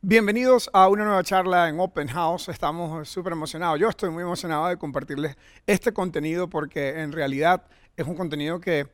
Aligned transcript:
Bienvenidos 0.00 0.70
a 0.72 0.86
una 0.86 1.04
nueva 1.04 1.24
charla 1.24 1.68
en 1.68 1.80
Open 1.80 2.06
House. 2.06 2.48
Estamos 2.48 3.08
súper 3.08 3.32
emocionados. 3.32 3.80
Yo 3.80 3.88
estoy 3.88 4.10
muy 4.10 4.22
emocionado 4.22 4.68
de 4.68 4.76
compartirles 4.76 5.36
este 5.66 5.92
contenido 5.92 6.48
porque 6.48 7.00
en 7.00 7.10
realidad 7.10 7.64
es 7.96 8.06
un 8.06 8.14
contenido 8.14 8.60
que 8.60 8.86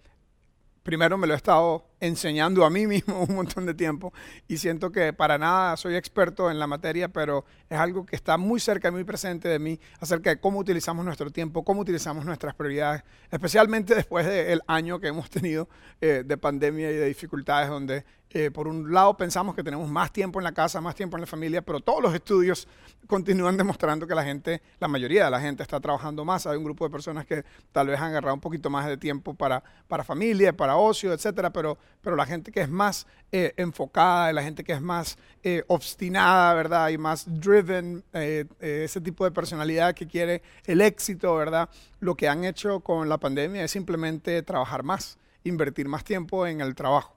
primero 0.83 1.19
me 1.19 1.27
lo 1.27 1.35
he 1.35 1.37
estado 1.37 1.85
enseñando 2.07 2.65
a 2.65 2.71
mí 2.71 2.87
mismo 2.87 3.23
un 3.29 3.35
montón 3.35 3.67
de 3.67 3.75
tiempo 3.75 4.13
y 4.49 4.59
siento 4.59 4.93
que 4.93 5.13
para 5.13 5.39
nada 5.39 5.77
soy 5.77 5.97
experto 5.97 6.51
en 6.51 6.59
la 6.59 6.67
materia, 6.67 7.09
pero 7.09 7.45
es 7.69 7.79
algo 7.79 8.05
que 8.07 8.17
está 8.17 8.37
muy 8.37 8.61
cerca 8.61 8.89
y 8.89 8.91
muy 8.93 9.05
presente 9.05 9.49
de 9.49 9.59
mí 9.59 9.81
acerca 10.01 10.31
de 10.31 10.41
cómo 10.41 10.59
utilizamos 10.59 11.05
nuestro 11.05 11.31
tiempo, 11.31 11.65
cómo 11.65 11.81
utilizamos 11.81 12.25
nuestras 12.25 12.55
prioridades, 12.55 13.03
especialmente 13.31 13.95
después 13.95 14.27
del 14.27 14.63
año 14.67 15.01
que 15.01 15.09
hemos 15.09 15.31
tenido 15.31 15.69
eh, 16.01 16.23
de 16.25 16.37
pandemia 16.37 16.91
y 16.91 16.95
de 16.95 17.07
dificultades 17.07 17.69
donde 17.69 18.05
eh, 18.37 18.51
por 18.51 18.67
un 18.67 18.93
lado 18.93 19.17
pensamos 19.17 19.55
que 19.55 19.63
tenemos 19.63 19.89
más 19.89 20.13
tiempo 20.13 20.41
en 20.41 20.45
la 20.45 20.51
casa, 20.51 20.81
más 20.81 20.97
tiempo 20.97 21.17
en 21.17 21.21
la 21.21 21.27
familia, 21.29 21.63
pero 21.63 21.79
todos 21.79 22.03
los 22.03 22.13
estudios 22.13 22.67
continúan 23.07 23.57
demostrando 23.57 24.09
que 24.09 24.15
la 24.17 24.25
gente, 24.25 24.61
la 24.81 24.89
mayoría 24.89 25.27
de 25.27 25.31
la 25.31 25.41
gente 25.41 25.63
está 25.63 25.79
trabajando 25.79 26.25
más. 26.25 26.45
Hay 26.49 26.57
un 26.57 26.65
grupo 26.65 26.85
de 26.85 26.91
personas 26.91 27.27
que 27.27 27.45
tal 27.71 27.87
vez 27.87 28.01
han 28.01 28.07
agarrado 28.09 28.35
un 28.35 28.41
poquito 28.41 28.71
más 28.71 28.87
de 28.89 28.97
tiempo 28.97 29.35
para, 29.35 29.63
para 29.87 30.03
familia, 30.03 30.53
para 30.53 30.77
ocio, 30.77 31.13
etcétera, 31.13 31.53
pero, 31.53 31.79
pero 32.01 32.17
la 32.17 32.27
gente 32.27 32.53
que 32.53 32.61
es 32.61 32.69
más 32.69 33.07
eh, 33.33 33.53
enfocada, 33.57 34.33
la 34.33 34.43
gente 34.43 34.65
que 34.65 34.73
es 34.73 34.81
más 34.81 35.19
eh, 35.43 35.65
obstinada, 35.69 36.55
¿verdad? 36.55 36.89
Y 36.91 36.99
más 36.99 37.25
driven, 37.27 38.05
ese 38.13 39.01
tipo 39.01 39.25
de 39.25 39.31
personalidad 39.31 39.95
que 39.95 40.07
quiere 40.07 40.43
el 40.67 40.81
éxito, 40.81 41.35
¿verdad? 41.35 41.69
Lo 42.01 42.15
que 42.15 42.29
han 42.29 42.45
hecho 42.45 42.81
con 42.81 43.09
la 43.09 43.19
pandemia 43.19 43.65
es 43.65 43.71
simplemente 43.71 44.43
trabajar 44.43 44.83
más, 44.83 45.19
invertir 45.43 45.89
más 45.89 46.05
tiempo 46.05 46.47
en 46.47 46.61
el 46.61 46.75
trabajo. 46.75 47.15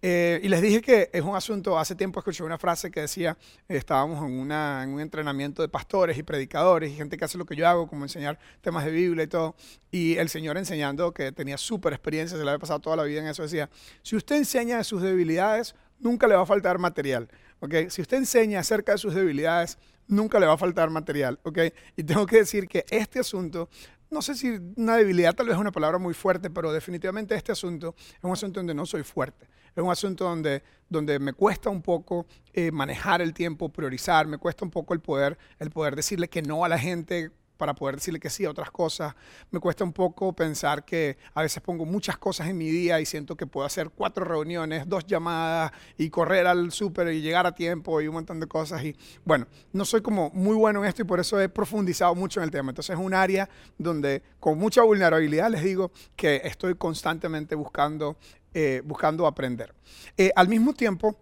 Eh, 0.00 0.38
y 0.44 0.48
les 0.48 0.62
dije 0.62 0.80
que 0.80 1.10
es 1.12 1.22
un 1.22 1.34
asunto, 1.34 1.76
hace 1.76 1.96
tiempo 1.96 2.20
escuché 2.20 2.44
una 2.44 2.56
frase 2.56 2.90
que 2.90 3.00
decía, 3.00 3.36
estábamos 3.66 4.24
en, 4.24 4.52
en, 4.52 4.88
un 4.90 5.00
entrenamiento 5.00 5.60
de 5.60 5.68
pastores 5.68 6.16
y 6.16 6.22
predicadores 6.22 6.92
y 6.92 6.94
gente 6.94 7.16
que 7.16 7.24
hace 7.24 7.36
lo 7.36 7.44
que 7.44 7.56
yo 7.56 7.66
hago, 7.66 7.88
como 7.88 8.04
enseñar 8.04 8.38
temas 8.60 8.84
de 8.84 8.92
Biblia 8.92 9.24
y 9.24 9.26
todo, 9.26 9.56
y 9.90 10.16
el 10.16 10.28
Señor 10.28 10.56
enseñando, 10.56 11.12
que 11.12 11.32
tenía 11.32 11.58
súper 11.58 11.94
experiencia, 11.94 12.38
se 12.38 12.44
le 12.44 12.50
había 12.50 12.60
pasado 12.60 12.78
toda 12.78 12.94
la 12.94 13.02
vida 13.02 13.20
en 13.20 13.26
eso, 13.26 13.42
decía, 13.42 13.68
si 14.02 14.14
usted 14.14 14.36
enseña 14.36 14.78
de 14.78 14.84
sus 14.84 15.02
debilidades, 15.02 15.74
nunca 15.98 16.28
le 16.28 16.36
va 16.36 16.42
a 16.42 16.46
faltar 16.46 16.78
material. 16.78 17.28
¿okay? 17.60 17.90
Si 17.90 18.00
usted 18.00 18.18
enseña 18.18 18.60
acerca 18.60 18.92
de 18.92 18.98
sus 18.98 19.14
debilidades, 19.14 19.78
nunca 20.06 20.38
le 20.38 20.46
va 20.46 20.54
a 20.54 20.58
faltar 20.58 20.90
material. 20.90 21.38
¿okay? 21.42 21.72
Y 21.96 22.04
tengo 22.04 22.26
que 22.26 22.36
decir 22.36 22.68
que 22.68 22.84
este 22.90 23.20
asunto 23.20 23.68
no 24.10 24.22
sé 24.22 24.34
si 24.34 24.58
una 24.76 24.96
debilidad 24.96 25.34
tal 25.34 25.46
vez 25.46 25.54
es 25.54 25.60
una 25.60 25.72
palabra 25.72 25.98
muy 25.98 26.14
fuerte, 26.14 26.50
pero 26.50 26.72
definitivamente 26.72 27.34
este 27.34 27.52
asunto 27.52 27.94
es 27.98 28.24
un 28.24 28.32
asunto 28.32 28.60
donde 28.60 28.74
no 28.74 28.86
soy 28.86 29.02
fuerte. 29.02 29.48
Es 29.76 29.82
un 29.82 29.90
asunto 29.90 30.24
donde, 30.24 30.62
donde 30.88 31.18
me 31.18 31.32
cuesta 31.32 31.70
un 31.70 31.82
poco 31.82 32.26
eh, 32.52 32.72
manejar 32.72 33.22
el 33.22 33.32
tiempo, 33.32 33.68
priorizar, 33.68 34.26
me 34.26 34.38
cuesta 34.38 34.64
un 34.64 34.70
poco 34.70 34.94
el 34.94 35.00
poder, 35.00 35.38
el 35.58 35.70
poder 35.70 35.94
decirle 35.94 36.28
que 36.28 36.42
no 36.42 36.64
a 36.64 36.68
la 36.68 36.78
gente 36.78 37.30
para 37.58 37.74
poder 37.74 37.96
decirle 37.96 38.20
que 38.20 38.30
sí 38.30 38.44
a 38.46 38.50
otras 38.50 38.70
cosas. 38.70 39.14
Me 39.50 39.60
cuesta 39.60 39.84
un 39.84 39.92
poco 39.92 40.32
pensar 40.32 40.84
que 40.84 41.18
a 41.34 41.42
veces 41.42 41.62
pongo 41.62 41.84
muchas 41.84 42.16
cosas 42.16 42.48
en 42.48 42.56
mi 42.56 42.70
día 42.70 43.00
y 43.00 43.04
siento 43.04 43.36
que 43.36 43.46
puedo 43.46 43.66
hacer 43.66 43.90
cuatro 43.90 44.24
reuniones, 44.24 44.88
dos 44.88 45.04
llamadas 45.04 45.72
y 45.98 46.08
correr 46.08 46.46
al 46.46 46.72
súper 46.72 47.12
y 47.12 47.20
llegar 47.20 47.46
a 47.46 47.54
tiempo 47.54 48.00
y 48.00 48.08
un 48.08 48.14
montón 48.14 48.40
de 48.40 48.46
cosas. 48.46 48.82
Y 48.84 48.96
bueno, 49.24 49.46
no 49.72 49.84
soy 49.84 50.00
como 50.00 50.30
muy 50.30 50.54
bueno 50.54 50.82
en 50.82 50.88
esto 50.88 51.02
y 51.02 51.04
por 51.04 51.20
eso 51.20 51.38
he 51.40 51.48
profundizado 51.48 52.14
mucho 52.14 52.40
en 52.40 52.44
el 52.44 52.50
tema. 52.50 52.70
Entonces 52.70 52.96
es 52.96 53.04
un 53.04 53.12
área 53.12 53.48
donde 53.76 54.22
con 54.40 54.56
mucha 54.56 54.82
vulnerabilidad 54.82 55.50
les 55.50 55.64
digo 55.64 55.90
que 56.16 56.40
estoy 56.44 56.76
constantemente 56.76 57.56
buscando, 57.56 58.16
eh, 58.54 58.80
buscando 58.84 59.26
aprender. 59.26 59.74
Eh, 60.16 60.30
al 60.36 60.48
mismo 60.48 60.72
tiempo, 60.72 61.16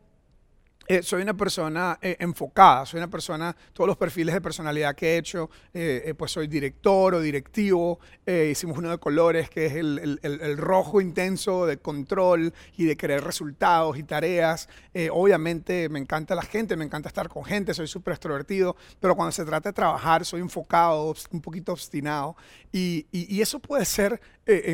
eh, 0.88 1.02
soy 1.02 1.22
una 1.22 1.34
persona 1.34 1.98
eh, 2.00 2.16
enfocada, 2.20 2.86
soy 2.86 2.98
una 2.98 3.10
persona, 3.10 3.56
todos 3.72 3.88
los 3.88 3.96
perfiles 3.96 4.34
de 4.34 4.40
personalidad 4.40 4.94
que 4.94 5.14
he 5.14 5.18
hecho, 5.18 5.50
eh, 5.74 6.14
pues 6.16 6.30
soy 6.30 6.46
director 6.46 7.14
o 7.14 7.20
directivo, 7.20 7.98
hicimos 8.26 8.78
uno 8.78 8.90
de 8.90 8.98
colores 8.98 9.50
que 9.50 9.66
es 9.66 9.74
el, 9.74 10.18
el, 10.22 10.56
rojo 10.56 11.00
intenso 11.00 11.66
de 11.66 11.78
control 11.78 12.52
y 12.76 12.84
de 12.84 12.96
querer 12.96 13.22
resultados 13.22 13.96
y 13.98 14.02
tareas. 14.02 14.68
obviamente 15.12 15.88
me 15.88 15.98
encanta 15.98 16.34
la 16.34 16.42
gente, 16.42 16.76
me 16.76 16.84
encanta 16.84 17.08
estar 17.08 17.28
con 17.28 17.44
gente, 17.44 17.72
soy 17.74 17.86
súper 17.86 18.14
extrovertido, 18.14 18.76
pero 19.00 19.14
cuando 19.14 19.32
se 19.32 19.44
trata 19.44 19.68
de 19.68 19.72
trabajar 19.72 20.24
soy 20.24 20.40
enfocado, 20.40 21.14
un 21.30 21.40
poquito 21.40 21.72
obstinado 21.72 22.36
y, 22.72 23.06
y, 23.12 23.40
eso 23.40 23.60
puede 23.60 23.84
ser 23.84 24.20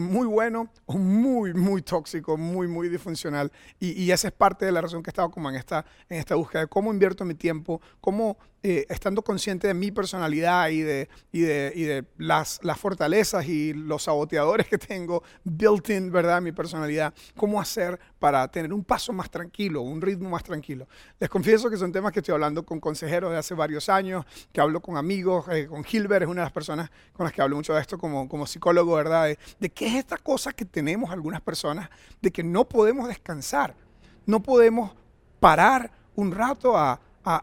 muy 0.00 0.26
bueno 0.26 0.70
o 0.86 0.94
muy, 0.94 1.52
muy 1.54 1.82
tóxico, 1.82 2.36
muy, 2.36 2.68
muy 2.68 2.88
disfuncional 2.88 3.52
y, 3.78 3.92
y 4.02 4.12
esa 4.12 4.28
es 4.28 4.34
parte 4.34 4.64
de 4.64 4.72
la 4.72 4.80
razón 4.80 5.02
que 5.02 5.10
he 5.10 5.12
estado 5.12 5.30
como 5.30 5.50
en 5.50 5.56
esta 5.56 5.84
en 6.08 6.18
esta 6.18 6.34
búsqueda 6.34 6.62
de 6.62 6.68
cómo 6.68 6.92
invierto 6.92 7.24
mi 7.24 7.34
tiempo, 7.34 7.80
cómo 8.00 8.36
eh, 8.64 8.86
estando 8.88 9.22
consciente 9.22 9.66
de 9.66 9.74
mi 9.74 9.90
personalidad 9.90 10.68
y 10.68 10.82
de, 10.82 11.08
y 11.32 11.40
de, 11.40 11.72
y 11.74 11.82
de 11.82 12.04
las, 12.18 12.60
las, 12.62 12.78
fortalezas 12.78 13.48
y 13.48 13.72
los 13.72 14.04
saboteadores 14.04 14.68
que 14.68 14.78
tengo 14.78 15.24
built-in, 15.42 16.12
¿verdad? 16.12 16.40
Mi 16.40 16.52
personalidad, 16.52 17.12
cómo 17.36 17.60
hacer 17.60 17.98
para 18.20 18.46
tener 18.46 18.72
un 18.72 18.84
paso 18.84 19.12
más 19.12 19.28
tranquilo, 19.32 19.82
un 19.82 20.00
ritmo 20.00 20.30
más 20.30 20.44
tranquilo. 20.44 20.86
Les 21.18 21.28
confieso 21.28 21.68
que 21.70 21.76
son 21.76 21.90
temas 21.90 22.12
que 22.12 22.20
estoy 22.20 22.34
hablando 22.34 22.64
con 22.64 22.78
consejeros 22.78 23.32
de 23.32 23.38
hace 23.38 23.52
varios 23.54 23.88
años, 23.88 24.24
que 24.52 24.60
hablo 24.60 24.80
con 24.80 24.96
amigos, 24.96 25.44
eh, 25.50 25.66
con 25.66 25.82
Gilbert 25.82 26.22
es 26.22 26.28
una 26.28 26.42
de 26.42 26.46
las 26.46 26.52
personas 26.52 26.88
con 27.12 27.24
las 27.24 27.32
que 27.32 27.42
hablo 27.42 27.56
mucho 27.56 27.74
de 27.74 27.80
esto 27.80 27.98
como, 27.98 28.28
como 28.28 28.46
psicólogo, 28.46 28.94
¿verdad? 28.94 29.24
De, 29.24 29.40
de 29.58 29.70
qué 29.70 29.88
es 29.88 29.94
esta 29.96 30.18
cosa 30.18 30.52
que 30.52 30.64
tenemos 30.64 31.10
algunas 31.10 31.40
personas, 31.40 31.90
de 32.20 32.30
que 32.30 32.44
no 32.44 32.68
podemos 32.68 33.08
descansar, 33.08 33.74
no 34.24 34.40
podemos 34.40 34.92
parar 35.42 35.90
un 36.14 36.30
rato 36.30 36.78
a, 36.78 37.00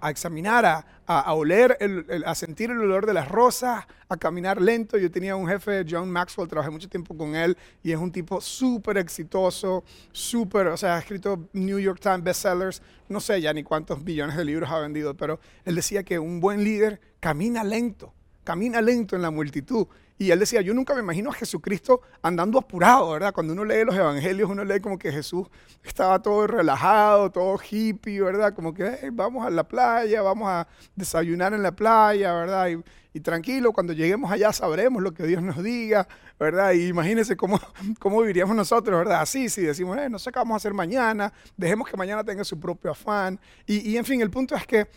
examinar, 0.09 0.85
a, 1.05 1.33
oler, 1.33 1.77
a 2.25 2.33
sentir 2.33 2.71
el 2.71 2.79
olor 2.79 3.05
de 3.05 3.13
las 3.13 3.27
rosas, 3.27 3.85
a 4.07 4.15
caminar 4.15 4.61
lento. 4.61 4.97
Yo 4.97 5.11
tenía 5.11 5.35
un 5.35 5.45
jefe, 5.45 5.85
John 5.87 6.09
Maxwell, 6.09 6.47
trabajé 6.47 6.71
mucho 6.71 6.87
tiempo 6.87 7.17
con 7.17 7.35
él 7.35 7.57
y 7.83 7.91
es 7.91 7.97
un 7.97 8.09
tipo 8.09 8.39
súper 8.39 8.99
exitoso, 8.99 9.83
súper, 10.13 10.67
o 10.67 10.77
sea, 10.77 10.95
ha 10.95 10.99
escrito 10.99 11.49
New 11.51 11.77
York 11.77 11.99
Times 11.99 12.23
bestsellers, 12.23 12.81
no 13.09 13.19
sé 13.19 13.41
ya 13.41 13.51
ni 13.51 13.63
cuántos 13.63 14.01
billones 14.01 14.37
de 14.37 14.45
libros 14.45 14.69
ha 14.71 14.79
vendido, 14.79 15.17
pero 15.17 15.41
él 15.65 15.75
decía 15.75 16.03
que 16.03 16.19
un 16.19 16.39
buen 16.39 16.63
líder 16.63 17.01
camina 17.19 17.65
lento, 17.65 18.13
camina 18.49 18.81
lento 18.81 19.15
en 19.15 19.21
la 19.21 19.29
multitud. 19.29 19.85
Y 20.17 20.31
él 20.31 20.39
decía, 20.39 20.61
yo 20.61 20.73
nunca 20.73 20.95
me 20.95 21.01
imagino 21.01 21.29
a 21.29 21.33
Jesucristo 21.33 22.01
andando 22.23 22.57
apurado, 22.57 23.11
¿verdad? 23.11 23.31
Cuando 23.31 23.53
uno 23.53 23.63
lee 23.63 23.83
los 23.85 23.93
evangelios, 23.93 24.49
uno 24.49 24.65
lee 24.65 24.79
como 24.79 24.97
que 24.97 25.11
Jesús 25.11 25.47
estaba 25.83 26.19
todo 26.19 26.47
relajado, 26.47 27.29
todo 27.29 27.59
hippie, 27.59 28.19
¿verdad? 28.21 28.55
Como 28.55 28.73
que 28.73 29.11
vamos 29.13 29.45
a 29.45 29.51
la 29.51 29.67
playa, 29.67 30.23
vamos 30.23 30.49
a 30.49 30.67
desayunar 30.95 31.53
en 31.53 31.61
la 31.61 31.73
playa, 31.73 32.33
¿verdad? 32.33 32.69
Y, 33.13 33.19
tranquilo, 33.19 33.71
cuando 33.71 33.93
lleguemos 33.93 34.31
allá 34.31 34.51
sabremos 34.51 35.03
lo 35.03 35.13
que 35.13 35.27
Dios 35.27 35.43
nos 35.43 35.61
diga, 35.61 36.07
¿verdad? 36.39 36.71
Y 36.71 36.87
imagínense 36.87 37.37
cómo, 37.37 37.59
cómo 37.99 38.21
viviríamos 38.21 38.55
nosotros, 38.55 38.97
¿verdad? 38.97 39.21
Así, 39.21 39.47
si 39.47 39.61
decimos, 39.61 39.95
no 40.09 40.17
sé 40.17 40.31
qué 40.31 40.39
vamos 40.39 40.55
a 40.55 40.57
hacer 40.57 40.73
mañana, 40.73 41.31
dejemos 41.55 41.87
que 41.87 41.95
mañana 41.95 42.23
tenga 42.23 42.43
su 42.43 42.59
propio 42.59 42.89
afán. 42.89 43.39
Y 43.67 43.95
en 43.95 44.05
fin, 44.05 44.21
el 44.21 44.31
punto 44.31 44.55
es 44.55 44.65
que 44.65 44.87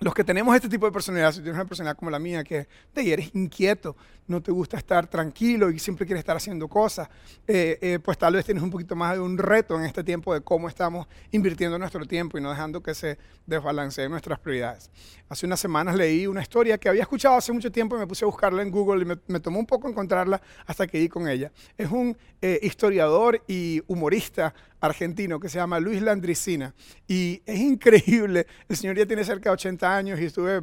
los 0.00 0.14
que 0.14 0.24
tenemos 0.24 0.54
este 0.54 0.68
tipo 0.68 0.86
de 0.86 0.92
personalidad, 0.92 1.32
si 1.32 1.40
tienes 1.40 1.54
una 1.54 1.66
personalidad 1.66 1.98
como 1.98 2.10
la 2.10 2.18
mía, 2.18 2.44
que 2.44 2.68
te 2.92 3.12
eres 3.12 3.34
inquieto, 3.34 3.96
no 4.28 4.42
te 4.42 4.52
gusta 4.52 4.76
estar 4.76 5.06
tranquilo 5.08 5.70
y 5.70 5.78
siempre 5.78 6.06
quieres 6.06 6.20
estar 6.20 6.36
haciendo 6.36 6.68
cosas, 6.68 7.08
eh, 7.46 7.78
eh, 7.80 7.98
pues 7.98 8.18
tal 8.18 8.34
vez 8.34 8.44
tienes 8.44 8.62
un 8.62 8.70
poquito 8.70 8.94
más 8.94 9.14
de 9.14 9.20
un 9.20 9.38
reto 9.38 9.78
en 9.78 9.86
este 9.86 10.04
tiempo 10.04 10.34
de 10.34 10.42
cómo 10.42 10.68
estamos 10.68 11.06
invirtiendo 11.32 11.78
nuestro 11.78 12.04
tiempo 12.04 12.38
y 12.38 12.42
no 12.42 12.50
dejando 12.50 12.82
que 12.82 12.94
se 12.94 13.18
desbalanceen 13.46 14.10
nuestras 14.10 14.38
prioridades. 14.38 14.90
Hace 15.30 15.46
unas 15.46 15.58
semanas 15.58 15.96
leí 15.96 16.26
una 16.26 16.42
historia 16.42 16.78
que 16.78 16.88
había 16.88 17.02
escuchado 17.02 17.36
hace 17.36 17.52
mucho 17.52 17.72
tiempo 17.72 17.96
y 17.96 18.00
me 18.00 18.06
puse 18.06 18.24
a 18.24 18.26
buscarla 18.26 18.62
en 18.62 18.70
Google 18.70 19.02
y 19.02 19.32
me, 19.32 19.40
tomó 19.40 19.58
un 19.58 19.66
poco 19.66 19.88
encontrarla 19.88 20.40
hasta 20.66 20.86
que 20.86 20.98
di 20.98 21.08
con 21.08 21.26
ella. 21.26 21.50
Es 21.76 21.90
un 21.90 22.16
eh, 22.42 22.60
historiador 22.62 23.42
y 23.46 23.82
humorista 23.86 24.54
argentino 24.80 25.40
que 25.40 25.48
se 25.48 25.58
llama 25.58 25.80
Luis 25.80 26.00
Landricina 26.00 26.72
y 27.08 27.42
es 27.44 27.58
increíble, 27.58 28.46
el 28.68 28.76
señor 28.76 28.96
ya 28.96 29.06
tiene 29.06 29.24
cerca 29.24 29.50
de 29.50 29.54
80 29.54 29.96
años 29.96 30.20
y 30.20 30.26
estuve, 30.26 30.62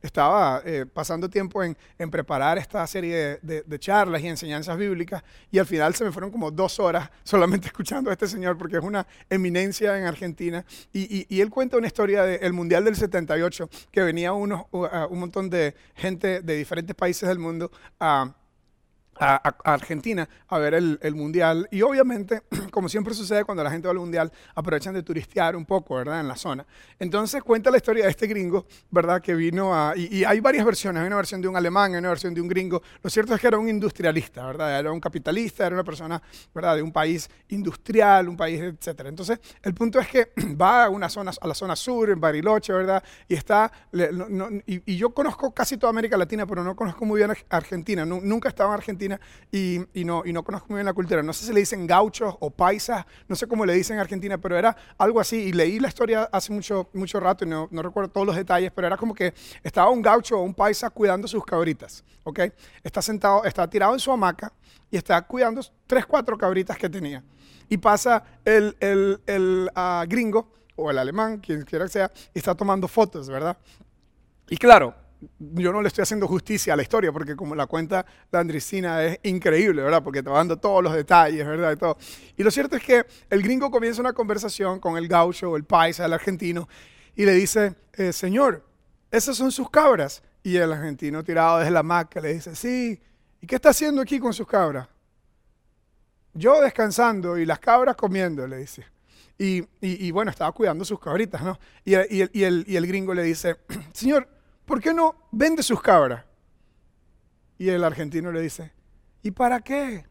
estaba 0.00 0.62
pasando 0.94 1.28
tiempo 1.28 1.62
en, 1.62 1.76
en 1.98 2.10
preparar 2.10 2.43
esta 2.52 2.86
serie 2.86 3.38
de, 3.42 3.78
charlas 3.78 4.22
y 4.22 4.28
enseñanzas 4.28 4.76
bíblicas 4.76 5.22
y 5.50 5.58
al 5.58 5.66
final 5.66 5.94
se 5.94 6.04
me 6.04 6.12
fueron 6.12 6.30
como 6.30 6.50
dos 6.50 6.78
horas 6.78 7.10
solamente 7.24 7.66
escuchando 7.68 8.10
a 8.10 8.12
este 8.12 8.26
señor 8.26 8.56
porque 8.58 8.76
es 8.76 8.82
una 8.82 9.06
eminencia 9.30 9.98
en 9.98 10.04
Argentina. 10.04 10.64
Y, 10.92 11.40
él 11.40 11.50
cuenta 11.50 11.76
una 11.76 11.86
historia 11.86 12.22
del 12.22 12.52
Mundial 12.52 12.84
del 12.84 12.96
78 12.96 13.68
que 13.90 14.02
venía 14.02 14.32
unos, 14.32 14.66
un 14.70 15.18
montón 15.18 15.50
de 15.50 15.74
gente 15.94 16.40
de 16.40 16.56
diferentes 16.56 16.94
países 16.94 17.28
del 17.28 17.38
mundo 17.38 17.70
a 17.98 18.34
a, 19.18 19.54
Argentina 19.64 20.28
a 20.48 20.58
ver 20.58 20.74
el, 20.74 21.14
Mundial. 21.14 21.68
Y 21.70 21.82
obviamente, 21.82 22.42
como 22.70 22.88
siempre 22.88 23.14
sucede 23.14 23.44
cuando 23.44 23.62
la 23.62 23.70
gente 23.70 23.86
va 23.86 23.92
al 23.92 23.98
Mundial, 23.98 24.32
aprovechan 24.54 24.94
de 24.94 25.02
turistear 25.02 25.56
un 25.56 25.64
poco, 25.64 25.96
¿verdad? 25.96 26.20
En 26.20 26.28
la 26.28 26.36
zona. 26.36 26.66
Entonces 26.98 27.42
cuenta 27.42 27.70
la 27.70 27.76
historia 27.76 28.04
de 28.04 28.10
este 28.10 28.26
gringo, 28.26 28.66
¿verdad? 28.90 29.20
Que 29.20 29.34
vino 29.34 29.74
a... 29.74 29.96
Y, 29.96 30.24
hay 30.24 30.40
varias 30.40 30.64
versiones. 30.64 31.00
Hay 31.00 31.06
una 31.06 31.16
versión 31.16 31.40
de 31.40 31.48
un 31.48 31.56
alemán, 31.56 31.92
hay 31.92 31.98
una 31.98 32.08
versión 32.08 32.34
de 32.34 32.40
un 32.40 32.48
gringo. 32.48 32.82
Lo 33.02 33.10
cierto 33.10 33.34
es 33.34 33.40
que 33.40 33.46
era 33.46 33.58
un 33.58 33.68
industrialista, 33.68 34.46
¿verdad? 34.46 34.78
Era 34.78 34.90
un 34.90 35.00
capitalista, 35.00 35.66
era 35.66 35.74
una 35.74 35.84
persona, 35.84 36.20
¿verdad? 36.54 36.76
De 36.76 36.82
un 36.82 36.92
país 36.92 37.28
industrial, 37.48 38.28
un 38.28 38.36
país, 38.36 38.60
etc. 38.60 39.02
Entonces, 39.06 39.38
el 39.62 39.74
punto 39.74 40.00
es 40.00 40.08
que 40.08 40.32
va 40.60 40.84
a, 40.84 40.88
una 40.90 41.08
zona, 41.08 41.32
a 41.40 41.46
la 41.46 41.54
zona 41.54 41.76
sur, 41.76 42.10
en 42.10 42.20
Bariloche, 42.20 42.72
¿verdad? 42.72 43.02
Y 43.28 43.34
está... 43.34 43.70
y, 44.66 44.96
yo 44.96 45.10
conozco 45.10 45.52
casi 45.52 45.76
toda 45.76 45.90
América 45.90 46.16
Latina, 46.16 46.46
pero 46.46 46.62
no 46.62 46.74
conozco 46.74 47.04
muy 47.04 47.18
bien 47.18 47.32
Argentina. 47.48 48.04
Nunca 48.06 48.48
he 48.48 48.50
estado 48.50 48.70
en 48.70 48.74
Argentina 48.74 49.03
y, 49.50 50.04
no, 50.04 50.22
y 50.24 50.32
no 50.32 50.42
conozco 50.42 50.68
muy 50.68 50.78
bien 50.78 50.86
la 50.86 50.92
cultura. 50.92 51.22
No 51.22 51.32
sé 51.32 51.46
si 51.46 51.52
le 51.52 51.60
dicen 51.60 51.86
gauchos 51.86 52.34
o 52.40 52.50
paisas, 52.50 53.04
no 53.28 53.36
sé 53.36 53.46
cómo 53.46 53.64
le 53.66 53.74
dicen 53.74 53.96
en 53.96 54.00
Argentina, 54.00 54.38
pero 54.38 54.56
era 54.56 54.76
algo 54.98 55.20
así. 55.20 55.36
Y 55.36 55.52
leí 55.52 55.78
la 55.78 55.88
historia 55.88 56.28
hace 56.32 56.52
mucho, 56.52 56.88
mucho 56.92 57.20
rato 57.20 57.44
y 57.44 57.48
no, 57.48 57.68
no 57.70 57.82
recuerdo 57.82 58.10
todos 58.10 58.26
los 58.26 58.36
detalles, 58.36 58.70
pero 58.74 58.86
era 58.86 58.96
como 58.96 59.14
que 59.14 59.34
estaba 59.62 59.90
un 59.90 60.02
gaucho 60.02 60.38
o 60.38 60.42
un 60.42 60.54
paisa 60.54 60.90
cuidando 60.90 61.28
sus 61.28 61.44
cabritas, 61.44 62.04
¿ok? 62.24 62.40
Está 62.82 63.02
sentado, 63.02 63.44
está 63.44 63.68
tirado 63.68 63.92
en 63.94 64.00
su 64.00 64.10
hamaca 64.12 64.52
y 64.90 64.96
está 64.96 65.20
cuidando 65.22 65.60
tres, 65.86 66.06
cuatro 66.06 66.36
cabritas 66.38 66.76
que 66.76 66.88
tenía. 66.88 67.22
Y 67.68 67.78
pasa 67.78 68.22
el, 68.44 68.76
el, 68.80 69.20
el 69.26 69.70
ah, 69.74 70.04
gringo 70.08 70.52
o 70.76 70.90
el 70.90 70.98
alemán, 70.98 71.38
quien 71.38 71.62
quiera 71.62 71.84
que 71.86 71.92
sea, 71.92 72.12
y 72.32 72.38
está 72.38 72.54
tomando 72.54 72.88
fotos, 72.88 73.28
¿verdad? 73.28 73.56
Y 74.48 74.56
claro, 74.56 74.94
yo 75.38 75.72
no 75.72 75.82
le 75.82 75.88
estoy 75.88 76.02
haciendo 76.02 76.26
justicia 76.26 76.72
a 76.72 76.76
la 76.76 76.82
historia, 76.82 77.12
porque 77.12 77.36
como 77.36 77.54
la 77.54 77.66
cuenta 77.66 78.04
la 78.30 78.40
Andricina 78.40 79.02
es 79.04 79.18
increíble, 79.22 79.82
¿verdad? 79.82 80.02
Porque 80.02 80.22
te 80.22 80.30
va 80.30 80.38
dando 80.38 80.58
todos 80.58 80.82
los 80.82 80.94
detalles, 80.94 81.46
¿verdad? 81.46 81.72
Y, 81.72 81.76
todo. 81.76 81.96
y 82.36 82.42
lo 82.42 82.50
cierto 82.50 82.76
es 82.76 82.82
que 82.82 83.04
el 83.30 83.42
gringo 83.42 83.70
comienza 83.70 84.00
una 84.00 84.12
conversación 84.12 84.80
con 84.80 84.96
el 84.96 85.08
gaucho, 85.08 85.56
el 85.56 85.64
paisa, 85.64 86.04
el 86.04 86.12
argentino, 86.12 86.68
y 87.16 87.24
le 87.24 87.32
dice, 87.32 87.74
eh, 87.94 88.12
señor, 88.12 88.64
esas 89.10 89.36
son 89.36 89.52
sus 89.52 89.70
cabras. 89.70 90.22
Y 90.42 90.56
el 90.56 90.72
argentino 90.72 91.24
tirado 91.24 91.58
desde 91.58 91.70
la 91.70 91.82
maca 91.82 92.20
le 92.20 92.34
dice, 92.34 92.54
sí, 92.54 93.00
¿y 93.40 93.46
qué 93.46 93.54
está 93.54 93.70
haciendo 93.70 94.02
aquí 94.02 94.18
con 94.18 94.34
sus 94.34 94.46
cabras? 94.46 94.88
Yo 96.34 96.60
descansando 96.60 97.38
y 97.38 97.46
las 97.46 97.60
cabras 97.60 97.96
comiendo, 97.96 98.46
le 98.46 98.58
dice. 98.58 98.84
Y, 99.38 100.10
bueno, 100.10 100.30
estaba 100.30 100.52
cuidando 100.52 100.84
sus 100.84 101.00
cabritas, 101.00 101.42
¿no? 101.42 101.58
Y, 101.84 101.94
el, 101.94 102.64
y 102.66 102.76
el 102.76 102.86
gringo 102.86 103.14
le 103.14 103.22
dice, 103.22 103.56
señor, 103.92 104.28
¿por 104.64 104.80
qué 104.80 104.92
no 104.92 105.14
vende 105.30 105.62
sus 105.62 105.80
cabras? 105.80 106.24
Y 107.58 107.68
el 107.68 107.84
argentino 107.84 108.32
le 108.32 108.40
dice, 108.40 108.72
¿y 109.22 109.30
para 109.30 109.60
qué? 109.60 110.06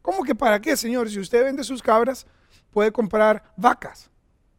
¿Cómo 0.00 0.24
que 0.24 0.34
para 0.34 0.60
qué, 0.60 0.76
señor? 0.76 1.08
Si 1.08 1.20
usted 1.20 1.44
vende 1.44 1.62
sus 1.62 1.82
cabras, 1.82 2.26
puede 2.70 2.90
comprar 2.90 3.52
vacas. 3.56 4.10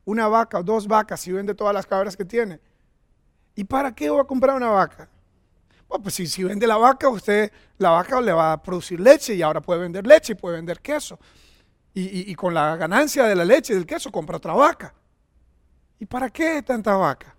Una 0.06 0.28
vaca 0.28 0.60
o 0.60 0.64
dos 0.64 0.88
vacas 0.88 1.28
y 1.28 1.32
vende 1.32 1.54
todas 1.54 1.74
las 1.74 1.86
cabras 1.86 2.16
que 2.16 2.26
tiene. 2.26 2.60
¿Y 3.56 3.64
para 3.64 3.94
qué 3.94 4.10
va 4.10 4.22
a 4.22 4.26
comprar 4.26 4.56
una 4.56 4.70
vaca? 4.70 5.10
Bueno, 5.88 6.04
pues 6.04 6.16
si, 6.16 6.28
si 6.28 6.44
vende 6.44 6.66
la 6.66 6.78
vaca, 6.78 7.10
usted, 7.10 7.52
la 7.78 7.92
vaca 7.92 8.20
le 8.20 8.32
va 8.32 8.54
a 8.54 8.64
producir 8.64 9.00
leche 9.00 9.36
y 9.36 9.42
ahora 9.42 9.62
puede 9.62 9.82
vender 9.82 10.08
leche 10.08 10.34
y 10.34 10.36
puede 10.36 10.56
vender 10.56 10.80
queso. 10.82 11.20
Y, 11.94 12.32
y 12.32 12.36
con 12.36 12.54
la 12.54 12.76
ganancia 12.76 13.26
de 13.26 13.36
la 13.36 13.46
leche 13.46 13.74
y 13.74 13.76
del 13.76 13.86
queso 13.86 14.12
compra 14.12 14.38
otra 14.38 14.54
vaca. 14.54 14.94
¿Y 16.00 16.06
para 16.06 16.30
qué 16.30 16.64
tanta 16.64 16.96
vaca? 16.96 17.36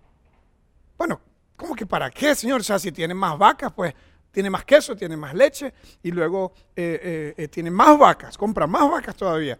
Bueno, 0.97 1.19
¿cómo 1.55 1.75
que 1.75 1.85
para 1.85 2.09
qué, 2.09 2.35
Señor? 2.35 2.61
O 2.61 2.63
sea, 2.63 2.79
si 2.79 2.91
tiene 2.91 3.13
más 3.13 3.37
vacas, 3.37 3.71
pues 3.73 3.93
tiene 4.35 4.49
más 4.49 4.65
queso, 4.65 4.97
tiene 4.97 5.15
más 5.15 5.33
leche 5.33 5.73
y 6.03 6.11
luego 6.11 6.53
eh, 6.75 6.99
eh, 7.01 7.33
eh, 7.37 7.47
tiene 7.47 7.71
más 7.71 7.97
vacas, 7.97 8.37
compra 8.37 8.67
más 8.67 8.89
vacas 8.91 9.15
todavía. 9.15 9.57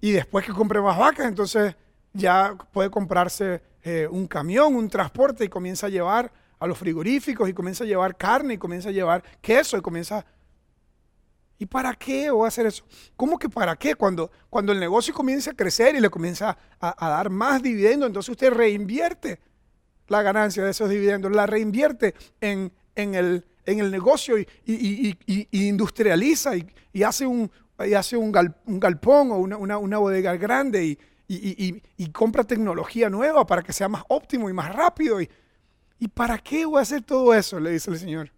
Y 0.00 0.12
después 0.12 0.46
que 0.46 0.52
compre 0.52 0.80
más 0.80 0.98
vacas, 0.98 1.26
entonces 1.26 1.76
ya 2.14 2.56
puede 2.72 2.90
comprarse 2.90 3.62
un 4.10 4.26
camión, 4.26 4.74
un 4.76 4.88
transporte 4.88 5.44
y 5.44 5.48
comienza 5.48 5.88
a 5.88 5.90
llevar 5.90 6.32
a 6.58 6.66
los 6.66 6.78
frigoríficos 6.78 7.50
y 7.50 7.52
comienza 7.52 7.84
a 7.84 7.86
llevar 7.86 8.16
carne 8.16 8.54
y 8.54 8.58
comienza 8.58 8.88
a 8.88 8.92
llevar 8.92 9.22
queso 9.42 9.76
y 9.76 9.82
comienza... 9.82 10.24
¿Y 11.58 11.66
para 11.66 11.94
qué 11.94 12.30
voy 12.30 12.46
a 12.46 12.48
hacer 12.48 12.64
eso? 12.64 12.82
¿Cómo 13.14 13.38
que 13.38 13.50
para 13.50 13.76
qué? 13.76 13.94
Cuando, 13.94 14.30
cuando 14.48 14.72
el 14.72 14.80
negocio 14.80 15.12
comienza 15.12 15.50
a 15.50 15.54
crecer 15.54 15.94
y 15.94 16.00
le 16.00 16.08
comienza 16.08 16.56
a, 16.80 17.06
a 17.06 17.10
dar 17.10 17.28
más 17.28 17.62
dividendos, 17.62 18.06
entonces 18.06 18.30
usted 18.30 18.50
reinvierte 18.52 19.38
la 20.14 20.22
ganancia 20.22 20.64
de 20.64 20.70
esos 20.70 20.88
dividendos, 20.88 21.32
la 21.32 21.46
reinvierte 21.46 22.14
en, 22.40 22.70
el, 22.94 23.44
en 23.66 23.80
el, 23.80 23.90
negocio 23.90 24.38
y, 24.38 25.16
industrializa 25.50 26.52
y, 26.56 27.02
hace 27.02 27.26
un, 27.26 27.50
hace 27.96 28.16
un, 28.16 28.32
galpón 28.32 29.32
o 29.32 29.38
una, 29.38 29.98
bodega 29.98 30.36
grande 30.36 30.96
y, 31.26 32.08
compra 32.12 32.44
tecnología 32.44 33.10
nueva 33.10 33.46
para 33.46 33.62
que 33.62 33.72
sea 33.72 33.88
más 33.88 34.04
óptimo 34.08 34.48
y 34.48 34.52
más 34.52 34.72
rápido. 34.72 35.20
¿Y, 35.20 35.28
para 36.08 36.38
qué 36.38 36.64
voy 36.64 36.78
a 36.78 36.82
hacer 36.82 37.02
todo 37.02 37.34
eso? 37.34 37.58
Le 37.58 37.70
dice 37.70 37.90
el 37.90 37.98
Señor. 37.98 38.30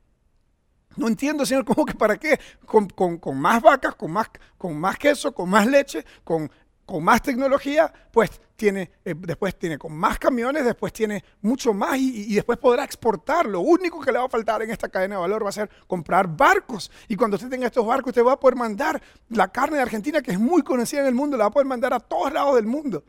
No 0.96 1.08
entiendo, 1.08 1.44
Señor, 1.44 1.66
¿cómo 1.66 1.84
que 1.84 1.92
para 1.92 2.16
qué? 2.16 2.40
Con, 2.64 2.88
con, 2.88 3.38
más 3.38 3.60
vacas, 3.60 3.94
con 3.96 4.10
más, 4.10 4.28
con 4.56 4.78
más 4.78 4.96
queso, 4.96 5.34
con 5.34 5.50
más 5.50 5.66
leche, 5.66 6.02
con 6.24 6.50
con 6.86 7.02
más 7.02 7.20
tecnología, 7.20 7.92
pues 8.12 8.30
tiene, 8.54 8.92
eh, 9.04 9.14
después 9.18 9.58
tiene 9.58 9.76
con 9.76 9.92
más 9.92 10.18
camiones, 10.18 10.64
después 10.64 10.92
tiene 10.92 11.22
mucho 11.42 11.74
más 11.74 11.98
y, 11.98 12.34
después 12.34 12.58
podrá 12.58 12.84
exportar. 12.84 13.46
Lo 13.46 13.60
único 13.60 14.00
que 14.00 14.12
le 14.12 14.18
va 14.18 14.26
a 14.26 14.28
faltar 14.28 14.62
en 14.62 14.70
esta 14.70 14.88
cadena 14.88 15.16
de 15.16 15.20
valor 15.20 15.44
va 15.44 15.48
a 15.48 15.52
ser 15.52 15.68
comprar 15.86 16.28
barcos. 16.28 16.90
Y 17.08 17.16
cuando 17.16 17.36
usted 17.36 17.50
tenga 17.50 17.66
estos 17.66 17.84
barcos, 17.84 18.10
usted 18.10 18.24
va 18.24 18.32
a 18.32 18.40
poder 18.40 18.56
mandar 18.56 19.02
la 19.28 19.48
carne 19.48 19.76
de 19.76 19.82
Argentina, 19.82 20.22
que 20.22 20.30
es 20.30 20.38
muy 20.38 20.62
conocida 20.62 21.00
en 21.00 21.08
el 21.08 21.14
mundo, 21.14 21.36
la 21.36 21.44
va 21.44 21.48
a 21.48 21.52
poder 21.52 21.66
mandar 21.66 21.92
a 21.92 22.00
todos 22.00 22.32
lados 22.32 22.54
del 22.54 22.66
mundo. 22.66 23.04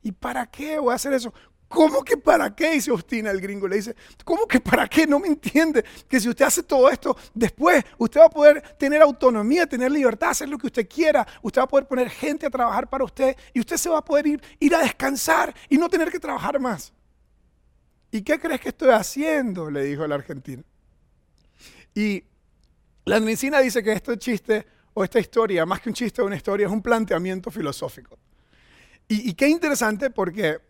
¿Y 0.00 0.12
para 0.12 0.46
qué 0.46 0.78
voy 0.78 0.92
a 0.92 0.96
hacer 0.96 1.12
eso? 1.12 1.34
¿Cómo 1.68 2.02
que 2.02 2.16
para 2.16 2.54
qué? 2.56 2.72
Dice 2.72 2.90
Ostina 2.90 3.30
el 3.30 3.40
gringo. 3.42 3.68
Le 3.68 3.76
dice, 3.76 3.94
¿cómo 4.24 4.46
que 4.46 4.58
para 4.58 4.88
qué? 4.88 5.06
No 5.06 5.20
me 5.20 5.28
entiende. 5.28 5.84
Que 6.08 6.18
si 6.18 6.28
usted 6.28 6.46
hace 6.46 6.62
todo 6.62 6.88
esto, 6.88 7.14
después 7.34 7.84
usted 7.98 8.20
va 8.20 8.24
a 8.24 8.30
poder 8.30 8.62
tener 8.78 9.02
autonomía, 9.02 9.66
tener 9.66 9.92
libertad, 9.92 10.30
hacer 10.30 10.48
lo 10.48 10.56
que 10.56 10.68
usted 10.68 10.88
quiera. 10.88 11.26
Usted 11.42 11.60
va 11.60 11.64
a 11.64 11.68
poder 11.68 11.86
poner 11.86 12.08
gente 12.08 12.46
a 12.46 12.50
trabajar 12.50 12.88
para 12.88 13.04
usted 13.04 13.36
y 13.52 13.60
usted 13.60 13.76
se 13.76 13.90
va 13.90 13.98
a 13.98 14.04
poder 14.04 14.26
ir, 14.26 14.42
ir 14.58 14.74
a 14.74 14.78
descansar 14.78 15.54
y 15.68 15.76
no 15.76 15.90
tener 15.90 16.10
que 16.10 16.18
trabajar 16.18 16.58
más. 16.58 16.92
¿Y 18.10 18.22
qué 18.22 18.40
crees 18.40 18.62
que 18.62 18.70
estoy 18.70 18.88
haciendo? 18.88 19.70
Le 19.70 19.84
dijo 19.84 20.04
el 20.04 20.12
argentino. 20.12 20.64
Y 21.94 22.24
la 23.04 23.20
medicina 23.20 23.60
dice 23.60 23.82
que 23.82 23.92
este 23.92 24.16
chiste 24.16 24.66
o 24.94 25.04
esta 25.04 25.20
historia, 25.20 25.66
más 25.66 25.82
que 25.82 25.90
un 25.90 25.94
chiste 25.94 26.22
o 26.22 26.26
una 26.26 26.36
historia, 26.36 26.66
es 26.66 26.72
un 26.72 26.80
planteamiento 26.80 27.50
filosófico. 27.50 28.18
Y, 29.06 29.28
y 29.28 29.34
qué 29.34 29.48
interesante 29.48 30.08
porque 30.08 30.67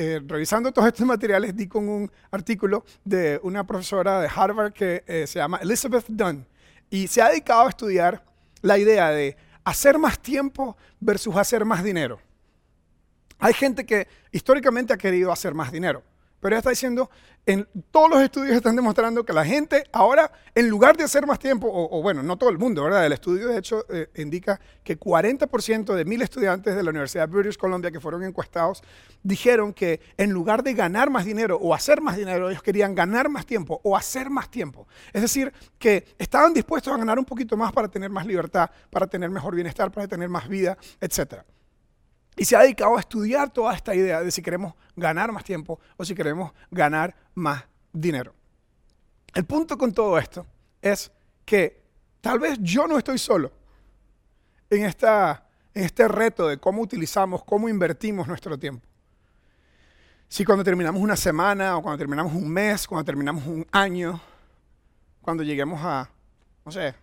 eh, 0.00 0.22
revisando 0.24 0.70
todos 0.70 0.86
estos 0.86 1.04
materiales, 1.04 1.56
di 1.56 1.66
con 1.66 1.88
un 1.88 2.08
artículo 2.30 2.84
de 3.04 3.40
una 3.42 3.66
profesora 3.66 4.20
de 4.20 4.28
Harvard 4.32 4.72
que 4.72 5.02
eh, 5.08 5.26
se 5.26 5.40
llama 5.40 5.58
Elizabeth 5.60 6.04
Dunn 6.06 6.46
y 6.88 7.08
se 7.08 7.20
ha 7.20 7.30
dedicado 7.30 7.66
a 7.66 7.68
estudiar 7.68 8.24
la 8.62 8.78
idea 8.78 9.10
de 9.10 9.36
hacer 9.64 9.98
más 9.98 10.20
tiempo 10.20 10.76
versus 11.00 11.34
hacer 11.34 11.64
más 11.64 11.82
dinero. 11.82 12.20
Hay 13.40 13.52
gente 13.54 13.84
que 13.84 14.06
históricamente 14.30 14.92
ha 14.92 14.96
querido 14.96 15.32
hacer 15.32 15.52
más 15.52 15.72
dinero. 15.72 16.04
Pero 16.40 16.54
ella 16.54 16.58
está 16.58 16.70
diciendo, 16.70 17.10
en 17.46 17.66
todos 17.90 18.10
los 18.10 18.20
estudios 18.20 18.54
están 18.54 18.76
demostrando 18.76 19.24
que 19.24 19.32
la 19.32 19.44
gente 19.44 19.84
ahora, 19.92 20.30
en 20.54 20.68
lugar 20.68 20.96
de 20.96 21.04
hacer 21.04 21.26
más 21.26 21.38
tiempo, 21.38 21.66
o, 21.72 22.02
bueno, 22.02 22.22
no 22.22 22.36
todo 22.36 22.50
el 22.50 22.58
mundo, 22.58 22.84
¿verdad? 22.84 23.06
El 23.06 23.12
estudio 23.12 23.48
de 23.48 23.58
hecho 23.58 23.86
eh, 23.88 24.10
indica 24.16 24.60
que 24.84 25.00
40% 25.00 25.94
de 25.94 26.04
mil 26.04 26.20
estudiantes 26.20 26.76
de 26.76 26.82
la 26.82 26.90
Universidad 26.90 27.26
de 27.26 27.34
British 27.34 27.56
Columbia 27.56 27.90
que 27.90 28.00
fueron 28.00 28.22
encuestados 28.22 28.82
dijeron 29.22 29.72
que 29.72 30.00
en 30.16 30.30
lugar 30.30 30.62
de 30.62 30.74
ganar 30.74 31.08
más 31.08 31.24
dinero 31.24 31.56
o 31.56 31.74
hacer 31.74 32.02
más 32.02 32.16
dinero, 32.16 32.50
ellos 32.50 32.62
querían 32.62 32.94
ganar 32.94 33.28
más 33.30 33.46
tiempo 33.46 33.80
o 33.82 33.96
hacer 33.96 34.28
más 34.28 34.50
tiempo. 34.50 34.86
Es 35.12 35.22
decir, 35.22 35.52
que 35.78 36.14
estaban 36.18 36.52
dispuestos 36.52 36.92
a 36.92 36.98
ganar 36.98 37.18
un 37.18 37.24
poquito 37.24 37.56
más 37.56 37.72
para 37.72 37.88
tener 37.88 38.10
más 38.10 38.26
libertad, 38.26 38.70
para 38.90 39.06
tener 39.06 39.30
mejor 39.30 39.54
bienestar, 39.54 39.90
para 39.90 40.06
tener 40.06 40.28
más 40.28 40.48
vida, 40.48 40.76
etcétera. 41.00 41.46
Y 42.38 42.44
se 42.44 42.56
ha 42.56 42.60
dedicado 42.60 42.96
a 42.96 43.00
estudiar 43.00 43.50
toda 43.50 43.74
esta 43.74 43.94
idea 43.94 44.22
de 44.22 44.30
si 44.30 44.40
queremos 44.40 44.74
ganar 44.94 45.32
más 45.32 45.44
tiempo 45.44 45.80
o 45.96 46.04
si 46.04 46.14
queremos 46.14 46.52
ganar 46.70 47.14
más 47.34 47.64
dinero. 47.92 48.32
El 49.34 49.44
punto 49.44 49.76
con 49.76 49.92
todo 49.92 50.16
esto 50.18 50.46
es 50.80 51.10
que 51.44 51.82
tal 52.20 52.38
vez 52.38 52.58
yo 52.60 52.86
no 52.86 52.96
estoy 52.96 53.18
solo 53.18 53.52
en, 54.70 54.84
esta, 54.84 55.48
en 55.74 55.84
este 55.84 56.06
reto 56.06 56.46
de 56.46 56.58
cómo 56.58 56.80
utilizamos, 56.82 57.42
cómo 57.44 57.68
invertimos 57.68 58.28
nuestro 58.28 58.58
tiempo. 58.58 58.86
Si 60.28 60.44
cuando 60.44 60.62
terminamos 60.62 61.02
una 61.02 61.16
semana 61.16 61.76
o 61.76 61.82
cuando 61.82 61.98
terminamos 61.98 62.32
un 62.34 62.48
mes, 62.48 62.86
cuando 62.86 63.04
terminamos 63.04 63.46
un 63.46 63.66
año, 63.72 64.20
cuando 65.22 65.42
lleguemos 65.42 65.80
a, 65.82 66.08
no 66.64 66.70
sé, 66.70 66.94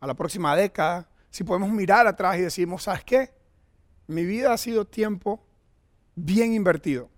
a 0.00 0.06
la 0.06 0.14
próxima 0.14 0.56
década, 0.56 1.08
si 1.28 1.44
podemos 1.44 1.70
mirar 1.70 2.06
atrás 2.06 2.38
y 2.38 2.42
decimos, 2.42 2.84
¿sabes 2.84 3.04
qué? 3.04 3.41
Mi 4.06 4.24
vida 4.24 4.52
ha 4.52 4.58
sido 4.58 4.86
tiempo 4.86 5.44
bien 6.14 6.54
invertido. 6.54 7.08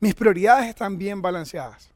Mis 0.00 0.14
prioridades 0.14 0.68
están 0.68 0.98
bien 0.98 1.22
balanceadas. 1.22 1.90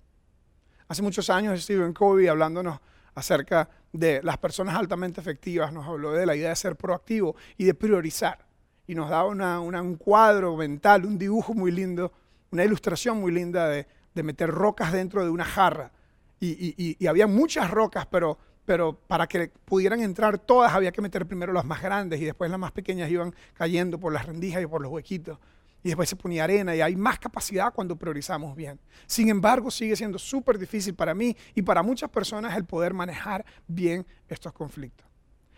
Hace 0.88 1.02
muchos 1.02 1.28
años 1.28 1.62
Stephen 1.62 1.92
Covey 1.92 2.26
hablándonos 2.28 2.80
acerca 3.14 3.68
de 3.92 4.22
las 4.22 4.38
personas 4.38 4.76
altamente 4.76 5.20
efectivas, 5.20 5.72
nos 5.72 5.86
habló 5.86 6.12
de 6.12 6.24
la 6.24 6.36
idea 6.36 6.50
de 6.50 6.56
ser 6.56 6.76
proactivo 6.76 7.36
y 7.56 7.64
de 7.64 7.74
priorizar. 7.74 8.46
Y 8.86 8.94
nos 8.94 9.10
daba 9.10 9.26
un 9.26 9.96
cuadro 9.96 10.56
mental, 10.56 11.04
un 11.04 11.18
dibujo 11.18 11.52
muy 11.52 11.70
lindo, 11.70 12.12
una 12.50 12.64
ilustración 12.64 13.20
muy 13.20 13.32
linda 13.32 13.68
de, 13.68 13.86
meter 14.14 14.50
rocas 14.50 14.92
dentro 14.92 15.22
de 15.22 15.30
una 15.30 15.44
jarra. 15.44 15.92
Y, 16.40 17.06
había 17.06 17.26
muchas 17.26 17.70
rocas, 17.70 18.06
pero, 18.06 18.38
pero 18.68 19.00
para 19.06 19.26
que 19.26 19.48
pudieran 19.64 20.02
entrar 20.02 20.38
todas 20.38 20.74
había 20.74 20.92
que 20.92 21.00
meter 21.00 21.24
primero 21.24 21.54
las 21.54 21.64
más 21.64 21.80
grandes 21.80 22.20
y 22.20 22.26
después 22.26 22.50
las 22.50 22.60
más 22.60 22.70
pequeñas 22.70 23.10
iban 23.10 23.34
cayendo 23.54 23.98
por 23.98 24.12
las 24.12 24.26
rendijas 24.26 24.62
y 24.62 24.66
por 24.66 24.82
los 24.82 24.92
huequitos 24.92 25.38
y 25.82 25.88
después 25.88 26.06
se 26.06 26.16
ponía 26.16 26.44
arena 26.44 26.76
y 26.76 26.82
hay 26.82 26.94
más 26.94 27.18
capacidad 27.18 27.72
cuando 27.72 27.96
priorizamos 27.96 28.54
bien. 28.54 28.78
Sin 29.06 29.30
embargo, 29.30 29.70
sigue 29.70 29.96
siendo 29.96 30.18
súper 30.18 30.58
difícil 30.58 30.94
para 30.94 31.14
mí 31.14 31.34
y 31.54 31.62
para 31.62 31.82
muchas 31.82 32.10
personas 32.10 32.54
el 32.58 32.66
poder 32.66 32.92
manejar 32.92 33.42
bien 33.66 34.06
estos 34.28 34.52
conflictos. 34.52 35.06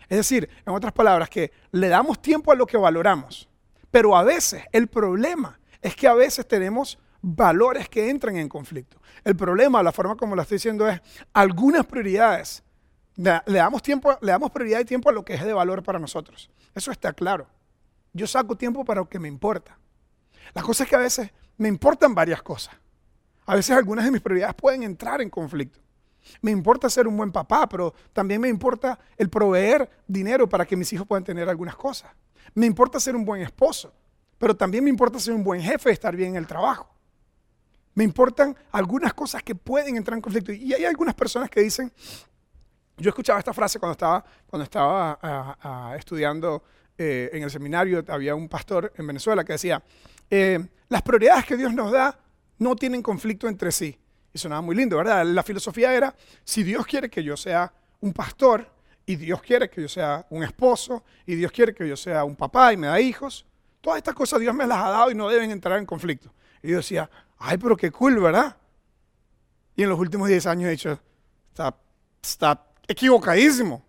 Es 0.07 0.15
decir, 0.15 0.47
en 0.65 0.73
otras 0.73 0.93
palabras, 0.93 1.29
que 1.29 1.51
le 1.73 1.89
damos 1.89 2.21
tiempo 2.21 2.53
a 2.53 2.55
lo 2.55 2.65
que 2.65 2.77
valoramos, 2.77 3.49
pero 3.91 4.15
a 4.15 4.23
veces 4.23 4.63
el 4.71 4.87
problema 4.87 5.59
es 5.81 5.97
que 5.97 6.07
a 6.07 6.13
veces 6.13 6.47
tenemos 6.47 6.97
valores 7.21 7.89
que 7.89 8.09
entran 8.09 8.37
en 8.37 8.47
conflicto. 8.47 9.01
El 9.25 9.35
problema, 9.35 9.83
la 9.83 9.91
forma 9.91 10.15
como 10.15 10.33
lo 10.33 10.43
estoy 10.43 10.55
diciendo 10.55 10.87
es 10.87 11.01
algunas 11.33 11.85
prioridades. 11.85 12.63
Le 13.15 13.41
damos, 13.45 13.81
tiempo, 13.81 14.17
le 14.21 14.31
damos 14.31 14.51
prioridad 14.51 14.79
y 14.79 14.85
tiempo 14.85 15.09
a 15.09 15.13
lo 15.13 15.23
que 15.23 15.33
es 15.33 15.43
de 15.43 15.53
valor 15.53 15.83
para 15.83 15.99
nosotros. 15.99 16.49
Eso 16.73 16.91
está 16.91 17.13
claro. 17.13 17.47
Yo 18.13 18.27
saco 18.27 18.55
tiempo 18.55 18.83
para 18.83 19.01
lo 19.01 19.09
que 19.09 19.19
me 19.19 19.27
importa. 19.27 19.77
La 20.53 20.61
cosa 20.61 20.83
es 20.83 20.89
que 20.89 20.95
a 20.95 20.99
veces 20.99 21.31
me 21.57 21.67
importan 21.67 22.15
varias 22.15 22.41
cosas. 22.41 22.75
A 23.45 23.55
veces 23.55 23.75
algunas 23.75 24.05
de 24.05 24.11
mis 24.11 24.21
prioridades 24.21 24.55
pueden 24.55 24.83
entrar 24.83 25.21
en 25.21 25.29
conflicto. 25.29 25.79
Me 26.41 26.51
importa 26.51 26.89
ser 26.89 27.07
un 27.07 27.17
buen 27.17 27.31
papá, 27.31 27.67
pero 27.67 27.93
también 28.13 28.41
me 28.41 28.47
importa 28.47 28.99
el 29.17 29.29
proveer 29.29 29.89
dinero 30.07 30.47
para 30.47 30.65
que 30.65 30.75
mis 30.75 30.91
hijos 30.93 31.07
puedan 31.07 31.23
tener 31.23 31.49
algunas 31.49 31.75
cosas. 31.75 32.11
Me 32.53 32.65
importa 32.65 32.99
ser 32.99 33.15
un 33.15 33.25
buen 33.25 33.41
esposo, 33.41 33.93
pero 34.37 34.55
también 34.55 34.83
me 34.83 34.89
importa 34.89 35.19
ser 35.19 35.33
un 35.33 35.43
buen 35.43 35.61
jefe, 35.61 35.91
estar 35.91 36.15
bien 36.15 36.31
en 36.31 36.35
el 36.37 36.47
trabajo. 36.47 36.89
Me 37.93 38.03
importan 38.03 38.55
algunas 38.71 39.13
cosas 39.13 39.43
que 39.43 39.55
pueden 39.55 39.97
entrar 39.97 40.17
en 40.17 40.21
conflicto. 40.21 40.53
Y 40.53 40.73
hay 40.73 40.85
algunas 40.85 41.13
personas 41.13 41.49
que 41.49 41.61
dicen, 41.61 41.91
yo 43.01 43.09
escuchaba 43.09 43.39
esta 43.39 43.53
frase 43.53 43.79
cuando 43.79 43.93
estaba, 43.93 44.23
cuando 44.47 44.63
estaba 44.63 45.19
ah, 45.21 45.57
ah, 45.61 45.95
estudiando 45.97 46.63
eh, 46.97 47.29
en 47.33 47.43
el 47.43 47.49
seminario, 47.49 48.03
había 48.07 48.35
un 48.35 48.47
pastor 48.47 48.93
en 48.95 49.07
Venezuela 49.07 49.43
que 49.43 49.53
decía, 49.53 49.81
eh, 50.29 50.59
las 50.87 51.01
prioridades 51.01 51.45
que 51.45 51.57
Dios 51.57 51.73
nos 51.73 51.91
da 51.91 52.17
no 52.59 52.75
tienen 52.75 53.01
conflicto 53.01 53.47
entre 53.47 53.71
sí. 53.71 53.97
Y 54.33 54.37
sonaba 54.37 54.61
muy 54.61 54.75
lindo, 54.75 54.97
¿verdad? 54.97 55.25
La 55.25 55.43
filosofía 55.43 55.93
era, 55.93 56.15
si 56.43 56.63
Dios 56.63 56.85
quiere 56.85 57.09
que 57.09 57.23
yo 57.23 57.35
sea 57.35 57.73
un 57.99 58.13
pastor, 58.13 58.69
y 59.05 59.15
Dios 59.15 59.41
quiere 59.41 59.69
que 59.69 59.81
yo 59.81 59.89
sea 59.89 60.25
un 60.29 60.43
esposo, 60.43 61.03
y 61.25 61.35
Dios 61.35 61.51
quiere 61.51 61.73
que 61.73 61.87
yo 61.87 61.97
sea 61.97 62.23
un 62.23 62.35
papá 62.35 62.71
y 62.71 62.77
me 62.77 62.87
da 62.87 63.01
hijos, 63.01 63.45
todas 63.81 63.97
estas 63.97 64.13
cosas 64.13 64.39
Dios 64.39 64.53
me 64.53 64.67
las 64.67 64.77
ha 64.77 64.89
dado 64.89 65.11
y 65.11 65.15
no 65.15 65.27
deben 65.27 65.51
entrar 65.51 65.79
en 65.79 65.85
conflicto. 65.85 66.31
Y 66.61 66.69
yo 66.69 66.77
decía, 66.77 67.09
ay, 67.39 67.57
pero 67.57 67.75
qué 67.75 67.91
cool, 67.91 68.19
¿verdad? 68.19 68.55
Y 69.75 69.83
en 69.83 69.89
los 69.89 69.99
últimos 69.99 70.27
10 70.29 70.45
años 70.45 70.67
he 70.67 70.71
dicho, 70.71 70.99
está, 71.49 71.75
está 72.21 72.70
equivocadísimo. 72.87 73.83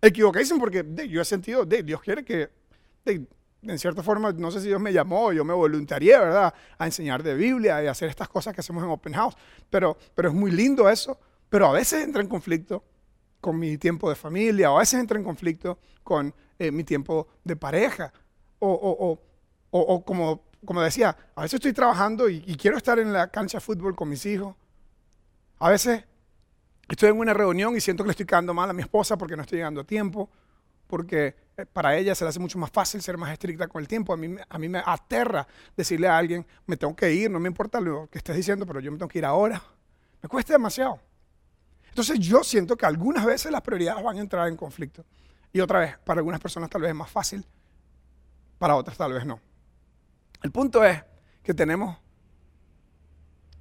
Equivocadísimo 0.00 0.60
porque 0.60 0.84
yo 1.08 1.20
he 1.20 1.24
sentido, 1.24 1.64
de, 1.64 1.82
Dios 1.82 2.00
quiere 2.00 2.24
que 2.24 2.50
en 3.62 3.78
cierta 3.78 4.02
forma, 4.02 4.32
no 4.32 4.50
sé 4.50 4.60
si 4.60 4.68
Dios 4.68 4.80
me 4.80 4.92
llamó, 4.92 5.32
yo 5.32 5.44
me 5.44 5.52
voluntarié, 5.52 6.18
¿verdad? 6.18 6.54
A 6.78 6.86
enseñar 6.86 7.22
de 7.22 7.34
Biblia 7.34 7.82
y 7.82 7.86
hacer 7.86 8.08
estas 8.08 8.28
cosas 8.28 8.54
que 8.54 8.60
hacemos 8.60 8.84
en 8.84 8.90
Open 8.90 9.12
House. 9.14 9.36
Pero, 9.68 9.96
pero 10.14 10.28
es 10.28 10.34
muy 10.34 10.50
lindo 10.50 10.88
eso. 10.88 11.18
Pero 11.48 11.66
a 11.66 11.72
veces 11.72 12.04
entra 12.04 12.22
en 12.22 12.28
conflicto 12.28 12.84
con 13.40 13.58
mi 13.58 13.78
tiempo 13.78 14.08
de 14.08 14.16
familia, 14.16 14.70
o 14.70 14.76
a 14.76 14.80
veces 14.80 15.00
entra 15.00 15.18
en 15.18 15.24
conflicto 15.24 15.78
con 16.02 16.34
eh, 16.58 16.70
mi 16.70 16.84
tiempo 16.84 17.28
de 17.44 17.56
pareja. 17.56 18.12
O, 18.58 18.68
o, 18.70 19.12
o, 19.70 19.80
o, 19.80 20.04
como, 20.04 20.42
como 20.64 20.82
decía, 20.82 21.16
a 21.34 21.42
veces 21.42 21.54
estoy 21.54 21.72
trabajando 21.72 22.28
y, 22.28 22.42
y 22.46 22.56
quiero 22.56 22.76
estar 22.76 22.98
en 22.98 23.12
la 23.12 23.30
cancha 23.30 23.58
de 23.58 23.60
fútbol 23.60 23.94
con 23.94 24.08
mis 24.08 24.24
hijos. 24.26 24.54
A 25.58 25.70
veces 25.70 26.04
estoy 26.88 27.10
en 27.10 27.18
una 27.18 27.34
reunión 27.34 27.76
y 27.76 27.80
siento 27.80 28.02
que 28.02 28.08
le 28.08 28.10
estoy 28.12 28.26
quedando 28.26 28.54
mal 28.54 28.70
a 28.70 28.72
mi 28.72 28.82
esposa 28.82 29.16
porque 29.16 29.36
no 29.36 29.42
estoy 29.42 29.58
llegando 29.58 29.80
a 29.80 29.84
tiempo, 29.84 30.28
porque 30.86 31.36
eh, 31.56 31.66
para 31.66 31.96
ella 31.96 32.14
se 32.14 32.24
le 32.24 32.30
hace 32.30 32.40
mucho 32.40 32.58
más 32.58 32.70
fácil 32.70 33.02
ser 33.02 33.16
más 33.18 33.30
estricta 33.30 33.68
con 33.68 33.80
el 33.80 33.88
tiempo. 33.88 34.12
A 34.12 34.16
mí, 34.16 34.34
a 34.48 34.58
mí 34.58 34.68
me 34.68 34.82
aterra 34.84 35.46
decirle 35.76 36.08
a 36.08 36.16
alguien, 36.16 36.46
me 36.66 36.76
tengo 36.76 36.96
que 36.96 37.12
ir, 37.12 37.30
no 37.30 37.38
me 37.38 37.48
importa 37.48 37.80
lo 37.80 38.08
que 38.08 38.18
estés 38.18 38.36
diciendo, 38.36 38.66
pero 38.66 38.80
yo 38.80 38.90
me 38.90 38.98
tengo 38.98 39.08
que 39.08 39.18
ir 39.18 39.24
ahora. 39.24 39.62
Me 40.22 40.28
cuesta 40.28 40.54
demasiado. 40.54 41.00
Entonces 41.88 42.18
yo 42.20 42.44
siento 42.44 42.76
que 42.76 42.86
algunas 42.86 43.24
veces 43.24 43.50
las 43.50 43.60
prioridades 43.60 44.02
van 44.04 44.16
a 44.16 44.20
entrar 44.20 44.48
en 44.48 44.56
conflicto. 44.56 45.04
Y 45.52 45.60
otra 45.60 45.80
vez, 45.80 45.98
para 45.98 46.20
algunas 46.20 46.40
personas 46.40 46.70
tal 46.70 46.82
vez 46.82 46.90
es 46.90 46.94
más 46.94 47.10
fácil, 47.10 47.44
para 48.58 48.76
otras 48.76 48.96
tal 48.96 49.12
vez 49.12 49.26
no. 49.26 49.40
El 50.42 50.52
punto 50.52 50.84
es 50.84 51.02
que 51.42 51.54
tenemos 51.54 51.96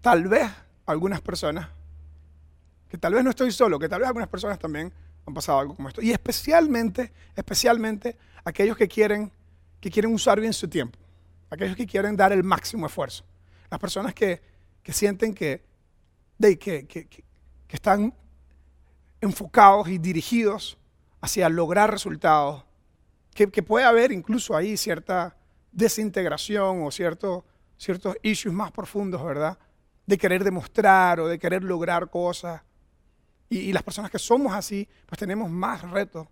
tal 0.01 0.27
vez 0.27 0.49
algunas 0.85 1.21
personas, 1.21 1.69
que 2.89 2.97
tal 2.97 3.13
vez 3.13 3.23
no 3.23 3.29
estoy 3.29 3.51
solo, 3.51 3.79
que 3.79 3.89
tal 3.89 3.99
vez 3.99 4.07
algunas 4.07 4.29
personas 4.29 4.59
también 4.59 4.91
han 5.25 5.33
pasado 5.33 5.59
algo 5.59 5.75
como 5.75 5.89
esto. 5.89 6.01
Y 6.01 6.11
especialmente, 6.11 7.11
especialmente 7.35 8.17
aquellos 8.43 8.77
que 8.77 8.87
quieren, 8.87 9.31
que 9.79 9.91
quieren 9.91 10.13
usar 10.13 10.39
bien 10.39 10.53
su 10.53 10.67
tiempo, 10.67 10.97
aquellos 11.49 11.75
que 11.75 11.85
quieren 11.85 12.15
dar 12.15 12.31
el 12.31 12.43
máximo 12.43 12.85
esfuerzo, 12.85 13.23
las 13.69 13.79
personas 13.79 14.13
que, 14.13 14.41
sienten 14.89 15.33
que, 15.33 15.63
que, 16.39 16.57
que, 16.57 16.85
que 16.87 17.23
están 17.69 18.13
enfocados 19.21 19.89
y 19.89 19.97
dirigidos 19.97 20.77
hacia 21.21 21.49
lograr 21.49 21.91
resultados, 21.91 22.63
que, 23.33 23.61
puede 23.61 23.85
haber 23.85 24.11
incluso 24.11 24.55
ahí 24.55 24.77
cierta 24.77 25.35
desintegración 25.71 26.83
o 26.83 26.89
cierto, 26.89 27.45
ciertos 27.77 28.15
issues 28.23 28.53
más 28.53 28.71
profundos, 28.71 29.23
¿verdad? 29.23 29.59
De 30.07 30.17
querer 30.17 30.43
demostrar 30.43 31.19
o 31.19 31.27
de 31.27 31.37
querer 31.37 31.63
lograr 31.63 32.09
cosas. 32.09 32.61
Y, 33.49 33.71
las 33.71 33.83
personas 33.83 34.11
que 34.11 34.19
somos 34.19 34.53
así, 34.53 34.87
pues 35.05 35.19
tenemos 35.19 35.49
más 35.49 35.89
retos 35.89 36.27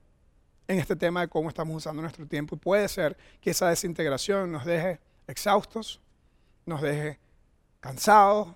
en 0.68 0.80
este 0.80 0.96
tema 0.96 1.22
de 1.22 1.28
cómo 1.28 1.50
estamos 1.50 1.76
usando 1.76 2.02
nuestro 2.02 2.28
tiempo. 2.28 2.56
Y 2.56 2.60
puede 2.60 2.88
ser 2.88 3.16
que 3.40 3.52
esa 3.52 3.70
desintegración 3.70 4.52
nos 4.52 4.66
deje 4.66 5.00
exhaustos, 5.28 6.02
nos 6.66 6.82
deje 6.82 7.20
cansados, 7.80 8.54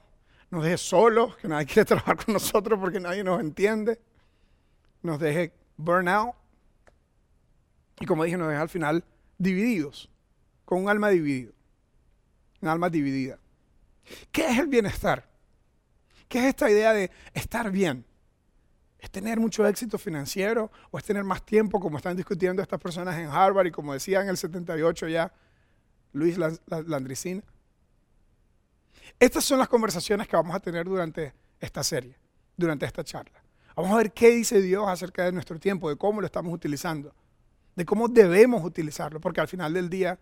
nos 0.50 0.64
deje 0.64 0.78
solos, 0.78 1.38
que 1.38 1.48
nadie 1.48 1.66
quiere 1.68 1.86
trabajar 1.86 2.18
con 2.18 2.34
nosotros 2.34 2.80
porque 2.80 3.00
nadie 3.00 3.24
nos 3.24 3.40
entiende, 3.40 4.00
nos 5.02 5.20
deje 5.20 5.54
burnout. 5.78 6.36
Y 8.00 8.06
como 8.06 8.24
dije, 8.24 8.38
nos 8.38 8.50
deje 8.50 8.62
al 8.62 8.70
final 8.70 9.04
divididos, 9.38 10.10
con 10.66 10.84
un 10.84 10.90
alma 10.90 11.10
dividido, 11.10 11.54
un 12.62 12.70
alma 12.70 12.90
dividida. 12.90 13.40
¿Qué 14.32 14.48
es 14.48 14.58
el 14.58 14.68
bienestar? 14.68 15.28
¿Qué 16.28 16.40
es 16.40 16.46
esta 16.46 16.70
idea 16.70 16.94
de 16.94 17.12
estar 17.34 17.72
bien? 17.72 18.06
¿Es 19.00 19.10
tener 19.10 19.40
mucho 19.40 19.66
éxito 19.66 19.98
financiero 19.98 20.72
o 20.92 20.98
es 20.98 21.04
tener 21.04 21.24
más 21.24 21.46
tiempo 21.46 21.80
como 21.80 21.98
están 21.98 22.18
discutiendo 22.18 22.62
estas 22.62 22.80
personas 22.80 23.18
en 23.18 23.28
Harvard 23.28 23.68
y 23.68 23.72
como 23.72 23.94
decía 23.94 24.22
en 24.22 24.30
el 24.30 24.38
78 24.38 25.08
ya 25.08 25.32
Luis 26.12 26.38
Landricina? 26.68 27.44
Estas 29.20 29.46
son 29.46 29.60
las 29.60 29.70
conversaciones 29.70 30.28
que 30.28 30.36
vamos 30.36 30.54
a 30.54 30.60
tener 30.60 30.86
durante 30.86 31.34
esta 31.60 31.84
serie, 31.84 32.18
durante 32.58 32.86
esta 32.86 33.04
charla. 33.04 33.42
Vamos 33.76 33.92
a 33.94 33.98
ver 33.98 34.12
qué 34.12 34.32
dice 34.32 34.62
Dios 34.62 34.88
acerca 34.88 35.24
de 35.24 35.32
nuestro 35.32 35.58
tiempo, 35.60 35.90
de 35.90 35.96
cómo 35.96 36.20
lo 36.20 36.26
estamos 36.26 36.54
utilizando, 36.54 37.14
de 37.76 37.86
cómo 37.86 38.10
debemos 38.10 38.64
utilizarlo, 38.66 39.22
porque 39.22 39.40
al 39.40 39.48
final 39.48 39.74
del 39.74 39.90
día 39.90 40.20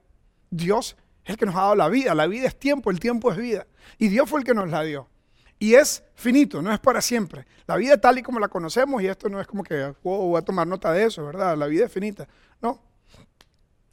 Dios 0.51 0.95
es 1.25 1.31
el 1.31 1.37
que 1.37 1.45
nos 1.45 1.55
ha 1.55 1.61
dado 1.61 1.75
la 1.75 1.89
vida. 1.89 2.13
La 2.13 2.27
vida 2.27 2.47
es 2.47 2.57
tiempo, 2.57 2.91
el 2.91 2.99
tiempo 2.99 3.31
es 3.31 3.37
vida. 3.37 3.67
Y 3.97 4.07
Dios 4.07 4.29
fue 4.29 4.39
el 4.39 4.45
que 4.45 4.53
nos 4.53 4.69
la 4.69 4.83
dio. 4.83 5.09
Y 5.59 5.73
es 5.73 6.03
finito, 6.15 6.61
no 6.61 6.71
es 6.71 6.79
para 6.79 7.01
siempre. 7.01 7.45
La 7.65 7.75
vida 7.75 7.97
tal 7.97 8.19
y 8.19 8.23
como 8.23 8.39
la 8.39 8.47
conocemos, 8.47 9.01
y 9.01 9.07
esto 9.07 9.27
no 9.29 9.41
es 9.41 9.47
como 9.47 9.63
que 9.63 9.93
voy 10.03 10.37
a 10.37 10.41
tomar 10.41 10.67
nota 10.67 10.91
de 10.91 11.05
eso, 11.05 11.25
¿verdad? 11.25 11.57
La 11.57 11.65
vida 11.67 11.85
es 11.85 11.91
finita. 11.91 12.27
No. 12.61 12.81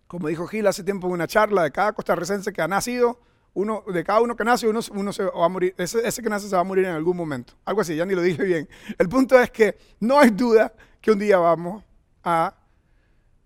Como 0.06 0.28
dijo 0.28 0.46
Gil 0.46 0.66
hace 0.66 0.84
tiempo 0.84 1.06
en 1.06 1.14
una 1.14 1.26
charla, 1.26 1.62
de 1.62 1.70
cada 1.70 1.92
costarricense 1.92 2.52
que 2.52 2.60
ha 2.60 2.68
nacido, 2.68 3.18
uno, 3.54 3.84
de 3.86 4.04
cada 4.04 4.20
uno 4.20 4.36
que 4.36 4.44
nace, 4.44 4.68
uno, 4.68 4.80
uno 4.92 5.12
se 5.12 5.24
va 5.24 5.44
a 5.44 5.48
morir, 5.48 5.74
ese, 5.78 6.22
que 6.22 6.28
nace 6.28 6.48
se 6.48 6.54
va 6.54 6.60
a 6.60 6.64
morir 6.64 6.84
en 6.84 6.92
algún 6.92 7.16
momento. 7.16 7.54
Algo 7.64 7.80
así, 7.80 7.96
ya 7.96 8.04
ni 8.04 8.14
lo 8.14 8.20
dije 8.20 8.42
bien. 8.42 8.68
El 8.98 9.08
punto 9.08 9.40
es 9.40 9.50
que 9.50 9.78
no 10.00 10.18
hay 10.18 10.30
duda 10.30 10.74
que 11.00 11.12
un 11.12 11.18
día 11.18 11.38
vamos 11.38 11.82
a 12.22 12.54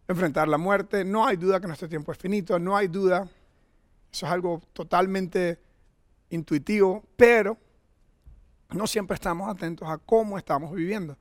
enfrentar 0.09 0.49
la 0.49 0.59
muerte, 0.59 1.05
no 1.05 1.27
hay 1.27 1.37
duda 1.37 1.61
que 1.61 1.67
nuestro 1.67 1.89
tiempo 1.89 2.11
es 2.13 2.19
finito, 2.19 2.59
no 2.59 2.77
hay 2.77 2.89
duda, 2.89 3.29
eso 4.11 4.27
es 4.27 4.33
algo 4.33 4.63
totalmente 4.73 5.61
intuitivo, 6.31 7.05
pero 7.17 7.59
no 8.71 8.87
siempre 8.87 9.15
estamos 9.15 9.49
atentos 9.49 9.89
a 9.89 9.99
cómo 9.99 10.37
estamos 10.37 10.75
viviendo. 10.75 11.17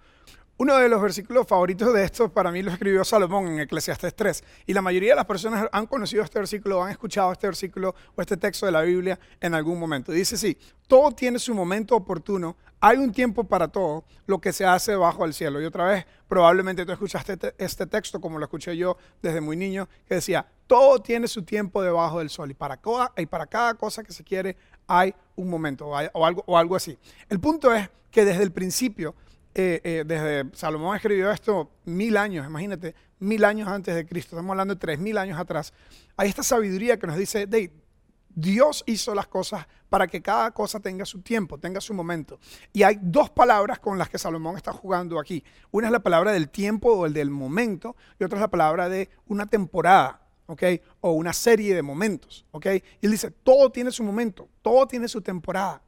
Uno 0.60 0.76
de 0.78 0.90
los 0.90 1.00
versículos 1.00 1.48
favoritos 1.48 1.94
de 1.94 2.04
esto 2.04 2.30
para 2.30 2.52
mí 2.52 2.64
lo 2.64 2.72
escribió 2.72 3.06
Salomón 3.06 3.48
en 3.48 3.60
Eclesiastes 3.60 4.16
3. 4.16 4.44
Y 4.66 4.74
la 4.74 4.82
mayoría 4.82 5.12
de 5.12 5.18
las 5.18 5.26
personas 5.26 5.70
han 5.72 5.86
conocido 5.86 6.24
este 6.24 6.40
versículo, 6.40 6.84
han 6.84 6.92
escuchado 6.92 7.32
este 7.32 7.46
versículo 7.46 7.94
o 8.16 8.22
este 8.22 8.38
texto 8.38 8.66
de 8.66 8.72
la 8.72 8.82
Biblia 8.82 9.20
en 9.40 9.54
algún 9.54 9.80
momento. 9.80 10.12
Dice 10.12 10.34
así, 10.34 10.58
todo 10.88 11.12
tiene 11.12 11.38
su 11.38 11.54
momento 11.54 11.96
oportuno, 11.96 12.58
hay 12.80 12.98
un 12.98 13.12
tiempo 13.12 13.44
para 13.44 13.68
todo 13.68 14.04
lo 14.26 14.42
que 14.42 14.52
se 14.52 14.66
hace 14.66 14.96
bajo 14.96 15.26
el 15.26 15.34
cielo. 15.36 15.62
Y 15.62 15.66
otra 15.66 15.86
vez, 15.86 16.06
probablemente 16.28 16.86
tú 16.86 16.92
escuchaste 16.92 17.38
este 17.60 17.86
texto 17.86 18.20
como 18.20 18.40
lo 18.40 18.46
escuché 18.46 18.76
yo 18.76 18.98
desde 19.22 19.42
muy 19.42 19.56
niño, 19.56 19.88
que 20.08 20.16
decía, 20.16 20.48
todo 20.66 21.00
tiene 21.00 21.28
su 21.28 21.44
tiempo 21.44 21.84
debajo 21.84 22.18
del 22.18 22.32
sol. 22.32 22.50
Y 22.50 22.56
para, 22.56 22.80
y 23.16 23.26
para 23.28 23.46
cada 23.46 23.76
cosa 23.76 24.04
que 24.04 24.12
se 24.12 24.24
quiere 24.24 24.58
hay 24.88 25.14
un 25.36 25.50
momento 25.50 25.88
o, 25.88 26.26
algo, 26.26 26.44
o 26.48 26.58
algo 26.58 26.76
así. 26.76 26.98
El 27.30 27.40
punto 27.40 27.74
es 27.74 27.90
que 28.10 28.26
desde 28.26 28.44
el 28.44 28.52
principio 28.52 29.16
eh, 29.60 29.82
eh, 29.84 30.04
desde 30.06 30.56
Salomón 30.56 30.96
escribió 30.96 31.32
esto 31.32 31.72
mil 31.86 32.16
años, 32.16 32.46
imagínate, 32.46 32.94
mil 33.18 33.44
años 33.44 33.68
antes 33.68 33.96
de 33.96 34.06
Cristo, 34.06 34.36
estamos 34.36 34.52
hablando 34.52 34.76
de 34.76 34.80
tres 34.80 35.00
mil 35.00 35.18
años 35.18 35.40
atrás. 35.40 35.74
Hay 36.16 36.30
esta 36.30 36.44
sabiduría 36.44 37.00
que 37.00 37.08
nos 37.08 37.18
dice, 37.18 37.48
Dios 38.30 38.84
hizo 38.86 39.16
las 39.16 39.26
cosas 39.26 39.66
para 39.90 40.06
que 40.06 40.22
cada 40.22 40.52
cosa 40.52 40.80
tenga 40.80 41.06
su 41.06 41.22
tiempo, 41.22 41.58
tenga 41.58 41.82
su 41.82 41.96
momento. 41.96 42.40
Y 42.72 42.84
hay 42.84 43.00
dos 43.02 43.32
palabras 43.32 43.80
con 43.80 43.98
las 43.98 44.10
que 44.10 44.20
Salomón 44.20 44.58
está 44.58 44.72
jugando 44.72 45.20
aquí. 45.20 45.44
Una 45.72 45.88
es 45.88 45.92
la 45.92 46.02
palabra 46.02 46.32
del 46.32 46.50
tiempo 46.50 46.94
o 46.94 47.08
el 47.08 47.14
del 47.14 47.32
momento 47.32 47.96
y 48.20 48.26
otra 48.26 48.38
es 48.38 48.42
la 48.42 48.52
palabra 48.52 48.90
de 48.90 49.10
una 49.26 49.48
temporada. 49.48 50.22
O 51.02 51.12
una 51.12 51.34
serie 51.34 51.76
de 51.76 51.82
momentos, 51.82 52.46
¿ok? 52.52 52.66
Y 53.02 53.06
él 53.06 53.12
dice, 53.12 53.32
todo 53.32 53.70
tiene 53.72 53.92
su 53.92 54.04
momento, 54.04 54.48
todo 54.62 54.88
tiene 54.88 55.08
su 55.08 55.22
temporada. 55.22 55.82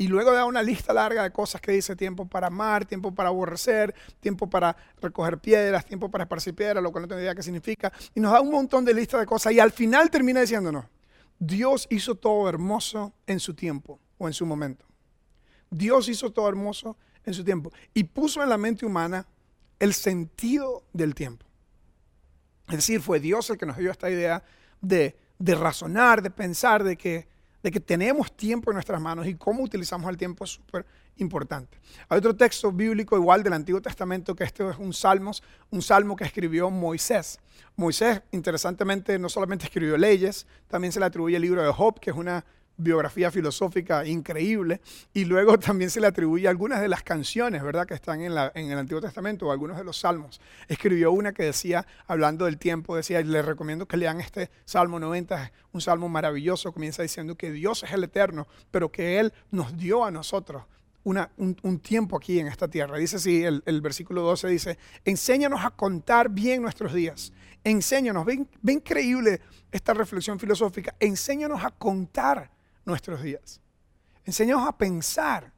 Y 0.00 0.08
luego 0.08 0.32
da 0.32 0.46
una 0.46 0.62
lista 0.62 0.94
larga 0.94 1.22
de 1.22 1.30
cosas 1.30 1.60
que 1.60 1.72
dice 1.72 1.94
tiempo 1.94 2.26
para 2.26 2.46
amar, 2.46 2.86
tiempo 2.86 3.14
para 3.14 3.28
aborrecer, 3.28 3.94
tiempo 4.18 4.48
para 4.48 4.74
recoger 4.98 5.38
piedras, 5.38 5.84
tiempo 5.84 6.10
para 6.10 6.24
esparcir 6.24 6.54
piedras, 6.54 6.82
lo 6.82 6.90
que 6.90 7.00
no 7.00 7.06
tengo 7.06 7.20
idea 7.20 7.34
qué 7.34 7.42
significa. 7.42 7.92
Y 8.14 8.20
nos 8.20 8.32
da 8.32 8.40
un 8.40 8.50
montón 8.50 8.82
de 8.84 8.94
listas 8.94 9.20
de 9.20 9.26
cosas. 9.26 9.52
Y 9.52 9.60
al 9.60 9.72
final 9.72 10.10
termina 10.10 10.40
diciéndonos, 10.40 10.86
Dios 11.38 11.86
hizo 11.90 12.14
todo 12.14 12.48
hermoso 12.48 13.12
en 13.26 13.40
su 13.40 13.52
tiempo 13.52 14.00
o 14.16 14.26
en 14.26 14.32
su 14.32 14.46
momento. 14.46 14.86
Dios 15.70 16.08
hizo 16.08 16.32
todo 16.32 16.48
hermoso 16.48 16.96
en 17.26 17.34
su 17.34 17.44
tiempo. 17.44 17.70
Y 17.92 18.04
puso 18.04 18.42
en 18.42 18.48
la 18.48 18.56
mente 18.56 18.86
humana 18.86 19.26
el 19.78 19.92
sentido 19.92 20.82
del 20.94 21.14
tiempo. 21.14 21.44
Es 22.70 22.76
decir, 22.76 23.00
fue 23.00 23.20
Dios 23.20 23.50
el 23.50 23.58
que 23.58 23.66
nos 23.66 23.76
dio 23.76 23.90
esta 23.90 24.10
idea 24.10 24.42
de, 24.80 25.14
razonar, 25.38 26.22
de 26.22 26.30
pensar, 26.30 26.84
de 26.84 26.96
que 26.96 27.28
de 27.62 27.70
que 27.70 27.80
tenemos 27.80 28.34
tiempo 28.34 28.70
en 28.70 28.74
nuestras 28.74 29.00
manos 29.00 29.26
y 29.26 29.34
cómo 29.34 29.62
utilizamos 29.62 30.08
el 30.08 30.16
tiempo 30.16 30.44
es 30.44 30.50
súper 30.50 30.86
importante. 31.16 31.78
Hay 32.08 32.18
otro 32.18 32.34
texto 32.34 32.72
bíblico 32.72 33.16
igual 33.16 33.42
del 33.42 33.52
Antiguo 33.52 33.82
Testamento 33.82 34.34
que 34.34 34.44
este 34.44 34.68
es 34.68 34.78
un 34.78 34.92
salmos, 34.92 35.42
un 35.70 35.82
salmo 35.82 36.16
que 36.16 36.24
escribió 36.24 36.70
Moisés. 36.70 37.38
Moisés, 37.76 38.22
interesantemente, 38.30 39.18
no 39.18 39.28
solamente 39.28 39.66
escribió 39.66 39.96
leyes, 39.96 40.46
también 40.68 40.92
se 40.92 41.00
le 41.00 41.06
atribuye 41.06 41.36
el 41.36 41.42
libro 41.42 41.62
de 41.62 41.70
Job, 41.70 42.00
que 42.00 42.10
es 42.10 42.16
una 42.16 42.44
biografía 42.80 43.30
filosófica 43.30 44.06
increíble 44.06 44.80
y 45.12 45.24
luego 45.24 45.58
también 45.58 45.90
se 45.90 46.00
le 46.00 46.06
atribuye 46.06 46.48
algunas 46.48 46.80
de 46.80 46.88
las 46.88 47.02
canciones, 47.02 47.62
¿verdad?, 47.62 47.86
que 47.86 47.94
están 47.94 48.20
en, 48.22 48.34
la, 48.34 48.50
en, 48.54 48.70
el 48.70 48.78
Antiguo 48.78 49.00
Testamento 49.00 49.46
o 49.46 49.52
algunos 49.52 49.76
de 49.76 49.84
los 49.84 49.98
salmos. 49.98 50.40
Escribió 50.68 51.12
una 51.12 51.32
que 51.32 51.44
decía, 51.44 51.86
hablando 52.06 52.44
del 52.44 52.58
tiempo, 52.58 52.96
decía, 52.96 53.20
les 53.22 53.44
recomiendo 53.44 53.86
que 53.86 53.96
lean 53.96 54.20
este 54.20 54.50
Salmo 54.64 54.98
90, 54.98 55.52
un 55.72 55.80
salmo 55.80 56.08
maravilloso, 56.08 56.72
comienza 56.72 57.02
diciendo 57.02 57.36
que 57.36 57.50
Dios 57.50 57.82
es 57.82 57.92
el 57.92 58.04
eterno, 58.04 58.46
pero 58.70 58.90
que 58.90 59.20
Él 59.20 59.32
nos 59.50 59.76
dio 59.76 60.04
a 60.04 60.10
nosotros 60.10 60.64
una, 61.04 61.30
un, 61.36 61.78
tiempo 61.78 62.16
aquí 62.16 62.38
en 62.38 62.46
esta 62.46 62.68
tierra. 62.68 62.98
Dice 62.98 63.16
así, 63.16 63.42
el, 63.42 63.80
versículo 63.80 64.22
12 64.22 64.48
dice, 64.48 64.78
enséñanos 65.04 65.64
a 65.64 65.70
contar 65.70 66.28
bien 66.28 66.62
nuestros 66.62 66.92
días. 66.92 67.32
Enséñanos, 67.64 68.24
ven, 68.24 68.48
ven 68.62 68.76
increíble 68.76 69.40
esta 69.70 69.94
reflexión 69.94 70.38
filosófica, 70.38 70.94
enséñanos 70.98 71.64
a 71.64 71.70
contar 71.70 72.50
nuestros 72.84 73.22
días. 73.22 73.60
Enseñamos 74.24 74.68
a 74.68 74.76
pensar 74.76 75.52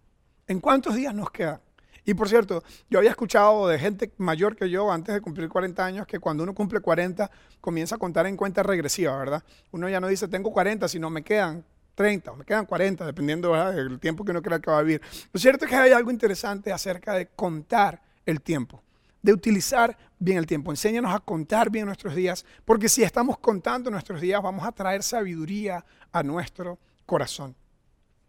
en 0.46 0.60
cuántos 0.60 0.94
días 0.94 1.14
nos 1.14 1.30
quedan. 1.30 1.60
Y 2.04 2.14
por 2.14 2.28
cierto, 2.28 2.64
yo 2.90 2.98
había 2.98 3.10
escuchado 3.10 3.68
de 3.68 3.78
gente 3.78 4.12
mayor 4.18 4.56
que 4.56 4.68
yo 4.68 4.90
antes 4.90 5.14
de 5.14 5.20
cumplir 5.20 5.48
40 5.48 5.84
años 5.84 6.06
que 6.06 6.18
cuando 6.18 6.42
uno 6.42 6.54
cumple 6.54 6.80
40 6.80 7.30
comienza 7.60 7.94
a 7.94 7.98
contar 7.98 8.26
en 8.26 8.36
cuenta 8.36 8.62
regresiva, 8.62 9.16
¿verdad? 9.16 9.44
Uno 9.70 9.88
ya 9.88 10.00
no 10.00 10.08
dice 10.08 10.26
tengo 10.26 10.52
40, 10.52 10.88
sino 10.88 11.10
me 11.10 11.22
quedan 11.22 11.64
30 11.94 12.32
o 12.32 12.36
me 12.36 12.44
quedan 12.44 12.66
40, 12.66 13.06
dependiendo 13.06 13.52
del 13.72 14.00
tiempo 14.00 14.24
que 14.24 14.32
uno 14.32 14.42
crea 14.42 14.58
que 14.58 14.70
va 14.70 14.78
a 14.78 14.82
vivir. 14.82 15.00
Lo 15.32 15.38
cierto 15.38 15.64
es 15.64 15.70
que 15.70 15.76
hay 15.76 15.92
algo 15.92 16.10
interesante 16.10 16.72
acerca 16.72 17.14
de 17.14 17.28
contar 17.28 18.02
el 18.26 18.40
tiempo, 18.40 18.82
de 19.22 19.32
utilizar 19.32 19.96
bien 20.18 20.38
el 20.38 20.46
tiempo. 20.46 20.72
Enséñanos 20.72 21.14
a 21.14 21.20
contar 21.20 21.70
bien 21.70 21.86
nuestros 21.86 22.16
días, 22.16 22.44
porque 22.64 22.88
si 22.88 23.04
estamos 23.04 23.38
contando 23.38 23.90
nuestros 23.90 24.20
días 24.20 24.42
vamos 24.42 24.66
a 24.66 24.72
traer 24.72 25.04
sabiduría 25.04 25.84
a 26.10 26.22
nuestro 26.24 26.78
corazón. 27.06 27.54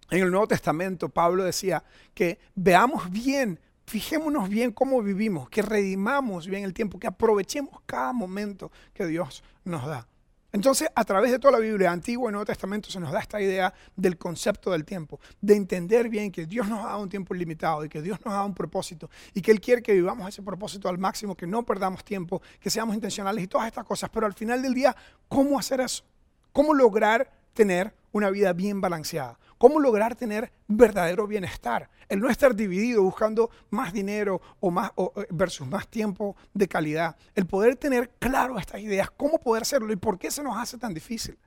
En 0.09 0.21
el 0.21 0.31
Nuevo 0.31 0.47
Testamento 0.47 1.09
Pablo 1.09 1.43
decía 1.43 1.83
que 2.13 2.39
veamos 2.55 3.09
bien, 3.09 3.59
fijémonos 3.85 4.49
bien 4.49 4.71
cómo 4.71 5.01
vivimos, 5.01 5.49
que 5.49 5.61
redimamos 5.61 6.47
bien 6.47 6.63
el 6.63 6.73
tiempo, 6.73 6.99
que 6.99 7.07
aprovechemos 7.07 7.81
cada 7.85 8.13
momento 8.13 8.71
que 8.93 9.05
Dios 9.07 9.43
nos 9.63 9.85
da. 9.85 10.07
Entonces, 10.53 10.87
a 10.93 11.03
través 11.03 11.31
de 11.31 11.39
toda 11.39 11.53
la 11.53 11.57
Biblia, 11.57 11.91
Antiguo 11.91 12.29
y 12.29 12.31
Nuevo 12.31 12.45
Testamento, 12.45 12.91
se 12.91 12.99
nos 12.99 13.11
da 13.11 13.19
esta 13.19 13.41
idea 13.41 13.73
del 13.95 14.19
concepto 14.19 14.69
del 14.69 14.85
tiempo, 14.85 15.19
de 15.41 15.55
entender 15.55 16.09
bien 16.09 16.31
que 16.31 16.45
Dios 16.45 16.67
nos 16.67 16.85
ha 16.85 16.89
dado 16.89 17.01
un 17.01 17.09
tiempo 17.09 17.33
limitado 17.33 17.83
y 17.83 17.89
que 17.89 18.03
Dios 18.03 18.19
nos 18.23 18.31
ha 18.31 18.37
dado 18.37 18.45
un 18.45 18.53
propósito 18.53 19.09
y 19.33 19.41
que 19.41 19.49
Él 19.49 19.59
quiere 19.59 19.81
que 19.81 19.93
vivamos 19.93 20.29
ese 20.29 20.43
propósito 20.43 20.87
al 20.89 20.99
máximo, 20.99 21.35
que 21.35 21.47
no 21.47 21.65
perdamos 21.65 22.03
tiempo, 22.05 22.39
que 22.59 22.69
seamos 22.69 22.93
intencionales 22.93 23.43
y 23.43 23.47
todas 23.47 23.65
estas 23.65 23.83
cosas. 23.83 24.11
Pero 24.11 24.27
al 24.27 24.35
final 24.35 24.61
del 24.61 24.75
día, 24.75 24.95
¿cómo 25.27 25.57
hacer 25.57 25.81
eso? 25.81 26.03
¿Cómo 26.51 26.75
lograr 26.75 27.31
tener 27.53 27.93
una 28.11 28.29
vida 28.29 28.53
bien 28.53 28.81
balanceada. 28.81 29.39
¿Cómo 29.57 29.79
lograr 29.79 30.15
tener 30.15 30.51
verdadero 30.67 31.25
bienestar? 31.25 31.89
El 32.09 32.19
no 32.19 32.29
estar 32.29 32.53
dividido 32.55 33.01
buscando 33.01 33.49
más 33.69 33.93
dinero 33.93 34.41
o 34.59 34.69
más, 34.69 34.91
eh, 34.97 35.25
versus 35.29 35.65
más 35.67 35.87
tiempo 35.87 36.35
de 36.53 36.67
calidad. 36.67 37.15
El 37.33 37.45
poder 37.45 37.75
tener 37.77 38.09
claro 38.19 38.59
estas 38.59 38.81
ideas, 38.81 39.09
cómo 39.15 39.39
poder 39.39 39.63
hacerlo 39.63 39.91
y 39.93 39.95
por 39.95 40.19
qué 40.19 40.29
se 40.31 40.43
nos 40.43 40.57
hace 40.57 40.77
tan 40.77 40.93
difícil. 40.93 41.37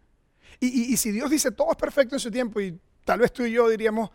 Y, 0.61 0.93
y 0.93 0.97
si 0.97 1.11
Dios 1.11 1.31
dice 1.31 1.51
todo 1.51 1.71
es 1.73 1.77
perfecto 1.77 2.17
en 2.17 2.21
su 2.21 2.31
tiempo 2.31 2.61
y 2.61 2.79
tal 3.05 3.21
vez 3.21 3.33
tú 3.33 3.45
y 3.45 3.53
yo 3.53 3.69
diríamos, 3.69 4.11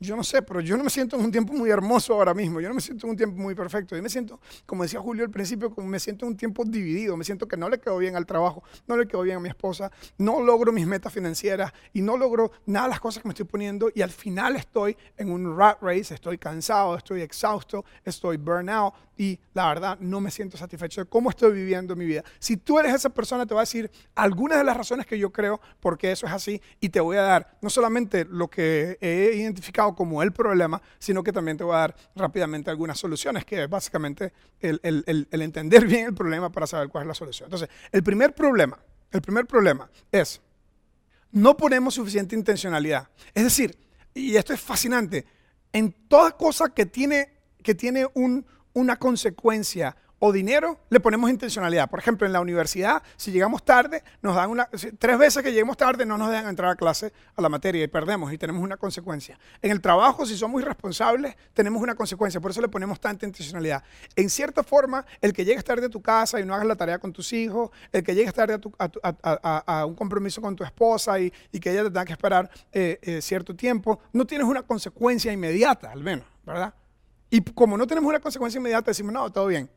yo 0.00 0.16
no 0.16 0.24
sé, 0.24 0.40
pero 0.40 0.60
yo 0.60 0.78
no 0.78 0.84
me 0.84 0.90
siento 0.90 1.16
en 1.16 1.24
un 1.24 1.30
tiempo 1.30 1.52
muy 1.52 1.68
hermoso 1.68 2.14
ahora 2.14 2.32
mismo, 2.32 2.60
yo 2.60 2.68
no 2.68 2.74
me 2.74 2.80
siento 2.80 3.06
en 3.06 3.10
un 3.10 3.16
tiempo 3.16 3.36
muy 3.36 3.54
perfecto, 3.54 3.94
yo 3.94 4.02
me 4.02 4.08
siento, 4.08 4.40
como 4.64 4.82
decía 4.82 4.98
Julio 4.98 5.24
al 5.24 5.30
principio, 5.30 5.70
como 5.70 5.86
me 5.86 6.00
siento 6.00 6.24
en 6.24 6.32
un 6.32 6.36
tiempo 6.38 6.64
dividido, 6.64 7.18
me 7.18 7.24
siento 7.24 7.46
que 7.46 7.58
no 7.58 7.68
le 7.68 7.78
quedo 7.78 7.98
bien 7.98 8.16
al 8.16 8.24
trabajo, 8.24 8.64
no 8.86 8.96
le 8.96 9.06
quedo 9.06 9.20
bien 9.22 9.36
a 9.36 9.40
mi 9.40 9.50
esposa, 9.50 9.92
no 10.16 10.42
logro 10.42 10.72
mis 10.72 10.86
metas 10.86 11.12
financieras 11.12 11.72
y 11.92 12.00
no 12.00 12.16
logro 12.16 12.50
nada 12.64 12.86
de 12.86 12.90
las 12.90 13.00
cosas 13.00 13.22
que 13.22 13.28
me 13.28 13.32
estoy 13.32 13.46
poniendo 13.46 13.90
y 13.94 14.00
al 14.00 14.10
final 14.10 14.56
estoy 14.56 14.96
en 15.18 15.30
un 15.30 15.56
rat 15.56 15.78
race, 15.82 16.14
estoy 16.14 16.38
cansado, 16.38 16.96
estoy 16.96 17.20
exhausto, 17.20 17.84
estoy 18.04 18.38
burnout 18.38 18.94
y 19.20 19.38
la 19.52 19.68
verdad 19.68 19.98
no 20.00 20.18
me 20.18 20.30
siento 20.30 20.56
satisfecho 20.56 21.02
de 21.02 21.06
cómo 21.06 21.28
estoy 21.28 21.52
viviendo 21.52 21.94
mi 21.94 22.06
vida. 22.06 22.24
Si 22.38 22.56
tú 22.56 22.78
eres 22.78 22.94
esa 22.94 23.10
persona, 23.10 23.44
te 23.44 23.52
voy 23.52 23.60
a 23.60 23.68
decir 23.68 23.90
algunas 24.14 24.56
de 24.56 24.64
las 24.64 24.74
razones 24.74 25.04
que 25.04 25.18
yo 25.18 25.30
creo 25.30 25.60
por 25.78 25.98
qué 25.98 26.12
eso 26.12 26.24
es 26.24 26.32
así 26.32 26.62
y 26.80 26.88
te 26.88 27.00
voy 27.00 27.18
a 27.18 27.22
dar 27.22 27.58
no 27.60 27.68
solamente 27.68 28.24
lo 28.24 28.48
que 28.48 28.96
he 29.02 29.36
identificado, 29.36 29.89
como 29.94 30.22
el 30.22 30.32
problema, 30.32 30.80
sino 30.98 31.22
que 31.22 31.32
también 31.32 31.56
te 31.56 31.64
voy 31.64 31.74
a 31.74 31.78
dar 31.78 31.96
rápidamente 32.14 32.70
algunas 32.70 32.98
soluciones, 32.98 33.44
que 33.44 33.64
es 33.64 33.70
básicamente 33.70 34.32
el, 34.60 34.80
entender 35.30 35.86
bien 35.86 36.06
el 36.06 36.14
problema 36.14 36.50
para 36.50 36.66
saber 36.66 36.88
cuál 36.88 37.02
es 37.02 37.08
la 37.08 37.14
solución. 37.14 37.46
Entonces, 37.46 37.68
el 37.92 38.02
primer 38.02 38.34
problema, 38.34 38.78
el 39.10 39.22
primer 39.22 39.46
problema 39.46 39.90
es, 40.10 40.40
no 41.32 41.56
ponemos 41.56 41.94
suficiente 41.94 42.34
intencionalidad. 42.34 43.08
Es 43.34 43.44
decir, 43.44 43.78
y 44.14 44.36
esto 44.36 44.52
es 44.52 44.60
fascinante, 44.60 45.24
en 45.72 45.92
toda 46.08 46.36
cosa 46.36 46.68
que 46.68 46.86
tiene, 46.86 47.32
que 47.62 47.74
tiene 47.74 48.06
un, 48.14 48.44
una 48.72 48.96
consecuencia 48.96 49.96
o 50.20 50.32
dinero, 50.32 50.78
le 50.90 51.00
ponemos 51.00 51.30
intencionalidad. 51.30 51.88
Por 51.88 51.98
ejemplo, 51.98 52.26
en 52.26 52.32
la 52.32 52.40
universidad, 52.40 53.02
si 53.16 53.32
llegamos 53.32 53.64
tarde, 53.64 54.04
nos 54.20 54.36
dan 54.36 54.50
una, 54.50 54.68
tres 54.98 55.18
veces 55.18 55.42
que 55.42 55.50
lleguemos 55.50 55.78
tarde 55.78 56.04
no 56.04 56.18
nos 56.18 56.30
dejan 56.30 56.48
entrar 56.48 56.70
a 56.70 56.76
clase 56.76 57.12
a 57.34 57.42
la 57.42 57.48
materia 57.48 57.82
y 57.82 57.88
perdemos 57.88 58.30
y 58.30 58.36
tenemos 58.36 58.62
una 58.62 58.76
consecuencia. 58.76 59.38
En 59.62 59.70
el 59.70 59.80
trabajo, 59.80 60.26
si 60.26 60.36
somos 60.36 60.60
irresponsables, 60.60 61.34
tenemos 61.54 61.82
una 61.82 61.94
consecuencia. 61.94 62.38
Por 62.38 62.50
eso 62.50 62.60
le 62.60 62.68
ponemos 62.68 63.00
tanta 63.00 63.24
intencionalidad. 63.24 63.82
En 64.14 64.28
cierta 64.28 64.62
forma, 64.62 65.06
el 65.22 65.32
que 65.32 65.44
llegues 65.44 65.64
tarde 65.64 65.86
a 65.86 65.88
tu 65.88 66.02
casa 66.02 66.38
y 66.38 66.44
no 66.44 66.54
hagas 66.54 66.66
la 66.66 66.76
tarea 66.76 66.98
con 66.98 67.14
tus 67.14 67.32
hijos, 67.32 67.70
el 67.90 68.04
que 68.04 68.14
llegues 68.14 68.34
tarde 68.34 68.60
a, 68.78 69.86
un 69.86 69.94
compromiso 69.94 70.42
con 70.42 70.54
tu 70.54 70.64
esposa 70.64 71.18
y, 71.18 71.30
que 71.30 71.72
ella 71.72 71.82
te 71.82 71.90
tenga 71.90 72.04
que 72.04 72.12
esperar 72.12 72.50
eh, 72.72 72.98
eh, 73.02 73.22
cierto 73.22 73.56
tiempo, 73.56 74.00
no 74.12 74.26
tienes 74.26 74.46
una 74.46 74.62
consecuencia 74.62 75.32
inmediata, 75.32 75.90
al 75.90 76.02
menos, 76.02 76.26
¿verdad? 76.44 76.74
Y 77.30 77.40
como 77.40 77.78
no 77.78 77.86
tenemos 77.86 78.08
una 78.08 78.20
consecuencia 78.20 78.58
inmediata, 78.58 78.90
decimos, 78.90 79.12
no, 79.12 79.30
todo 79.30 79.46
bien 79.46 79.70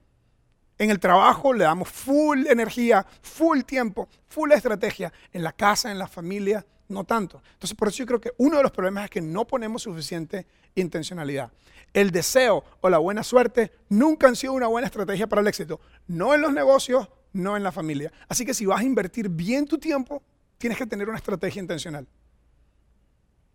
en 0.77 0.89
el 0.89 0.99
trabajo 0.99 1.53
le 1.53 1.63
damos 1.63 1.89
full 1.89 2.47
energía, 2.47 3.05
full 3.21 3.61
tiempo, 3.61 4.09
full 4.27 4.51
estrategia. 4.51 5.13
En 5.31 5.43
la 5.43 5.51
casa, 5.51 5.91
en 5.91 5.99
la 5.99 6.07
familia, 6.07 6.65
no 6.89 7.03
tanto. 7.03 7.41
Entonces, 7.53 7.75
por 7.77 7.87
eso 7.87 7.97
yo 7.97 8.05
creo 8.05 8.21
que 8.21 8.31
uno 8.37 8.57
de 8.57 8.63
los 8.63 8.71
problemas 8.71 9.05
es 9.05 9.09
que 9.09 9.21
no 9.21 9.45
ponemos 9.45 9.83
suficiente 9.83 10.45
intencionalidad. 10.75 11.51
El 11.93 12.11
deseo 12.11 12.63
o 12.81 12.89
la 12.89 12.97
buena 12.97 13.23
suerte 13.23 13.71
nunca 13.89 14.27
han 14.27 14.35
sido 14.35 14.53
una 14.53 14.67
buena 14.67 14.87
estrategia 14.87 15.27
para 15.27 15.41
el 15.41 15.47
éxito, 15.47 15.79
no 16.07 16.33
en 16.33 16.41
los 16.41 16.51
negocios, 16.51 17.07
no 17.33 17.55
en 17.55 17.63
la 17.63 17.71
familia. 17.71 18.11
Así 18.27 18.45
que 18.45 18.53
si 18.53 18.65
vas 18.65 18.81
a 18.81 18.83
invertir 18.83 19.29
bien 19.29 19.65
tu 19.65 19.77
tiempo, 19.77 20.23
tienes 20.57 20.77
que 20.77 20.87
tener 20.87 21.07
una 21.07 21.17
estrategia 21.17 21.59
intencional. 21.59 22.07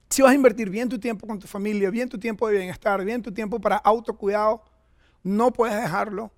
Si 0.09 0.23
vas 0.23 0.33
a 0.33 0.35
invertir 0.35 0.71
bien 0.71 0.89
tu 0.89 0.99
tiempo 0.99 1.27
con 1.27 1.39
tu 1.39 1.47
familia, 1.47 1.91
bien 1.91 2.09
tu 2.09 2.19
tiempo 2.19 2.49
de 2.49 2.57
bienestar, 2.57 3.05
bien 3.05 3.23
tu 3.23 3.33
tiempo 3.33 3.61
para 3.61 3.77
autocuidado, 3.77 4.63
no 5.23 5.53
puedes 5.53 5.77
dejarlo 5.77 6.33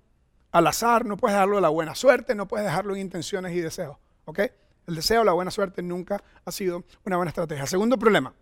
al 0.51 0.67
azar, 0.67 1.05
no 1.05 1.17
puedes 1.17 1.35
dejarlo 1.35 1.57
a 1.57 1.61
la 1.61 1.69
buena 1.69 1.95
suerte, 1.95 2.35
no 2.35 2.47
puedes 2.47 2.65
dejarlo 2.65 2.95
en 2.95 3.01
intenciones 3.01 3.53
y 3.55 3.61
deseos. 3.61 3.97
¿Ok? 4.25 4.39
El 4.87 4.95
deseo, 4.95 5.23
la 5.23 5.33
buena 5.33 5.51
suerte 5.51 5.81
nunca 5.81 6.21
ha 6.43 6.51
sido 6.51 6.83
una 7.05 7.17
buena 7.17 7.29
estrategia. 7.29 7.65
Segundo 7.65 7.97
problema, 7.97 8.33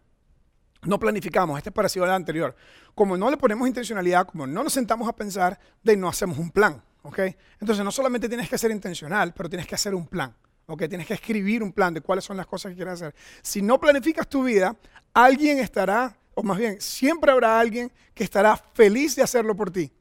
no 0.84 1.00
planificamos, 1.00 1.58
este 1.58 1.70
es 1.70 1.74
parecido 1.74 2.06
al 2.06 2.12
anterior. 2.12 2.56
Como 2.96 3.18
no 3.18 3.30
le 3.30 3.38
ponemos 3.38 3.68
intencionalidad, 3.68 4.26
como 4.26 4.48
no 4.48 4.64
nos 4.64 4.74
sentamos 4.74 5.08
a 5.08 5.14
pensar, 5.14 5.60
de 5.84 5.98
no 5.98 6.08
hacemos 6.08 6.38
un 6.38 6.52
plan. 6.52 6.82
¿ok? 7.04 7.20
Entonces 7.60 7.84
no 7.84 7.92
solamente 7.92 8.30
tienes 8.30 8.50
que 8.50 8.58
ser 8.58 8.72
intencional, 8.72 9.34
pero 9.34 9.50
tienes 9.50 9.68
que 9.68 9.76
hacer 9.76 9.94
un 9.94 10.08
plan. 10.08 10.34
¿ok? 10.68 10.88
Tienes 10.88 11.06
que 11.06 11.14
escribir 11.14 11.62
un 11.64 11.74
plan 11.74 11.94
de 11.94 12.02
cuáles 12.02 12.24
son 12.24 12.38
las 12.38 12.48
cosas 12.48 12.72
que 12.72 12.78
quieres 12.78 12.96
hacer. 12.96 13.14
Si 13.42 13.62
no 13.62 13.80
planificas 13.80 14.28
tu 14.28 14.44
vida, 14.44 14.76
alguien 15.14 15.60
estará, 15.60 16.18
o 16.34 16.44
más 16.44 16.58
bien, 16.58 16.80
siempre 16.80 17.32
habrá 17.32 17.60
alguien 17.60 17.92
que 18.14 18.24
estará 18.24 18.56
feliz 18.56 19.16
de 19.16 19.24
hacerlo 19.24 19.56
por 19.56 19.72
ti. 19.72 19.92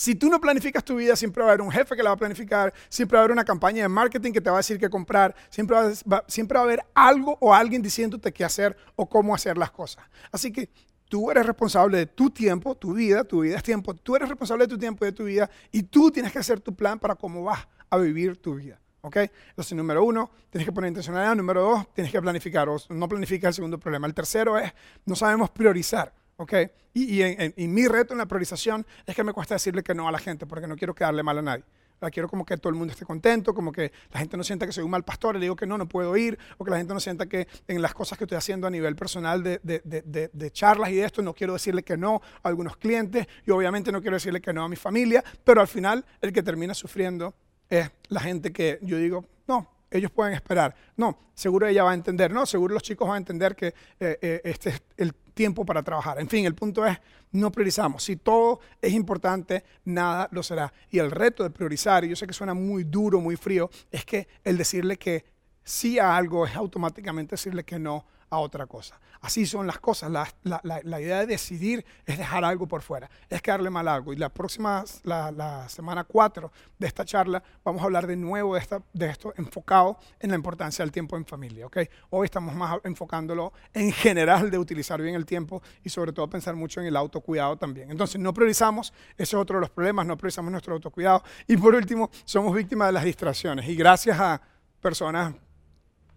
Si 0.00 0.14
tú 0.14 0.30
no 0.30 0.40
planificas 0.40 0.82
tu 0.82 0.96
vida, 0.96 1.14
siempre 1.14 1.42
va 1.42 1.50
a 1.50 1.52
haber 1.52 1.60
un 1.60 1.70
jefe 1.70 1.94
que 1.94 2.02
la 2.02 2.08
va 2.08 2.14
a 2.14 2.16
planificar, 2.16 2.72
siempre 2.88 3.16
va 3.16 3.20
a 3.20 3.24
haber 3.24 3.32
una 3.32 3.44
campaña 3.44 3.82
de 3.82 3.88
marketing 3.90 4.32
que 4.32 4.40
te 4.40 4.48
va 4.48 4.56
a 4.56 4.60
decir 4.60 4.78
qué 4.78 4.88
comprar, 4.88 5.36
siempre 5.50 5.76
va, 5.76 6.24
siempre 6.26 6.54
va 6.54 6.62
a 6.62 6.64
haber 6.64 6.82
algo 6.94 7.36
o 7.38 7.52
alguien 7.52 7.82
diciéndote 7.82 8.32
qué 8.32 8.42
hacer 8.42 8.74
o 8.96 9.06
cómo 9.06 9.34
hacer 9.34 9.58
las 9.58 9.70
cosas. 9.70 10.02
Así 10.32 10.50
que 10.50 10.70
tú 11.06 11.30
eres 11.30 11.44
responsable 11.44 11.98
de 11.98 12.06
tu 12.06 12.30
tiempo, 12.30 12.74
tu 12.74 12.94
vida, 12.94 13.24
tu 13.24 13.42
vida 13.42 13.58
es 13.58 13.62
tiempo, 13.62 13.92
tú 13.92 14.16
eres 14.16 14.30
responsable 14.30 14.64
de 14.64 14.68
tu 14.68 14.78
tiempo 14.78 15.04
y 15.04 15.08
de 15.08 15.12
tu 15.12 15.24
vida 15.24 15.50
y 15.70 15.82
tú 15.82 16.10
tienes 16.10 16.32
que 16.32 16.38
hacer 16.38 16.60
tu 16.60 16.74
plan 16.74 16.98
para 16.98 17.14
cómo 17.14 17.44
vas 17.44 17.68
a 17.90 17.98
vivir 17.98 18.38
tu 18.38 18.54
vida. 18.54 18.80
¿Ok? 19.02 19.16
Entonces, 19.50 19.74
número 19.74 20.02
uno, 20.02 20.30
tienes 20.48 20.66
que 20.66 20.72
poner 20.72 20.88
intencionalidad. 20.88 21.36
Número 21.36 21.60
dos, 21.60 21.92
tienes 21.92 22.10
que 22.10 22.22
planificar. 22.22 22.70
O 22.70 22.78
no 22.88 23.06
planifica 23.06 23.48
el 23.48 23.54
segundo 23.54 23.78
problema. 23.78 24.06
El 24.06 24.14
tercero 24.14 24.58
es, 24.58 24.72
no 25.04 25.14
sabemos 25.14 25.50
priorizar. 25.50 26.12
¿Ok? 26.40 26.54
Y, 26.94 27.22
y, 27.22 27.68
mi 27.68 27.86
reto 27.86 28.14
en 28.14 28.18
la 28.18 28.24
priorización 28.24 28.86
es 29.04 29.14
que 29.14 29.22
me 29.22 29.34
cuesta 29.34 29.56
decirle 29.56 29.82
que 29.82 29.94
no 29.94 30.08
a 30.08 30.10
la 30.10 30.18
gente 30.18 30.46
porque 30.46 30.66
no 30.66 30.74
quiero 30.74 30.94
quedarle 30.94 31.22
mal 31.22 31.36
a 31.36 31.42
nadie. 31.42 31.64
La 32.00 32.10
quiero 32.10 32.30
como 32.30 32.46
que 32.46 32.56
todo 32.56 32.70
el 32.70 32.76
mundo 32.76 32.92
esté 32.92 33.04
contento, 33.04 33.52
como 33.52 33.70
que 33.70 33.92
la 34.10 34.20
gente 34.20 34.38
no 34.38 34.42
sienta 34.42 34.64
que 34.64 34.72
soy 34.72 34.82
un 34.82 34.90
mal 34.90 35.04
pastor 35.04 35.36
y 35.36 35.38
le 35.38 35.44
digo 35.44 35.54
que 35.54 35.66
no, 35.66 35.76
no 35.76 35.86
puedo 35.86 36.16
ir, 36.16 36.38
o 36.56 36.64
que 36.64 36.70
la 36.70 36.78
gente 36.78 36.94
no 36.94 37.00
sienta 37.00 37.26
que 37.26 37.46
en 37.68 37.82
las 37.82 37.92
cosas 37.92 38.16
que 38.16 38.24
estoy 38.24 38.38
haciendo 38.38 38.66
a 38.66 38.70
nivel 38.70 38.96
personal 38.96 39.42
de, 39.42 39.60
de, 39.62 39.82
de, 39.84 40.30
de, 40.32 40.50
charlas 40.50 40.88
y 40.88 40.94
de 40.94 41.04
esto, 41.04 41.20
no 41.20 41.34
quiero 41.34 41.52
decirle 41.52 41.82
que 41.82 41.98
no 41.98 42.22
a 42.42 42.48
algunos 42.48 42.78
clientes 42.78 43.26
y 43.46 43.50
obviamente 43.50 43.92
no 43.92 44.00
quiero 44.00 44.16
decirle 44.16 44.40
que 44.40 44.54
no 44.54 44.64
a 44.64 44.68
mi 44.70 44.76
familia, 44.76 45.22
pero 45.44 45.60
al 45.60 45.68
final 45.68 46.06
el 46.22 46.32
que 46.32 46.42
termina 46.42 46.72
sufriendo 46.72 47.34
es 47.68 47.90
la 48.08 48.20
gente 48.20 48.50
que 48.50 48.78
yo 48.80 48.96
digo, 48.96 49.26
no, 49.46 49.68
ellos 49.90 50.10
pueden 50.10 50.34
esperar. 50.34 50.74
No, 50.96 51.18
seguro 51.34 51.66
ella 51.66 51.84
va 51.84 51.90
a 51.90 51.94
entender. 51.94 52.32
No, 52.32 52.46
seguro 52.46 52.74
los 52.74 52.82
chicos 52.82 53.08
van 53.08 53.16
a 53.16 53.18
entender 53.18 53.56
que 53.56 53.68
eh, 53.98 54.18
eh, 54.22 54.40
este 54.44 54.70
es 54.70 54.82
el 54.96 55.12
tiempo 55.30 55.64
para 55.64 55.82
trabajar. 55.82 56.20
En 56.20 56.28
fin, 56.28 56.44
el 56.44 56.54
punto 56.54 56.84
es, 56.84 56.98
no 57.32 57.50
priorizamos. 57.50 58.04
Si 58.04 58.16
todo 58.16 58.60
es 58.80 58.92
importante, 58.92 59.64
nada 59.84 60.28
lo 60.32 60.42
será. 60.42 60.72
Y 60.90 60.98
el 60.98 61.10
reto 61.10 61.42
de 61.42 61.50
priorizar, 61.50 62.04
y 62.04 62.08
yo 62.08 62.16
sé 62.16 62.26
que 62.26 62.32
suena 62.32 62.54
muy 62.54 62.84
duro, 62.84 63.20
muy 63.20 63.36
frío, 63.36 63.70
es 63.90 64.04
que 64.04 64.28
el 64.44 64.56
decirle 64.56 64.96
que 64.96 65.24
sí 65.62 65.98
a 65.98 66.16
algo 66.16 66.46
es 66.46 66.56
automáticamente 66.56 67.34
decirle 67.34 67.64
que 67.64 67.78
no 67.78 68.04
a 68.30 68.38
otra 68.38 68.66
cosa. 68.66 68.98
Así 69.20 69.44
son 69.44 69.66
las 69.66 69.78
cosas. 69.80 70.10
La, 70.10 71.00
idea 71.00 71.18
de 71.18 71.26
decidir 71.26 71.84
es 72.06 72.16
dejar 72.16 72.44
algo 72.44 72.66
por 72.66 72.80
fuera, 72.80 73.10
es 73.28 73.42
quedarle 73.42 73.68
mal 73.68 73.86
algo. 73.88 74.12
Y 74.12 74.16
la 74.16 74.28
próxima, 74.28 74.84
la, 75.02 75.68
semana 75.68 76.04
4 76.04 76.50
de 76.78 76.86
esta 76.86 77.04
charla, 77.04 77.42
vamos 77.64 77.82
a 77.82 77.84
hablar 77.84 78.06
de 78.06 78.16
nuevo 78.16 78.54
de, 78.54 78.60
esta, 78.60 78.82
de 78.92 79.10
esto 79.10 79.34
enfocado 79.36 79.98
en 80.20 80.30
la 80.30 80.36
importancia 80.36 80.84
del 80.84 80.92
tiempo 80.92 81.16
en 81.16 81.26
familia. 81.26 81.66
¿okay? 81.66 81.88
Hoy 82.10 82.24
estamos 82.26 82.54
más 82.54 82.78
enfocándolo 82.84 83.52
en 83.74 83.92
general 83.92 84.50
de 84.50 84.58
utilizar 84.58 85.02
bien 85.02 85.14
el 85.14 85.26
tiempo 85.26 85.62
y 85.84 85.90
sobre 85.90 86.12
todo 86.12 86.28
pensar 86.30 86.54
mucho 86.54 86.80
en 86.80 86.86
el 86.86 86.96
autocuidado 86.96 87.56
también. 87.56 87.90
Entonces, 87.90 88.20
no 88.20 88.32
priorizamos, 88.32 88.92
ese 89.14 89.22
es 89.22 89.34
otro 89.34 89.56
de 89.56 89.62
los 89.62 89.70
problemas, 89.70 90.06
no 90.06 90.16
priorizamos 90.16 90.50
nuestro 90.52 90.74
autocuidado. 90.74 91.22
Y 91.46 91.56
por 91.56 91.74
último, 91.74 92.10
somos 92.24 92.54
víctimas 92.54 92.88
de 92.88 92.92
las 92.92 93.04
distracciones. 93.04 93.68
Y 93.68 93.74
gracias 93.74 94.18
a 94.18 94.40
personas 94.80 95.34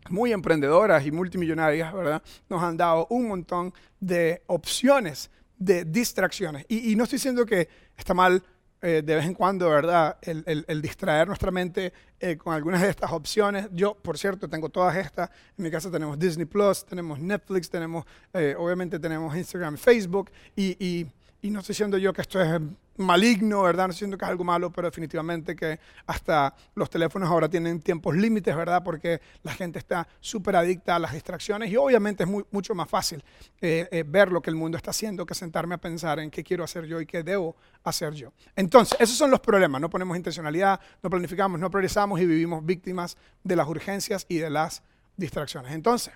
muy 0.10 0.32
emprendedoras 0.32 1.06
y 1.06 1.12
multimillonarias, 1.12 1.94
¿verdad? 1.94 2.22
Nos 2.50 2.62
han 2.62 2.78
dado 2.78 3.08
un 3.10 3.28
montón 3.28 3.74
de 4.00 4.44
opciones 4.48 5.30
de 5.58 5.86
distracciones. 5.86 6.66
Y, 6.68 6.96
no 6.96 7.04
estoy 7.04 7.18
diciendo 7.18 7.46
que 7.46 7.70
está 7.96 8.14
mal 8.14 8.44
eh, 8.82 9.02
de 9.04 9.16
vez 9.16 9.26
en 9.26 9.34
cuando, 9.34 9.70
¿verdad? 9.70 10.18
El, 10.22 10.82
distraer 10.82 11.28
nuestra 11.28 11.52
mente 11.52 11.94
eh, 12.20 12.36
con 12.38 12.54
algunas 12.54 12.82
de 12.82 12.90
estas 12.90 13.12
opciones. 13.12 13.68
Yo, 13.72 13.96
por 13.96 14.18
cierto, 14.18 14.50
tengo 14.50 14.70
todas 14.70 14.96
estas. 14.98 15.30
En 15.58 15.64
mi 15.64 15.72
casa 15.72 15.90
tenemos 15.90 16.20
Disney 16.20 16.46
Plus, 16.46 16.86
tenemos 16.86 17.20
Netflix, 17.20 17.70
tenemos, 17.70 18.06
eh, 18.34 18.56
obviamente 18.58 19.00
tenemos 19.00 19.36
Instagram, 19.36 19.78
Facebook. 19.78 20.32
Y, 20.56 21.08
y 21.42 21.50
no 21.50 21.60
estoy 21.60 21.74
diciendo 21.74 21.98
yo 21.98 22.12
que 22.14 22.22
esto 22.22 22.42
es 22.42 22.62
maligno, 22.98 23.64
¿verdad? 23.64 23.88
No 23.88 23.94
siento 23.94 24.18
que 24.18 24.26
es 24.26 24.30
algo 24.30 24.44
malo, 24.44 24.72
pero 24.72 24.88
definitivamente 24.88 25.56
que 25.56 25.80
hasta 26.06 26.56
los 26.76 26.90
teléfonos 26.90 27.30
ahora 27.30 27.50
tienen 27.50 27.82
tiempos 27.82 28.16
límites, 28.16 28.56
¿verdad? 28.56 28.84
Porque 28.84 29.22
la 29.42 29.54
gente 29.54 29.80
está 29.80 30.08
súper 30.20 30.56
adicta 30.56 30.96
a 30.96 31.00
las 31.00 31.14
distracciones 31.14 31.72
y 31.72 31.78
obviamente 31.78 32.24
es 32.24 32.30
mucho 32.52 32.76
más 32.76 32.90
fácil 32.90 33.24
eh, 33.62 33.88
eh, 33.92 34.04
ver 34.08 34.32
lo 34.32 34.42
que 34.42 34.50
el 34.50 34.56
mundo 34.56 34.78
está 34.78 34.92
haciendo 34.92 35.26
que 35.26 35.34
sentarme 35.34 35.76
a 35.76 35.78
pensar 35.80 36.20
en 36.20 36.30
qué 36.30 36.44
quiero 36.44 36.64
hacer 36.64 36.86
yo 36.86 37.02
y 37.02 37.06
qué 37.06 37.24
debo 37.24 37.56
hacer 37.84 38.14
yo. 38.14 38.32
Entonces, 38.56 38.98
esos 39.00 39.18
son 39.18 39.32
los 39.32 39.40
problemas. 39.40 39.82
No 39.82 39.90
ponemos 39.90 40.16
intencionalidad, 40.16 40.80
no 41.02 41.10
planificamos, 41.10 41.60
no 41.60 41.70
priorizamos 41.72 42.20
y 42.20 42.26
vivimos 42.26 42.66
víctimas 42.66 43.18
de 43.44 43.56
las 43.56 43.68
urgencias 43.68 44.26
y 44.30 44.38
de 44.38 44.50
las 44.50 44.84
distracciones. 45.18 45.72
Entonces, 45.74 46.14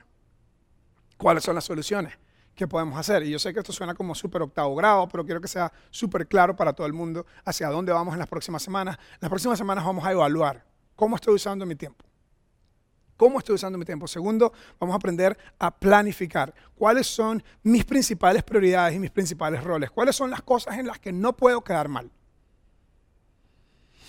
¿cuáles 1.18 1.44
son 1.44 1.56
las 1.56 1.66
soluciones? 1.66 2.14
¿Qué 2.58 2.68
podemos 2.68 2.98
hacer. 2.98 3.22
Y 3.22 3.30
yo 3.30 3.38
sé 3.38 3.54
que 3.54 3.60
esto 3.60 3.72
suena 3.72 3.94
como 3.94 4.16
súper 4.16 4.42
octavo 4.42 4.76
grado, 4.76 5.08
pero 5.08 5.24
quiero 5.24 5.40
que 5.40 5.48
sea 5.48 5.72
súper 5.92 6.28
claro 6.28 6.56
para 6.56 6.74
todo 6.74 6.88
el 6.88 6.94
mundo 6.94 7.24
hacia 7.46 7.70
dónde 7.70 7.92
vamos 7.92 8.14
en 8.14 8.20
las 8.20 8.28
próximas 8.28 8.64
semanas. 8.64 8.98
Las 9.20 9.30
próximas 9.30 9.60
semanas 9.60 9.86
vamos 9.86 10.04
a 10.04 10.12
evaluar 10.12 10.66
cómo 10.96 11.16
estoy 11.18 11.36
usando 11.36 11.68
mi 11.68 11.76
tiempo. 11.76 12.04
¿Cómo 13.16 13.38
estoy 13.38 13.54
usando 13.54 13.78
mi 13.78 13.86
tiempo? 13.86 14.08
Segundo, 14.08 14.52
vamos 14.80 14.96
a 14.96 14.98
aprender 14.98 15.38
a 15.60 15.70
planificar. 15.70 16.52
¿Cuáles 16.74 17.06
son 17.06 17.44
mis 17.62 17.86
principales 17.86 18.42
prioridades 18.42 18.96
y 18.96 19.00
mis 19.00 19.12
principales 19.12 19.64
roles? 19.64 19.92
¿Cuáles 19.92 20.16
son 20.16 20.32
las 20.32 20.42
cosas 20.42 20.80
en 20.80 20.88
las 20.88 20.98
que 20.98 21.14
no 21.14 21.38
puedo 21.38 21.64
quedar 21.64 21.90
mal? 21.90 22.10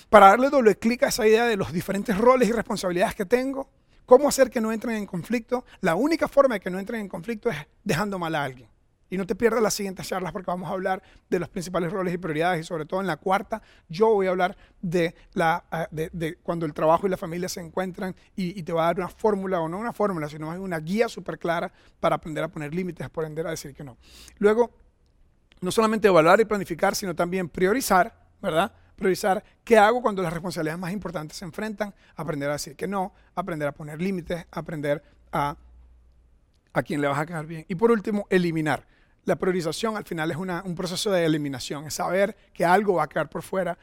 Para 0.08 0.28
darle 0.28 0.48
doble 0.48 0.74
clic 0.78 1.02
a 1.02 1.08
esa 1.08 1.28
idea 1.28 1.44
de 1.44 1.58
los 1.58 1.70
diferentes 1.70 2.16
roles 2.16 2.48
y 2.48 2.52
responsabilidades 2.52 3.14
que 3.14 3.26
tengo, 3.26 3.68
¿Cómo 4.08 4.26
hacer 4.26 4.48
que 4.48 4.58
no 4.58 4.72
entren 4.72 4.96
en 4.96 5.04
conflicto? 5.04 5.66
La 5.82 5.94
única 5.94 6.28
forma 6.28 6.54
de 6.54 6.60
que 6.60 6.70
no 6.70 6.78
entren 6.78 7.02
en 7.02 7.08
conflicto 7.08 7.50
es 7.50 7.58
dejando 7.84 8.18
mal 8.18 8.34
a 8.36 8.42
alguien. 8.42 8.66
Y 9.10 9.18
no 9.18 9.26
te 9.26 9.34
pierdas 9.34 9.62
las 9.62 9.74
siguientes 9.74 10.08
charlas 10.08 10.32
porque 10.32 10.50
vamos 10.50 10.70
a 10.70 10.72
hablar 10.72 11.02
de 11.28 11.38
los 11.38 11.50
principales 11.50 11.92
roles 11.92 12.14
y 12.14 12.16
prioridades 12.16 12.62
y 12.62 12.64
sobre 12.64 12.86
todo 12.86 13.02
en 13.02 13.06
la 13.06 13.18
cuarta 13.18 13.60
yo 13.86 14.08
voy 14.08 14.26
a 14.26 14.30
hablar 14.30 14.56
de, 14.80 15.14
la, 15.34 15.62
ah, 15.70 15.88
de, 15.90 16.38
cuando 16.42 16.64
el 16.64 16.72
trabajo 16.72 17.06
y 17.06 17.10
la 17.10 17.18
familia 17.18 17.50
se 17.50 17.60
encuentran 17.60 18.16
y, 18.34 18.62
te 18.62 18.72
va 18.72 18.84
a 18.84 18.86
dar 18.86 18.96
una 18.96 19.08
fórmula 19.10 19.60
o 19.60 19.68
no 19.68 19.78
una 19.78 19.92
fórmula, 19.92 20.26
sino 20.30 20.48
una 20.58 20.78
guía 20.78 21.10
súper 21.10 21.38
clara 21.38 21.70
para 22.00 22.16
aprender 22.16 22.42
a 22.42 22.48
poner 22.48 22.72
límites, 22.72 23.04
aprender 23.04 23.46
a 23.46 23.50
decir 23.50 23.74
que 23.74 23.84
no. 23.84 23.98
Luego, 24.38 24.70
no 25.60 25.70
solamente 25.70 26.08
evaluar 26.08 26.40
y 26.40 26.46
planificar, 26.46 26.96
sino 26.96 27.14
también 27.14 27.50
priorizar, 27.50 28.26
¿verdad? 28.40 28.72
Priorizar 28.98 29.42
qué 29.64 29.78
hago 29.78 30.02
cuando 30.02 30.22
las 30.22 30.32
responsabilidades 30.32 30.80
más 30.80 30.92
importantes 30.92 31.38
se 31.38 31.44
enfrentan, 31.44 31.94
aprender 32.16 32.50
a 32.50 32.54
decir 32.54 32.76
que 32.76 32.86
no, 32.86 33.14
aprender 33.34 33.68
a 33.68 33.72
poner 33.72 34.02
límites, 34.02 34.44
aprender 34.50 35.02
a 35.32 35.56
a 36.72 36.82
quién 36.82 37.00
le 37.00 37.08
vas 37.08 37.18
a 37.18 37.26
quedar 37.26 37.46
bien. 37.46 37.64
Y 37.68 37.74
por 37.74 37.90
último, 37.90 38.26
eliminar. 38.30 38.86
La 39.24 39.36
priorización 39.36 39.96
al 39.96 40.04
final 40.04 40.30
es 40.30 40.36
un 40.38 40.74
proceso 40.74 41.10
de 41.10 41.24
eliminación, 41.24 41.84
es 41.84 41.94
saber 41.94 42.34
que 42.54 42.64
algo 42.64 42.94
va 42.94 43.04
a 43.04 43.08
quedar 43.08 43.28
por 43.28 43.42
fuera, 43.42 43.76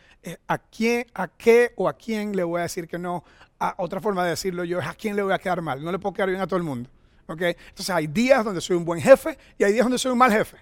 a 0.48 0.58
quién, 0.58 1.06
a 1.14 1.28
qué 1.28 1.74
o 1.76 1.88
a 1.88 1.94
quién 1.94 2.36
le 2.36 2.44
voy 2.44 2.60
a 2.60 2.64
decir 2.64 2.88
que 2.88 2.98
no. 2.98 3.24
A 3.60 3.76
otra 3.78 4.02
forma 4.02 4.24
de 4.24 4.32
decirlo 4.32 4.64
yo 4.64 4.80
es 4.80 4.88
a 4.88 4.96
quién 4.96 5.16
le 5.16 5.22
voy 5.22 5.34
a 5.34 5.38
quedar 5.38 5.62
mal. 5.62 5.84
No 5.84 5.92
le 5.92 6.00
puedo 6.00 6.14
quedar 6.14 6.30
bien 6.30 6.42
a 6.42 6.48
todo 6.48 6.58
el 6.58 6.64
mundo. 6.64 6.90
¿okay? 7.28 7.56
Entonces 7.70 7.90
hay 7.92 8.08
días 8.08 8.44
donde 8.44 8.60
soy 8.60 8.76
un 8.76 8.86
buen 8.86 9.00
jefe 9.00 9.38
y 9.58 9.64
hay 9.64 9.74
días 9.74 9.86
donde 9.86 10.00
soy 10.00 10.12
un 10.12 10.18
mal 10.18 10.32
jefe. 10.32 10.58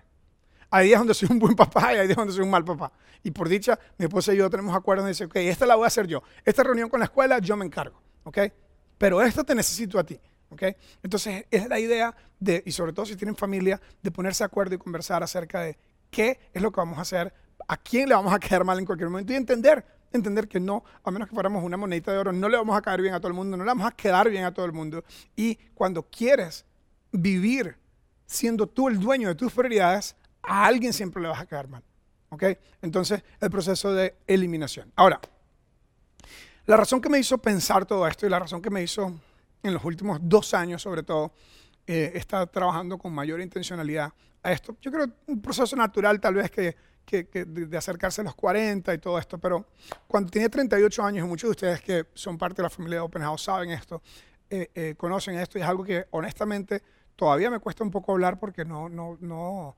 Hay 0.75 0.87
días 0.87 0.99
donde 1.01 1.13
soy 1.13 1.27
un 1.29 1.37
buen 1.37 1.55
papá 1.55 1.93
y 1.93 1.97
hay 1.97 2.07
días 2.07 2.17
donde 2.17 2.33
soy 2.33 2.41
un 2.41 2.49
mal 2.49 2.65
papá. 2.65 2.91
Y 3.21 3.29
por 3.29 3.47
dicha, 3.47 3.77
mi 3.95 4.05
esposa 4.05 4.33
y 4.33 4.37
yo 4.37 4.49
tenemos 4.49 4.75
acuerdos 4.75 5.03
donde 5.03 5.11
dice, 5.11 5.25
ok, 5.25 5.35
esta 5.35 5.67
la 5.67 5.75
voy 5.75 5.83
a 5.83 5.87
hacer 5.87 6.07
yo. 6.07 6.23
Esta 6.43 6.63
reunión 6.63 6.89
con 6.89 6.99
la 6.99 7.05
escuela 7.05 7.37
yo 7.37 7.55
me 7.55 7.63
encargo, 7.63 8.01
¿ok? 8.23 8.39
Pero 8.97 9.21
esta 9.21 9.43
te 9.43 9.53
necesito 9.53 9.99
a 9.99 10.03
ti, 10.03 10.19
¿ok? 10.49 10.63
Entonces 11.03 11.45
es 11.51 11.69
la 11.69 11.79
idea 11.79 12.15
de, 12.39 12.63
y 12.65 12.71
sobre 12.71 12.91
todo 12.91 13.05
si 13.05 13.15
tienen 13.15 13.35
familia, 13.35 13.79
de 14.01 14.09
ponerse 14.09 14.43
de 14.43 14.47
acuerdo 14.47 14.73
y 14.73 14.79
conversar 14.79 15.21
acerca 15.21 15.61
de 15.61 15.77
qué 16.09 16.39
es 16.51 16.59
lo 16.59 16.71
que 16.71 16.77
vamos 16.77 16.97
a 16.97 17.01
hacer, 17.01 17.31
a 17.67 17.77
quién 17.77 18.09
le 18.09 18.15
vamos 18.15 18.33
a 18.33 18.39
quedar 18.39 18.63
mal 18.63 18.79
en 18.79 18.85
cualquier 18.87 19.11
momento 19.11 19.31
y 19.31 19.35
entender 19.35 19.85
entender 20.11 20.47
que 20.47 20.59
no, 20.59 20.83
a 21.03 21.11
menos 21.11 21.29
que 21.29 21.35
fuéramos 21.35 21.63
una 21.63 21.77
monedita 21.77 22.11
de 22.11 22.17
oro, 22.17 22.33
no 22.33 22.49
le 22.49 22.57
vamos 22.57 22.75
a 22.75 22.81
caer 22.81 23.01
bien 23.03 23.13
a 23.13 23.19
todo 23.19 23.27
el 23.27 23.35
mundo, 23.35 23.57
no 23.57 23.63
le 23.63 23.69
vamos 23.69 23.85
a 23.85 23.91
quedar 23.91 24.27
bien 24.27 24.43
a 24.43 24.53
todo 24.53 24.65
el 24.65 24.71
mundo. 24.71 25.03
Y 25.35 25.55
cuando 25.75 26.01
quieres 26.01 26.65
vivir 27.11 27.77
siendo 28.25 28.65
tú 28.65 28.87
el 28.87 28.99
dueño 28.99 29.27
de 29.27 29.35
tus 29.35 29.51
prioridades, 29.53 30.15
a 30.43 30.65
alguien 30.65 30.93
siempre 30.93 31.21
le 31.21 31.29
vas 31.29 31.41
a 31.41 31.45
quedar 31.45 31.67
mal. 31.67 31.83
¿Ok? 32.29 32.43
Entonces, 32.81 33.23
el 33.39 33.49
proceso 33.49 33.93
de 33.93 34.15
eliminación. 34.27 34.91
Ahora, 34.95 35.19
la 36.65 36.77
razón 36.77 37.01
que 37.01 37.09
me 37.09 37.19
hizo 37.19 37.37
pensar 37.37 37.85
todo 37.85 38.07
esto 38.07 38.25
y 38.25 38.29
la 38.29 38.39
razón 38.39 38.61
que 38.61 38.69
me 38.69 38.81
hizo 38.81 39.13
en 39.61 39.73
los 39.73 39.83
últimos 39.83 40.19
dos 40.21 40.53
años, 40.53 40.81
sobre 40.81 41.03
todo, 41.03 41.33
eh, 41.85 42.11
estar 42.15 42.47
trabajando 42.47 42.97
con 42.97 43.13
mayor 43.13 43.41
intencionalidad 43.41 44.13
a 44.41 44.51
esto. 44.51 44.77
Yo 44.81 44.91
creo 44.91 45.07
un 45.27 45.41
proceso 45.41 45.75
natural 45.75 46.19
tal 46.19 46.35
vez 46.35 46.49
que, 46.49 46.75
que, 47.05 47.25
de, 47.45 47.77
acercarse 47.77 48.21
a 48.21 48.23
los 48.23 48.35
40 48.35 48.93
y 48.93 48.97
todo 48.97 49.19
esto, 49.19 49.37
pero 49.37 49.67
cuando 50.07 50.29
tenía 50.29 50.49
38 50.49 51.03
años, 51.03 51.25
y 51.25 51.27
muchos 51.27 51.49
de 51.49 51.51
ustedes 51.51 51.81
que 51.81 52.05
son 52.13 52.37
parte 52.37 52.57
de 52.57 52.63
la 52.63 52.69
familia 52.69 52.99
de 52.99 53.01
Open 53.01 53.21
House 53.21 53.43
saben 53.43 53.71
esto, 53.71 54.01
eh, 54.49 54.69
eh, 54.73 54.95
conocen 54.97 55.37
esto 55.37 55.57
y 55.57 55.61
es 55.61 55.67
algo 55.67 55.83
que 55.83 56.05
honestamente 56.11 56.81
todavía 57.15 57.49
me 57.49 57.59
cuesta 57.59 57.83
un 57.83 57.91
poco 57.91 58.13
hablar 58.13 58.39
porque 58.39 58.63
no, 58.63 58.87
no, 58.87 59.17
no, 59.19 59.75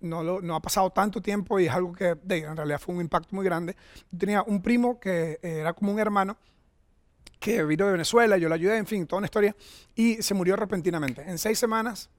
no, 0.00 0.40
no 0.40 0.54
ha 0.54 0.60
pasado 0.60 0.90
tanto 0.90 1.20
tiempo 1.20 1.58
y 1.58 1.66
es 1.66 1.72
algo 1.72 1.92
que 1.92 2.10
en 2.10 2.56
realidad 2.56 2.80
fue 2.80 2.94
un 2.94 3.00
impacto 3.00 3.34
muy 3.34 3.44
grande. 3.44 3.76
Tenía 4.16 4.42
un 4.42 4.62
primo 4.62 4.98
que 4.98 5.38
era 5.42 5.72
como 5.72 5.92
un 5.92 5.98
hermano 5.98 6.36
que 7.38 7.64
vino 7.64 7.86
de 7.86 7.92
Venezuela, 7.92 8.36
yo 8.36 8.48
le 8.48 8.54
ayudé, 8.54 8.76
en 8.76 8.86
fin, 8.86 9.06
toda 9.06 9.18
una 9.18 9.26
historia, 9.26 9.54
y 9.94 10.22
se 10.22 10.34
murió 10.34 10.56
repentinamente. 10.56 11.22
En 11.22 11.38
seis 11.38 11.58
semanas, 11.58 12.10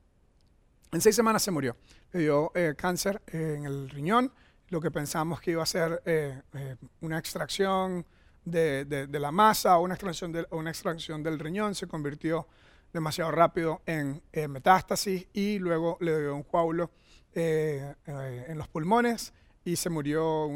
en 0.92 1.02
seis 1.02 1.16
semanas 1.16 1.44
se 1.44 1.52
murió. 1.52 1.76
Le 2.12 2.22
dio 2.22 2.52
eh, 2.56 2.74
cáncer 2.78 3.22
en 3.28 3.66
el 3.66 3.90
riñón, 3.90 4.32
lo 4.70 4.80
que 4.80 4.92
pensamos 4.92 5.42
que 5.42 5.52
iba 5.52 5.64
a 5.64 5.66
ser 5.66 6.02
eh, 6.06 6.42
eh, 6.54 6.76
una 7.02 7.20
extracción 7.20 8.06
de, 8.46 8.86
de, 8.86 9.20
la 9.20 9.32
masa 9.32 9.78
o 9.78 9.84
una 9.84 9.96
extracción, 9.96 10.32
de, 10.32 10.48
una 10.52 10.70
extracción 10.70 11.22
del 11.22 11.38
riñón, 11.38 11.76
se 11.76 11.88
convirtió 11.88 12.48
demasiado 12.92 13.30
rápido 13.32 13.82
en 13.86 14.24
metástasis 14.50 15.28
y 15.34 15.60
luego 15.60 15.98
le 16.00 16.20
dio 16.20 16.36
un 16.36 16.42
coágulo 16.42 16.90
en 17.36 18.58
los 18.58 18.68
pulmones 18.68 19.34
y 19.64 19.76
se 19.76 19.90
murió, 19.90 20.50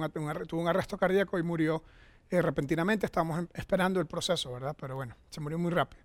tuvo 0.47 0.61
un 0.61 0.67
arresto 0.67 0.97
cardíaco 0.97 1.37
y 1.37 1.43
murió 1.43 1.83
eh, 2.29 2.41
repentinamente, 2.41 3.05
estábamos 3.05 3.39
em, 3.39 3.47
esperando 3.53 3.99
el 3.99 4.07
proceso, 4.07 4.51
¿verdad? 4.51 4.75
Pero 4.79 4.95
bueno, 4.95 5.15
se 5.29 5.39
murió 5.39 5.59
muy 5.59 5.71
rápido. 5.71 6.03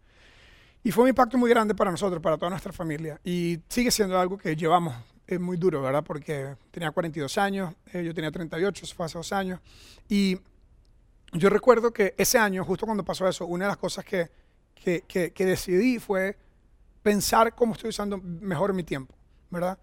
Y 0.83 0.91
fue 0.93 1.05
un 1.05 1.09
impacto 1.09 1.39
muy 1.39 1.49
grande 1.49 1.75
para 1.75 1.91
nosotros, 1.91 2.23
para 2.23 2.37
toda 2.37 2.51
nuestra 2.51 2.73
familia. 2.73 3.19
Y 3.25 3.61
sigue 3.69 3.91
siendo 3.91 4.19
algo 4.19 4.37
que 4.37 4.55
llevamos 4.55 4.95
es 5.27 5.39
muy 5.39 5.57
duro, 5.59 5.83
¿verdad? 5.83 6.03
Porque 6.03 6.57
tenía 6.71 6.91
42 6.91 7.37
años, 7.39 7.75
eh, 7.93 8.03
yo 8.03 8.15
tenía 8.15 8.31
38, 8.31 8.85
eso 8.85 8.95
fue 8.95 9.07
hace 9.07 9.19
dos 9.19 9.33
años. 9.33 9.61
Y 10.09 10.39
yo 11.33 11.51
recuerdo 11.51 11.93
que 11.93 12.15
ese 12.17 12.39
año, 12.39 12.65
justo 12.65 12.87
cuando 12.87 13.05
pasó 13.05 13.29
eso, 13.29 13.47
una 13.47 13.67
de 13.67 13.69
las 13.69 13.77
cosas 13.77 14.05
que, 14.05 14.31
que, 14.75 15.03
que, 15.07 15.47
decidí 15.47 15.99
fue 15.99 16.37
pensar 17.03 17.55
cómo 17.55 17.75
estoy 17.75 17.91
usando 17.91 18.19
mejor 18.19 18.73
mi 18.73 18.85
tiempo, 18.85 19.15
¿verdad? 19.51 19.79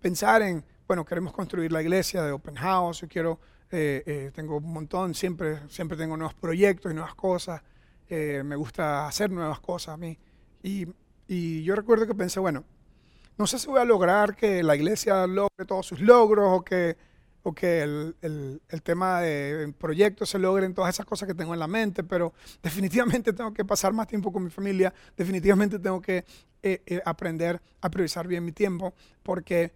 Pensar 0.00 0.42
en, 0.42 0.64
bueno, 0.86 1.04
queremos 1.04 1.32
construir 1.32 1.70
la 1.72 1.82
iglesia 1.82 2.22
de 2.22 2.32
Open 2.32 2.56
House, 2.56 3.00
yo 3.00 3.08
quiero 3.08 3.38
eh, 3.72 4.02
eh, 4.04 4.30
tengo 4.34 4.56
un 4.56 4.72
montón, 4.72 5.14
siempre, 5.14 5.60
siempre 5.68 5.96
tengo 5.96 6.16
nuevos 6.16 6.34
proyectos 6.34 6.90
y 6.90 6.94
nuevas 6.94 7.14
cosas. 7.14 7.62
Eh, 8.08 8.42
me 8.44 8.56
gusta 8.56 9.06
hacer 9.06 9.30
nuevas 9.30 9.60
cosas 9.60 9.94
a 9.94 9.96
mí. 9.96 10.18
Y, 10.62 10.88
y, 11.28 11.62
yo 11.62 11.76
recuerdo 11.76 12.06
que 12.06 12.14
pensé, 12.14 12.40
bueno, 12.40 12.64
no 13.38 13.46
sé 13.46 13.58
si 13.58 13.68
voy 13.68 13.80
a 13.80 13.84
lograr 13.84 14.34
que 14.34 14.62
la 14.62 14.74
iglesia 14.74 15.26
logre 15.26 15.64
todos 15.66 15.86
sus 15.86 16.00
logros 16.00 16.48
o 16.50 16.62
que, 16.64 16.96
o 17.44 17.54
que 17.54 17.82
el, 17.82 18.16
el, 18.22 18.60
el 18.68 18.82
tema 18.82 19.20
de 19.20 19.72
proyectos 19.78 20.30
se 20.30 20.38
logren 20.40 20.74
todas 20.74 20.92
esas 20.92 21.06
cosas 21.06 21.28
que 21.28 21.34
tengo 21.34 21.54
en 21.54 21.60
la 21.60 21.68
mente, 21.68 22.02
pero 22.02 22.34
definitivamente 22.62 23.32
tengo 23.32 23.54
que 23.54 23.64
pasar 23.64 23.92
más 23.92 24.08
tiempo 24.08 24.32
con 24.32 24.42
mi 24.42 24.50
familia, 24.50 24.92
definitivamente 25.16 25.78
tengo 25.78 26.00
que 26.00 26.24
aprender 27.04 27.62
a 27.80 27.90
priorizar 27.90 28.26
bien 28.26 28.44
mi 28.44 28.52
tiempo, 28.52 28.92
porque 29.22 29.72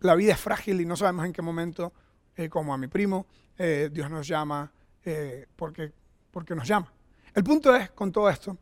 la 0.00 0.14
vida 0.14 0.32
es 0.32 0.40
frágil 0.40 0.80
y 0.80 0.86
no 0.86 0.96
sabemos 0.96 1.26
en 1.26 1.32
qué 1.32 1.42
momento 1.42 1.92
eh, 2.36 2.48
como 2.48 2.72
a 2.72 2.78
mi 2.78 2.88
primo, 2.88 3.26
eh, 3.58 3.90
Dios 3.92 4.10
nos 4.10 4.26
llama 4.26 4.72
eh, 5.04 5.46
porque, 5.56 5.92
porque 6.30 6.54
nos 6.54 6.66
llama. 6.66 6.92
El 7.34 7.44
punto 7.44 7.74
es, 7.76 7.90
con 7.90 8.10
todo 8.10 8.28
esto, 8.28 8.56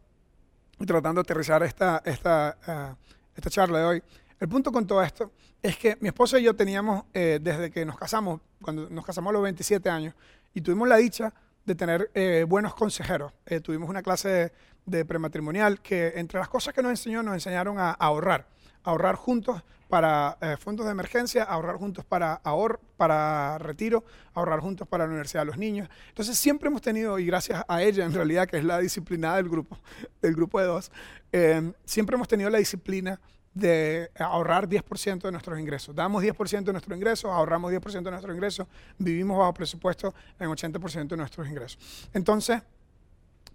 tratando 0.87 1.23
de 1.23 1.27
aterrizar 1.27 1.63
esta, 1.63 2.03
esta, 2.05 2.97
esta 3.35 3.51
charla 3.51 3.79
de 3.79 3.85
hoy, 3.85 4.03
el 4.39 4.49
punto 4.49 4.71
con 4.71 4.87
todo 4.87 5.03
esto 5.03 5.33
es 5.61 5.77
que 5.77 5.97
mi 6.01 6.09
esposa 6.09 6.39
y 6.39 6.45
yo 6.45 6.55
teníamos, 6.55 7.05
desde 7.13 7.71
que 7.71 7.85
nos 7.85 7.97
casamos, 7.97 8.41
cuando 8.63 8.89
nos 8.89 9.05
casamos 9.05 9.31
a 9.31 9.33
los 9.33 9.43
27 9.43 9.91
años, 9.91 10.15
y 10.55 10.61
tuvimos 10.61 10.87
la 10.87 10.99
dicha 10.99 11.33
de 11.65 11.75
tener 11.75 12.11
buenos 12.47 12.75
consejeros. 12.75 13.33
tuvimos 13.65 13.89
una 13.89 14.03
clase 14.03 14.53
de, 14.87 15.05
prematrimonial 15.05 15.81
que 15.81 16.13
entre 16.15 16.39
las 16.39 16.49
cosas 16.49 16.75
que 16.75 16.83
nos 16.83 16.91
enseñó, 16.91 17.23
nos 17.25 17.35
enseñaron 17.35 17.79
a 17.79 17.91
ahorrar 17.91 18.47
ahorrar 18.89 19.17
juntos 19.17 19.63
para 19.89 20.37
eh, 20.41 20.57
fondos 20.59 20.87
de 20.87 20.93
emergencia, 20.93 21.45
ahorrar 21.45 21.77
juntos 21.77 22.05
para 22.05 22.35
ahorro, 22.35 22.81
para 22.97 23.59
retiro, 23.59 24.05
ahorrar 24.35 24.61
juntos 24.61 24.87
para 24.87 25.05
la 25.05 25.11
universidad 25.11 25.43
de 25.43 25.47
los 25.47 25.59
niños. 25.59 25.89
Entonces 26.09 26.39
siempre 26.39 26.69
hemos 26.69 26.83
tenido, 26.83 27.19
y 27.19 27.27
gracias 27.27 27.65
a 27.67 27.83
ella 27.83 28.05
en 28.05 28.13
realidad, 28.13 28.47
que 28.47 28.59
es 28.59 28.65
la 28.65 28.79
disciplinada 28.79 29.37
del 29.37 29.49
grupo, 29.49 29.79
del 30.21 30.35
grupo 30.35 30.61
de 30.61 30.67
dos, 30.67 30.93
eh, 31.33 31.73
siempre 31.85 32.17
hemos 32.17 32.29
tenido 32.29 32.51
la 32.51 32.59
disciplina 32.59 33.19
de 33.55 34.11
ahorrar 34.19 34.69
10% 34.69 35.23
de 35.23 35.33
nuestros 35.33 35.59
ingresos. 35.59 35.95
Damos 35.95 36.23
10% 36.23 36.65
de 36.65 36.73
nuestros 36.73 36.97
ingresos, 36.97 37.31
ahorramos 37.31 37.73
10% 37.73 38.03
de 38.03 38.11
nuestros 38.11 38.35
ingresos, 38.35 38.67
vivimos 38.99 39.39
bajo 39.39 39.55
presupuesto 39.55 40.15
en 40.39 40.49
80% 40.49 41.09
de 41.09 41.17
nuestros 41.17 41.49
ingresos. 41.49 42.09
Entonces, 42.13 42.63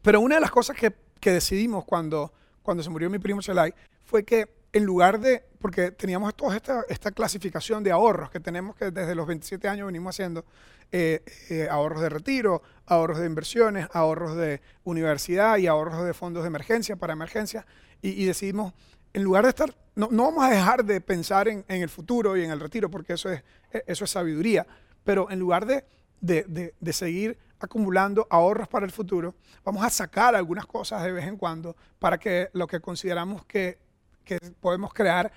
pero 0.02 0.20
una 0.20 0.36
de 0.36 0.42
las 0.42 0.52
cosas 0.52 0.76
que, 0.76 0.94
que 1.20 1.32
decidimos 1.32 1.86
cuando, 1.86 2.34
cuando 2.64 2.84
se 2.84 2.90
murió 2.90 3.10
mi 3.10 3.20
primo 3.20 3.42
Chelay 3.42 3.74
fue 4.04 4.26
que 4.26 4.63
en 4.74 4.86
lugar 4.86 5.20
de, 5.20 5.46
porque 5.60 5.92
teníamos 5.92 6.36
toda 6.36 6.56
esta, 6.56 6.84
esta, 6.90 7.12
clasificación 7.12 7.84
de 7.84 7.92
ahorros 7.92 8.32
que 8.32 8.40
tenemos 8.40 8.76
que 8.76 8.90
desde 8.90 9.14
los 9.14 9.28
27 9.28 9.68
años 9.68 9.86
venimos 9.86 10.16
haciendo, 10.16 10.44
eh, 10.92 11.24
eh, 11.50 11.68
ahorros 11.70 12.02
de 12.02 12.10
retiro, 12.10 12.64
ahorros 12.88 13.20
de 13.20 13.28
inversiones, 13.28 13.88
ahorros 13.94 14.36
de 14.36 14.62
universidad 14.84 15.58
y 15.58 15.68
ahorros 15.68 16.04
de 16.04 16.14
fondos 16.14 16.44
de 16.44 16.48
emergencia 16.48 16.96
para 16.96 17.14
emergencia, 17.14 17.66
y, 18.02 18.26
decidimos, 18.26 18.74
en 19.14 19.24
lugar 19.24 19.44
de 19.44 19.50
estar, 19.50 19.74
no, 19.96 20.10
no, 20.12 20.26
vamos 20.26 20.44
a 20.44 20.50
dejar 20.50 20.84
de 20.84 21.00
pensar 21.00 21.48
en, 21.48 21.64
en, 21.70 21.82
el 21.82 21.88
futuro 21.88 22.36
y 22.36 22.44
en 22.44 22.52
el 22.52 22.60
retiro, 22.60 22.92
porque 22.92 23.14
eso 23.14 23.32
es, 23.32 23.42
e, 23.72 23.82
eso 23.88 24.04
es 24.04 24.12
sabiduría, 24.12 24.68
pero 25.06 25.32
en 25.32 25.40
lugar 25.40 25.66
de, 25.66 25.86
de, 26.20 26.74
de 26.78 26.94
seguir 26.94 27.38
acumulando 27.60 28.28
ahorros 28.30 28.68
para 28.68 28.86
el 28.86 28.92
futuro, 28.92 29.36
vamos 29.64 29.86
a 29.86 29.90
sacar 29.90 30.36
algunas 30.36 30.66
cosas 30.66 31.02
de 31.04 31.14
vez 31.14 31.26
en 31.26 31.38
cuando 31.38 31.78
para 31.98 32.18
que 32.18 32.50
lo 32.52 32.68
que 32.68 32.82
consideramos 32.82 33.46
que 33.46 33.78
que 34.24 34.40
podemos 34.60 34.94
crear, 34.94 35.32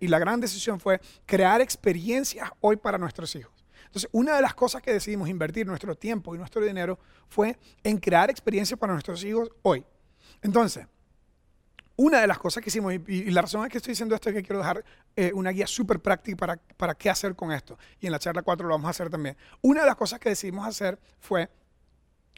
y 0.00 0.08
la 0.08 0.18
gran 0.18 0.40
decisión 0.40 0.80
fue 0.80 1.00
crear 1.26 1.60
experiencias 1.60 2.50
hoy 2.60 2.76
para 2.76 2.98
nuestros 2.98 3.34
hijos. 3.34 3.52
Entonces, 3.86 4.10
una 4.12 4.36
de 4.36 4.42
las 4.42 4.54
cosas 4.54 4.82
que 4.82 4.92
decidimos 4.92 5.28
invertir 5.28 5.66
nuestro 5.66 5.94
tiempo 5.94 6.34
y 6.34 6.38
nuestro 6.38 6.62
dinero 6.62 6.98
fue 7.28 7.58
en 7.82 7.98
crear 7.98 8.28
experiencias 8.30 8.78
para 8.78 8.92
nuestros 8.92 9.24
hijos 9.24 9.50
hoy. 9.62 9.84
Entonces, 10.42 10.86
una 11.96 12.20
de 12.20 12.26
las 12.26 12.38
cosas 12.38 12.62
que 12.62 12.68
hicimos, 12.68 12.92
y, 12.92 13.30
la 13.30 13.42
razón 13.42 13.64
es 13.64 13.72
que 13.72 13.78
estoy 13.78 13.92
diciendo 13.92 14.14
esto 14.14 14.28
es 14.28 14.34
que 14.36 14.42
quiero 14.42 14.58
dejar 14.58 14.84
eh, 15.16 15.32
una 15.34 15.50
guía 15.50 15.66
súper 15.66 16.00
práctica 16.00 16.36
para, 16.36 16.56
para 16.76 16.94
qué 16.94 17.10
hacer 17.10 17.34
con 17.34 17.50
esto. 17.50 17.78
Y 17.98 18.06
en 18.06 18.12
la 18.12 18.18
charla 18.18 18.42
4 18.42 18.68
lo 18.68 18.74
vamos 18.74 18.86
a 18.86 18.90
hacer 18.90 19.10
también. 19.10 19.36
Una 19.62 19.80
de 19.80 19.86
las 19.86 19.96
cosas 19.96 20.20
que 20.20 20.28
decidimos 20.28 20.66
hacer 20.66 20.98
fue, 21.18 21.50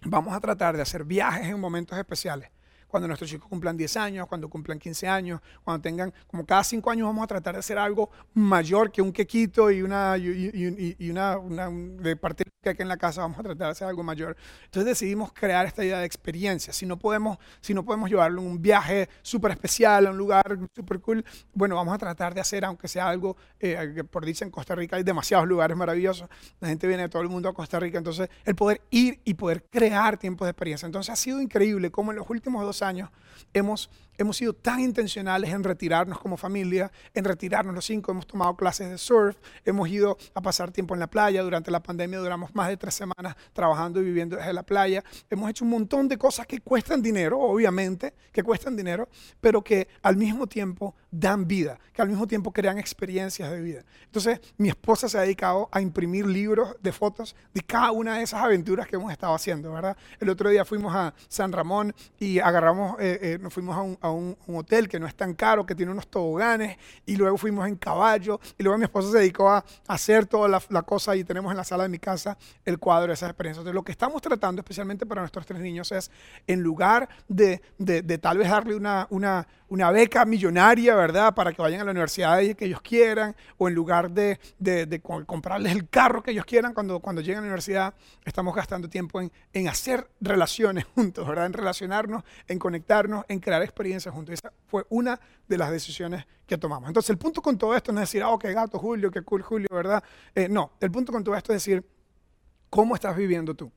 vamos 0.05 0.35
a 0.35 0.41
tratar 0.41 0.77
de 0.77 0.83
hacer 0.83 1.05
viajes 1.05 1.49
en 1.49 1.61
momentos 1.61 1.99
especiales 1.99 2.51
cuando 2.91 3.07
nuestros 3.07 3.31
chicos 3.31 3.49
cumplan 3.49 3.77
10 3.77 3.97
años, 3.97 4.27
cuando 4.27 4.49
cumplan 4.49 4.79
15 4.79 5.09
años, 5.09 5.41
cuando 5.65 5.81
tengan, 5.83 6.13
como 6.27 6.45
cada 6.45 6.65
5 6.65 6.91
años 6.91 7.07
vamos 7.07 7.25
a 7.25 7.27
tratar 7.27 7.55
de 7.55 7.61
hacer 7.61 7.79
algo 7.79 8.11
mayor 8.35 8.91
que 8.91 9.01
un 9.01 9.13
quequito 9.13 9.71
y 9.71 9.83
una, 9.83 10.17
y, 10.19 11.11
una, 11.11 11.39
de 11.71 12.17
partir 12.17 12.51
que 12.63 12.77
en 12.79 12.89
la 12.89 12.99
casa 12.99 13.23
vamos 13.23 13.39
a 13.39 13.43
tratar 13.43 13.69
de 13.69 13.73
hacer 13.73 13.89
algo 13.89 14.03
mayor. 14.03 14.37
Entonces 14.65 14.85
decidimos 14.85 15.33
crear 15.33 15.65
esta 15.65 15.83
idea 15.83 15.99
de 15.99 16.05
experiencia. 16.05 16.73
Si 16.73 16.85
no 16.85 16.99
podemos, 16.99 17.39
si 17.61 17.73
no 17.73 17.85
podemos 17.85 18.11
llevarlo 18.11 18.43
en 18.43 18.49
un 18.49 18.61
viaje 18.61 19.09
súper 19.23 19.53
especial, 19.53 20.07
a 20.07 20.11
un 20.11 20.19
lugar 20.19 20.59
súper 20.75 21.01
cool, 21.01 21.25
bueno, 21.55 21.77
vamos 21.77 21.95
a 21.95 21.99
tratar 21.99 22.35
de 22.35 22.41
hacer, 22.41 22.65
aunque 22.65 22.87
sea 22.87 23.09
algo, 23.09 23.37
eh, 23.59 24.05
por 24.11 24.27
dicho 24.27 24.45
en 24.45 24.51
Costa 24.51 24.75
Rica 24.75 24.97
hay 24.97 25.03
demasiados 25.03 25.49
lugares 25.49 25.77
maravillosos, 25.77 26.29
la 26.61 26.69
gente 26.69 26.87
viene 26.87 27.05
de 27.05 27.09
todo 27.09 27.23
el 27.23 27.29
mundo 27.29 27.49
a 27.49 27.55
Costa 27.55 27.81
Rica, 27.81 27.99
entonces 27.99 28.29
el 28.45 28.55
poder 28.55 28.83
ir 28.91 29.21
y 29.25 29.35
poder 29.35 29.65
crear 29.71 30.19
tiempos 30.19 30.47
de 30.47 30.51
experiencia. 30.51 30.87
Entonces 30.87 31.11
ha 31.13 31.17
sido 31.17 31.41
increíble 31.41 31.91
cómo 31.91 32.13
en 32.13 32.19
los 32.19 32.29
últimos 32.29 32.63
dos 32.63 32.80
años 32.83 33.11
hemos 33.55 33.91
hemos 34.23 34.37
sido 34.37 34.53
tan 34.53 34.81
intencionales 34.81 35.51
en 35.51 35.65
retirarnos 35.65 36.19
como 36.19 36.37
familia, 36.37 36.91
en 37.15 37.25
retirarnos 37.25 37.75
los 37.75 37.85
cinco, 37.85 38.13
hemos 38.13 38.27
tomado 38.27 38.55
clases 38.57 38.91
de 38.91 38.99
surf, 38.99 39.37
hemos 39.65 39.89
ido 39.89 40.17
a 40.35 40.41
pasar 40.41 40.71
tiempo 40.71 40.95
en 40.95 41.01
la 41.01 41.09
playa, 41.09 41.43
durante 41.43 41.71
la 41.71 41.83
pandemia 41.83 42.19
duramos 42.19 42.55
más 42.55 42.69
de 42.69 42.77
tres 42.77 42.95
semanas 42.95 43.37
trabajando 43.53 44.01
y 44.01 44.05
viviendo 44.05 44.37
desde 44.37 44.53
la 44.53 44.63
playa, 44.63 45.03
hemos 45.29 45.51
hecho 45.51 45.65
un 45.65 45.71
montón 45.71 46.09
de 46.09 46.19
cosas 46.19 46.47
que 46.47 46.61
cuestan 46.61 47.03
dinero, 47.03 47.39
obviamente, 47.39 48.15
que 48.33 48.43
cuestan 48.43 48.77
dinero, 48.77 49.09
pero 49.41 49.63
que 49.63 49.89
al 50.03 50.17
mismo 50.17 50.47
tiempo 50.47 50.95
dan 51.11 51.47
vida, 51.47 51.79
que 51.93 52.03
al 52.03 52.09
mismo 52.09 52.27
tiempo 52.27 52.53
crean 52.53 52.79
experiencias 52.79 53.51
de 53.51 53.61
vida. 53.61 53.85
Entonces, 54.05 54.41
mi 54.57 54.69
esposa 54.69 55.09
se 55.09 55.19
ha 55.19 55.23
dedicado 55.23 55.69
a 55.73 55.81
imprimir 55.81 56.27
libros 56.27 56.77
de 56.81 56.93
fotos 56.93 57.35
de 57.53 57.63
cada 57.63 57.91
una 57.91 58.19
de 58.19 58.23
esas 58.25 58.43
aventuras 58.43 58.87
que 58.87 58.97
hemos 58.97 59.11
estado 59.11 59.35
haciendo, 59.35 59.73
¿verdad? 59.73 59.97
El 60.21 60.29
otro 60.29 60.51
día 60.51 60.65
fuimos 60.65 60.95
a 60.95 61.15
San 61.29 61.53
Ramón 61.53 61.95
y 62.19 62.39
agarramos, 62.39 62.97
eh, 63.01 63.19
eh, 63.23 63.39
nos 63.41 63.53
fuimos 63.53 63.77
a, 63.77 63.81
un, 63.83 63.99
hotel 64.47 64.89
que 64.89 65.01
no 65.01 65.07
es 65.07 65.15
tan 65.15 65.35
caro, 65.35 65.67
que 65.67 65.75
tiene 65.75 65.93
unos 65.93 66.09
toboganes, 66.09 66.79
y 67.07 67.17
luego 67.17 67.37
fuimos 67.37 67.67
en 67.67 67.77
caballo, 67.77 68.41
y 68.59 68.63
luego 68.63 68.79
mi 68.79 68.85
esposa 68.85 69.13
se 69.13 69.19
dedicó 69.19 69.51
a, 69.51 69.65
hacer 69.89 70.27
toda 70.27 70.49
la, 70.49 70.83
cosa 70.83 71.15
y 71.17 71.25
tenemos 71.25 71.51
en 71.51 71.57
la 71.57 71.65
sala 71.65 71.85
de 71.85 71.89
mi 71.89 71.99
casa 71.99 72.37
el 72.65 72.79
cuadro 72.79 73.09
de 73.09 73.15
esas 73.15 73.31
experiencias. 73.31 73.61
Entonces, 73.61 73.75
lo 73.75 73.83
que 73.83 73.93
estamos 73.93 74.23
tratando, 74.23 74.61
especialmente 74.61 75.07
para 75.07 75.21
nuestros 75.21 75.47
tres 75.47 75.61
niños, 75.61 75.93
es 75.93 76.11
en 76.47 76.63
lugar 76.63 77.09
de, 77.29 77.61
de, 77.79 78.19
tal 78.19 78.39
vez 78.39 78.49
darle 78.49 78.75
una, 78.75 79.07
una, 79.11 79.47
una 79.69 79.91
beca 79.91 80.25
millonaria, 80.25 80.95
¿verdad? 80.95 81.35
Para 81.35 81.53
que 81.53 81.63
vayan 81.63 81.81
a 81.81 81.85
la 81.85 81.91
universidad 81.91 82.41
que 82.57 82.65
ellos 82.65 82.81
quieran, 82.81 83.37
o 83.59 83.69
en 83.69 83.75
lugar 83.75 84.11
de, 84.11 84.39
de, 84.59 85.01
comprarles 85.01 85.73
el 85.73 85.89
carro 85.89 86.23
que 86.23 86.33
ellos 86.33 86.45
quieran 86.45 86.75
cuando, 86.75 87.01
cuando 87.01 87.21
lleguen 87.21 87.39
a 87.39 87.41
la 87.43 87.47
universidad, 87.47 87.95
estamos 88.25 88.55
gastando 88.55 88.89
tiempo 88.89 89.21
en, 89.21 89.31
en 89.53 89.69
hacer 89.69 90.09
relaciones 90.21 90.85
juntos, 90.95 91.27
¿verdad? 91.27 91.47
En 91.47 91.53
relacionarnos, 91.53 92.25
en 92.49 92.59
conectarnos, 92.59 93.25
en 93.29 93.41
crear 93.41 93.63
experiencias 93.63 94.00
juntos. 94.09 94.35
Esa 94.35 94.53
fue 94.67 94.87
una 94.89 95.21
de 95.47 95.59
las 95.59 95.71
decisiones 95.71 96.25
que 96.47 96.57
tomamos. 96.57 96.89
Entonces, 96.89 97.11
el 97.11 97.19
punto 97.19 97.43
con 97.43 97.59
todo 97.59 97.77
esto 97.77 97.93
no 97.93 98.01
es 98.01 98.09
decir, 98.09 98.23
oh, 98.23 98.39
qué 98.39 98.53
gato 98.53 98.79
Julio, 98.79 99.11
qué 99.11 99.23
cool 99.23 99.43
Julio, 99.43 99.69
¿verdad? 99.71 100.03
Eh, 100.35 100.49
no, 100.49 100.73
el 100.81 100.91
punto 100.91 101.13
con 101.13 101.23
todo 101.23 101.35
esto 101.35 101.53
es 101.53 101.65
decir, 101.65 101.85
¿cómo 102.71 102.95
estás 102.95 103.15
viviendo 103.15 103.55
tú? 103.55 103.71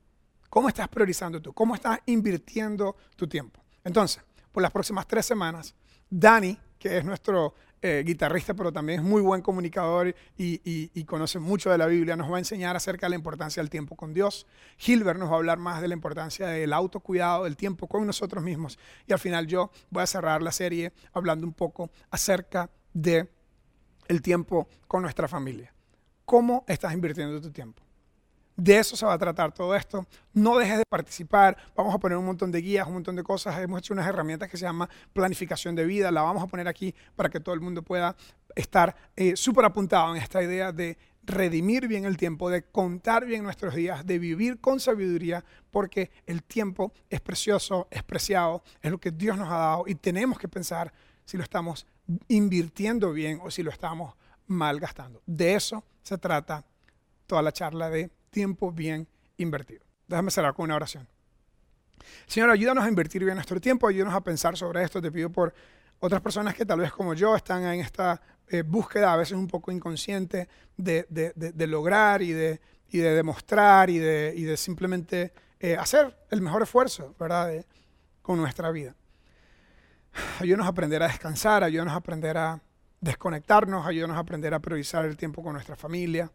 ¿Cómo 0.49 0.69
estás 0.69 0.87
priorizando 0.87 1.41
tú? 1.41 1.51
¿Cómo 1.51 1.75
estás 1.75 1.99
invirtiendo 2.05 2.95
tu 3.15 3.27
tiempo? 3.27 3.59
Entonces, 3.83 4.23
por 4.51 4.61
las 4.61 4.71
próximas 4.71 5.07
tres 5.07 5.25
semanas, 5.25 5.75
Dani, 6.09 6.57
que 6.77 6.99
es 6.99 7.03
nuestro 7.03 7.55
eh, 7.85 8.01
guitarrista, 8.05 8.53
pero 8.53 8.71
también 8.71 9.01
es 9.01 9.05
muy 9.05 9.21
buen 9.21 9.41
comunicador 9.41 10.15
y, 10.37 11.03
conoce 11.03 11.37
mucho 11.37 11.69
de 11.69 11.77
la 11.77 11.85
Biblia, 11.85 12.15
nos 12.15 12.31
va 12.31 12.37
a 12.37 12.39
enseñar 12.39 12.77
acerca 12.77 13.07
de 13.07 13.09
la 13.09 13.15
importancia 13.17 13.61
del 13.61 13.69
tiempo 13.69 13.97
con 13.97 14.13
Dios. 14.13 14.47
Gilbert 14.77 15.19
nos 15.19 15.29
va 15.29 15.33
a 15.33 15.35
hablar 15.35 15.57
más 15.57 15.81
de 15.81 15.89
la 15.89 15.93
importancia 15.93 16.47
del 16.47 16.71
autocuidado, 16.71 17.43
del 17.43 17.57
tiempo 17.57 17.89
con 17.89 18.07
nosotros 18.07 18.41
mismos. 18.41 18.79
Y 19.05 19.11
al 19.11 19.19
final 19.19 19.47
yo 19.47 19.69
voy 19.89 20.01
a 20.01 20.07
cerrar 20.07 20.41
la 20.41 20.53
serie 20.53 20.93
hablando 21.11 21.45
un 21.45 21.51
poco 21.51 21.91
acerca 22.09 22.69
de 22.93 23.29
el 24.07 24.21
tiempo 24.21 24.69
con 24.87 25.01
nuestra 25.01 25.27
familia. 25.27 25.73
¿Cómo 26.23 26.63
estás 26.69 26.93
invirtiendo 26.93 27.41
tu 27.41 27.51
tiempo? 27.51 27.82
De 28.55 28.77
eso 28.77 28.95
se 28.95 29.05
va 29.05 29.13
a 29.13 29.17
tratar 29.17 29.51
todo 29.51 29.75
esto. 29.75 30.05
No 30.33 30.57
dejes 30.57 30.77
de 30.77 30.85
participar. 30.87 31.57
Vamos 31.75 31.93
a 31.93 31.97
poner 31.97 32.17
un 32.17 32.25
montón 32.25 32.51
de 32.51 32.61
guías, 32.61 32.87
un 32.87 32.93
montón 32.93 33.15
de 33.15 33.23
cosas. 33.23 33.57
Hemos 33.59 33.79
hecho 33.79 33.93
unas 33.93 34.07
herramientas 34.07 34.49
que 34.49 34.57
se 34.57 34.65
llama 34.65 34.89
planificación 35.11 35.75
de 35.75 35.85
vida. 35.85 36.11
La 36.11 36.21
vamos 36.21 36.43
a 36.43 36.47
poner 36.47 36.67
aquí 36.67 36.93
para 37.15 37.29
que 37.29 37.39
todo 37.39 37.55
el 37.55 37.61
mundo 37.61 37.81
pueda 37.81 38.15
estar 38.55 38.95
eh, 39.15 39.35
súper 39.35 39.65
apuntado 39.65 40.15
en 40.15 40.21
esta 40.21 40.43
idea 40.43 40.71
de 40.71 40.97
redimir 41.23 41.87
bien 41.87 42.05
el 42.05 42.17
tiempo, 42.17 42.49
de 42.49 42.63
contar 42.63 43.25
bien 43.25 43.43
nuestros 43.43 43.75
días, 43.75 44.05
de 44.05 44.19
vivir 44.19 44.59
con 44.59 44.79
sabiduría, 44.79 45.43
porque 45.71 46.11
el 46.25 46.43
tiempo 46.43 46.93
es 47.09 47.21
precioso, 47.21 47.87
es 47.89 48.03
preciado, 48.03 48.63
es 48.81 48.91
lo 48.91 48.99
que 48.99 49.11
Dios 49.11 49.37
nos 49.37 49.49
ha 49.49 49.57
dado 49.57 49.83
y 49.87 49.95
tenemos 49.95 50.37
que 50.37 50.47
pensar 50.47 50.93
si 51.25 51.37
lo 51.37 51.43
estamos 51.43 51.87
invirtiendo 52.27 53.13
bien 53.13 53.39
o 53.41 53.49
si 53.49 53.63
lo 53.63 53.71
estamos 53.71 54.15
malgastando. 54.47 55.21
De 55.25 55.55
eso 55.55 55.83
se 56.01 56.17
trata 56.17 56.65
toda 57.25 57.41
la 57.41 57.53
charla 57.53 57.89
de 57.89 58.11
tiempo 58.33 58.73
bien 58.73 59.07
invertido. 59.37 59.85
Déjame 60.07 60.29
cerrar 60.29 60.53
con 60.53 60.65
una 60.65 60.75
oración. 60.75 61.07
Señor, 62.25 62.49
ayúdanos 62.49 62.83
a 62.83 62.89
invertir 62.89 63.23
bien 63.23 63.35
nuestro 63.35 63.61
tiempo, 63.61 63.87
ayúdanos 63.87 64.13
a 64.13 64.21
pensar 64.21 64.57
sobre 64.57 64.83
esto. 64.83 65.01
Te 65.01 65.09
pido 65.09 65.29
por 65.29 65.53
otras 65.99 66.21
personas 66.21 66.53
que 66.53 66.65
tal 66.65 66.79
vez 66.79 66.91
como 66.91 67.13
yo 67.13 67.33
están 67.35 67.63
en 67.63 67.79
esta 67.79 68.21
eh, 68.49 68.61
búsqueda 68.61 69.13
a 69.13 69.15
veces 69.15 69.37
un 69.37 69.47
poco 69.47 69.71
inconsciente 69.71 70.49
de, 70.75 71.05
lograr 71.67 72.21
y 72.21 72.33
de, 72.33 72.59
y 72.89 72.97
de 72.97 73.15
demostrar 73.15 73.89
y 73.89 73.99
de, 73.99 74.33
y 74.35 74.43
de 74.43 74.57
simplemente 74.57 75.31
eh, 75.61 75.77
hacer 75.77 76.17
el 76.29 76.41
mejor 76.41 76.63
esfuerzo, 76.63 77.15
¿verdad? 77.17 77.65
con 78.21 78.37
nuestra 78.37 78.69
vida. 78.71 78.95
Ayúdanos 80.39 80.65
a 80.65 80.69
aprender 80.69 81.01
a 81.03 81.07
descansar, 81.07 81.63
ayúdanos 81.63 81.93
a 81.93 81.97
aprender 81.97 82.37
a 82.37 82.61
desconectarnos, 82.99 83.85
ayúdanos 83.85 84.17
a 84.17 84.19
aprender 84.19 84.53
a 84.53 84.59
priorizar 84.59 85.05
el 85.05 85.17
tiempo 85.17 85.41
con 85.41 85.53
nuestra 85.53 85.75
familia. 85.75 86.31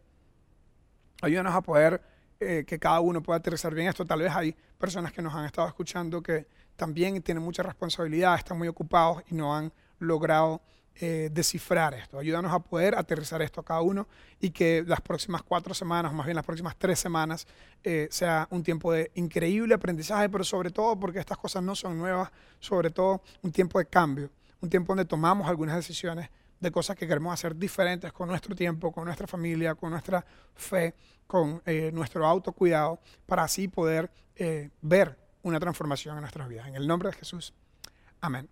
Ayúdanos 1.21 1.55
a 1.55 1.61
poder 1.61 2.01
eh, 2.39 2.65
que 2.67 2.79
cada 2.79 3.01
uno 3.01 3.21
pueda 3.21 3.39
aterrizar 3.39 3.75
bien 3.75 3.89
esto. 3.89 4.05
Tal 4.07 4.21
vez 4.21 4.33
hay 4.33 4.55
personas 4.79 5.13
que 5.13 5.21
nos 5.21 5.35
han 5.35 5.45
estado 5.45 5.67
escuchando 5.67 6.23
que 6.23 6.47
también 6.77 7.21
tienen 7.23 7.43
mucha 7.43 7.65
responsabilidad, 7.65 8.37
están 8.37 8.57
muy 8.57 8.69
ocupados 8.69 9.25
y 9.29 9.35
no 9.35 9.55
han 9.55 9.73
logrado 9.99 10.63
eh, 11.01 11.29
descifrar 11.33 11.95
esto. 11.95 12.19
Ayúdanos 12.19 12.53
a 12.53 12.61
poder 12.61 12.97
aterrizar 12.97 13.43
esto 13.43 13.61
a 13.61 13.65
cada 13.65 13.81
uno 13.81 14.07
y 14.41 14.51
que 14.51 14.85
las 14.87 15.01
próximas 15.01 15.43
cuatro 15.43 15.75
semanas, 15.75 16.13
más 16.13 16.27
bien 16.27 16.37
las 16.37 16.45
próximas 16.45 16.77
tres 16.77 17.01
semanas, 17.01 17.49
eh, 17.83 18.07
sea 18.13 18.47
un 18.51 18.63
tiempo 18.63 18.93
de 18.93 19.11
increíble 19.15 19.75
aprendizaje, 19.75 20.29
pero 20.29 20.45
sobre 20.45 20.71
todo 20.71 20.99
porque 20.99 21.19
estas 21.19 21.39
cosas 21.39 21.65
no 21.65 21.75
son 21.75 21.99
nuevas, 21.99 22.31
sobre 22.61 22.91
todo 22.91 23.23
un 23.43 23.51
tiempo 23.51 23.81
de 23.81 23.87
cambio, 23.87 24.31
un 24.61 24.71
tiempo 24.71 24.93
donde 24.93 25.05
tomamos 25.05 25.49
algunas 25.49 25.75
decisiones 25.75 26.31
de 26.61 26.71
cosas 26.71 26.97
que 26.97 27.07
queremos 27.07 27.33
hacer 27.33 27.57
diferentes 27.57 28.13
con 28.13 28.29
nuestro 28.29 28.55
tiempo, 28.55 28.93
con 28.93 29.05
nuestra 29.05 29.27
familia, 29.27 29.75
con 29.75 29.91
nuestra 29.91 30.25
fe, 30.55 30.95
con 31.27 31.63
eh, 31.67 31.91
nuestro 31.93 32.27
autocuidado, 32.27 33.01
para 33.27 33.45
así 33.45 33.69
poder 33.69 34.11
eh, 34.35 34.71
ver 34.81 35.17
una 35.43 35.61
transformación 35.61 36.17
en 36.17 36.23
nuestras 36.23 36.49
vidas. 36.49 36.69
En 36.69 36.75
el 36.75 36.87
nombre 36.87 37.11
de 37.11 37.17
Jesús. 37.17 37.55
Amén. 38.21 38.49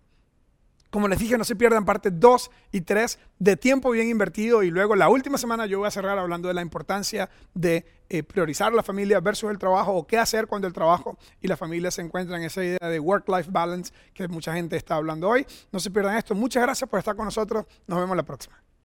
Como 0.89 1.07
les 1.07 1.19
dije, 1.19 1.37
no 1.37 1.43
se 1.43 1.55
pierdan 1.55 1.85
parte 1.85 2.11
2 2.11 2.51
y 2.71 2.81
3 2.81 3.19
de 3.39 3.57
tiempo 3.57 3.91
bien 3.91 4.09
invertido 4.09 4.63
y 4.63 4.69
luego 4.69 4.95
la 4.95 5.09
última 5.09 5.37
semana 5.37 5.65
yo 5.65 5.79
voy 5.79 5.87
a 5.87 5.91
cerrar 5.91 6.17
hablando 6.17 6.47
de 6.47 6.53
la 6.53 6.61
importancia 6.61 7.29
de 7.53 7.85
eh, 8.09 8.23
priorizar 8.23 8.73
la 8.73 8.83
familia 8.83 9.19
versus 9.19 9.51
el 9.51 9.57
trabajo 9.57 9.93
o 9.93 10.07
qué 10.07 10.17
hacer 10.17 10.47
cuando 10.47 10.67
el 10.67 10.73
trabajo 10.73 11.17
y 11.41 11.47
la 11.47 11.57
familia 11.57 11.91
se 11.91 12.01
encuentran 12.01 12.39
en 12.39 12.47
esa 12.47 12.63
idea 12.63 12.89
de 12.89 12.99
work-life 12.99 13.49
balance 13.51 13.93
que 14.13 14.27
mucha 14.29 14.53
gente 14.53 14.77
está 14.77 14.95
hablando 14.95 15.27
hoy. 15.27 15.45
No 15.71 15.79
se 15.79 15.91
pierdan 15.91 16.15
esto. 16.17 16.33
Muchas 16.35 16.63
gracias 16.63 16.89
por 16.89 16.99
estar 16.99 17.15
con 17.15 17.25
nosotros. 17.25 17.65
Nos 17.85 17.99
vemos 17.99 18.15
la 18.15 18.23
próxima. 18.23 18.66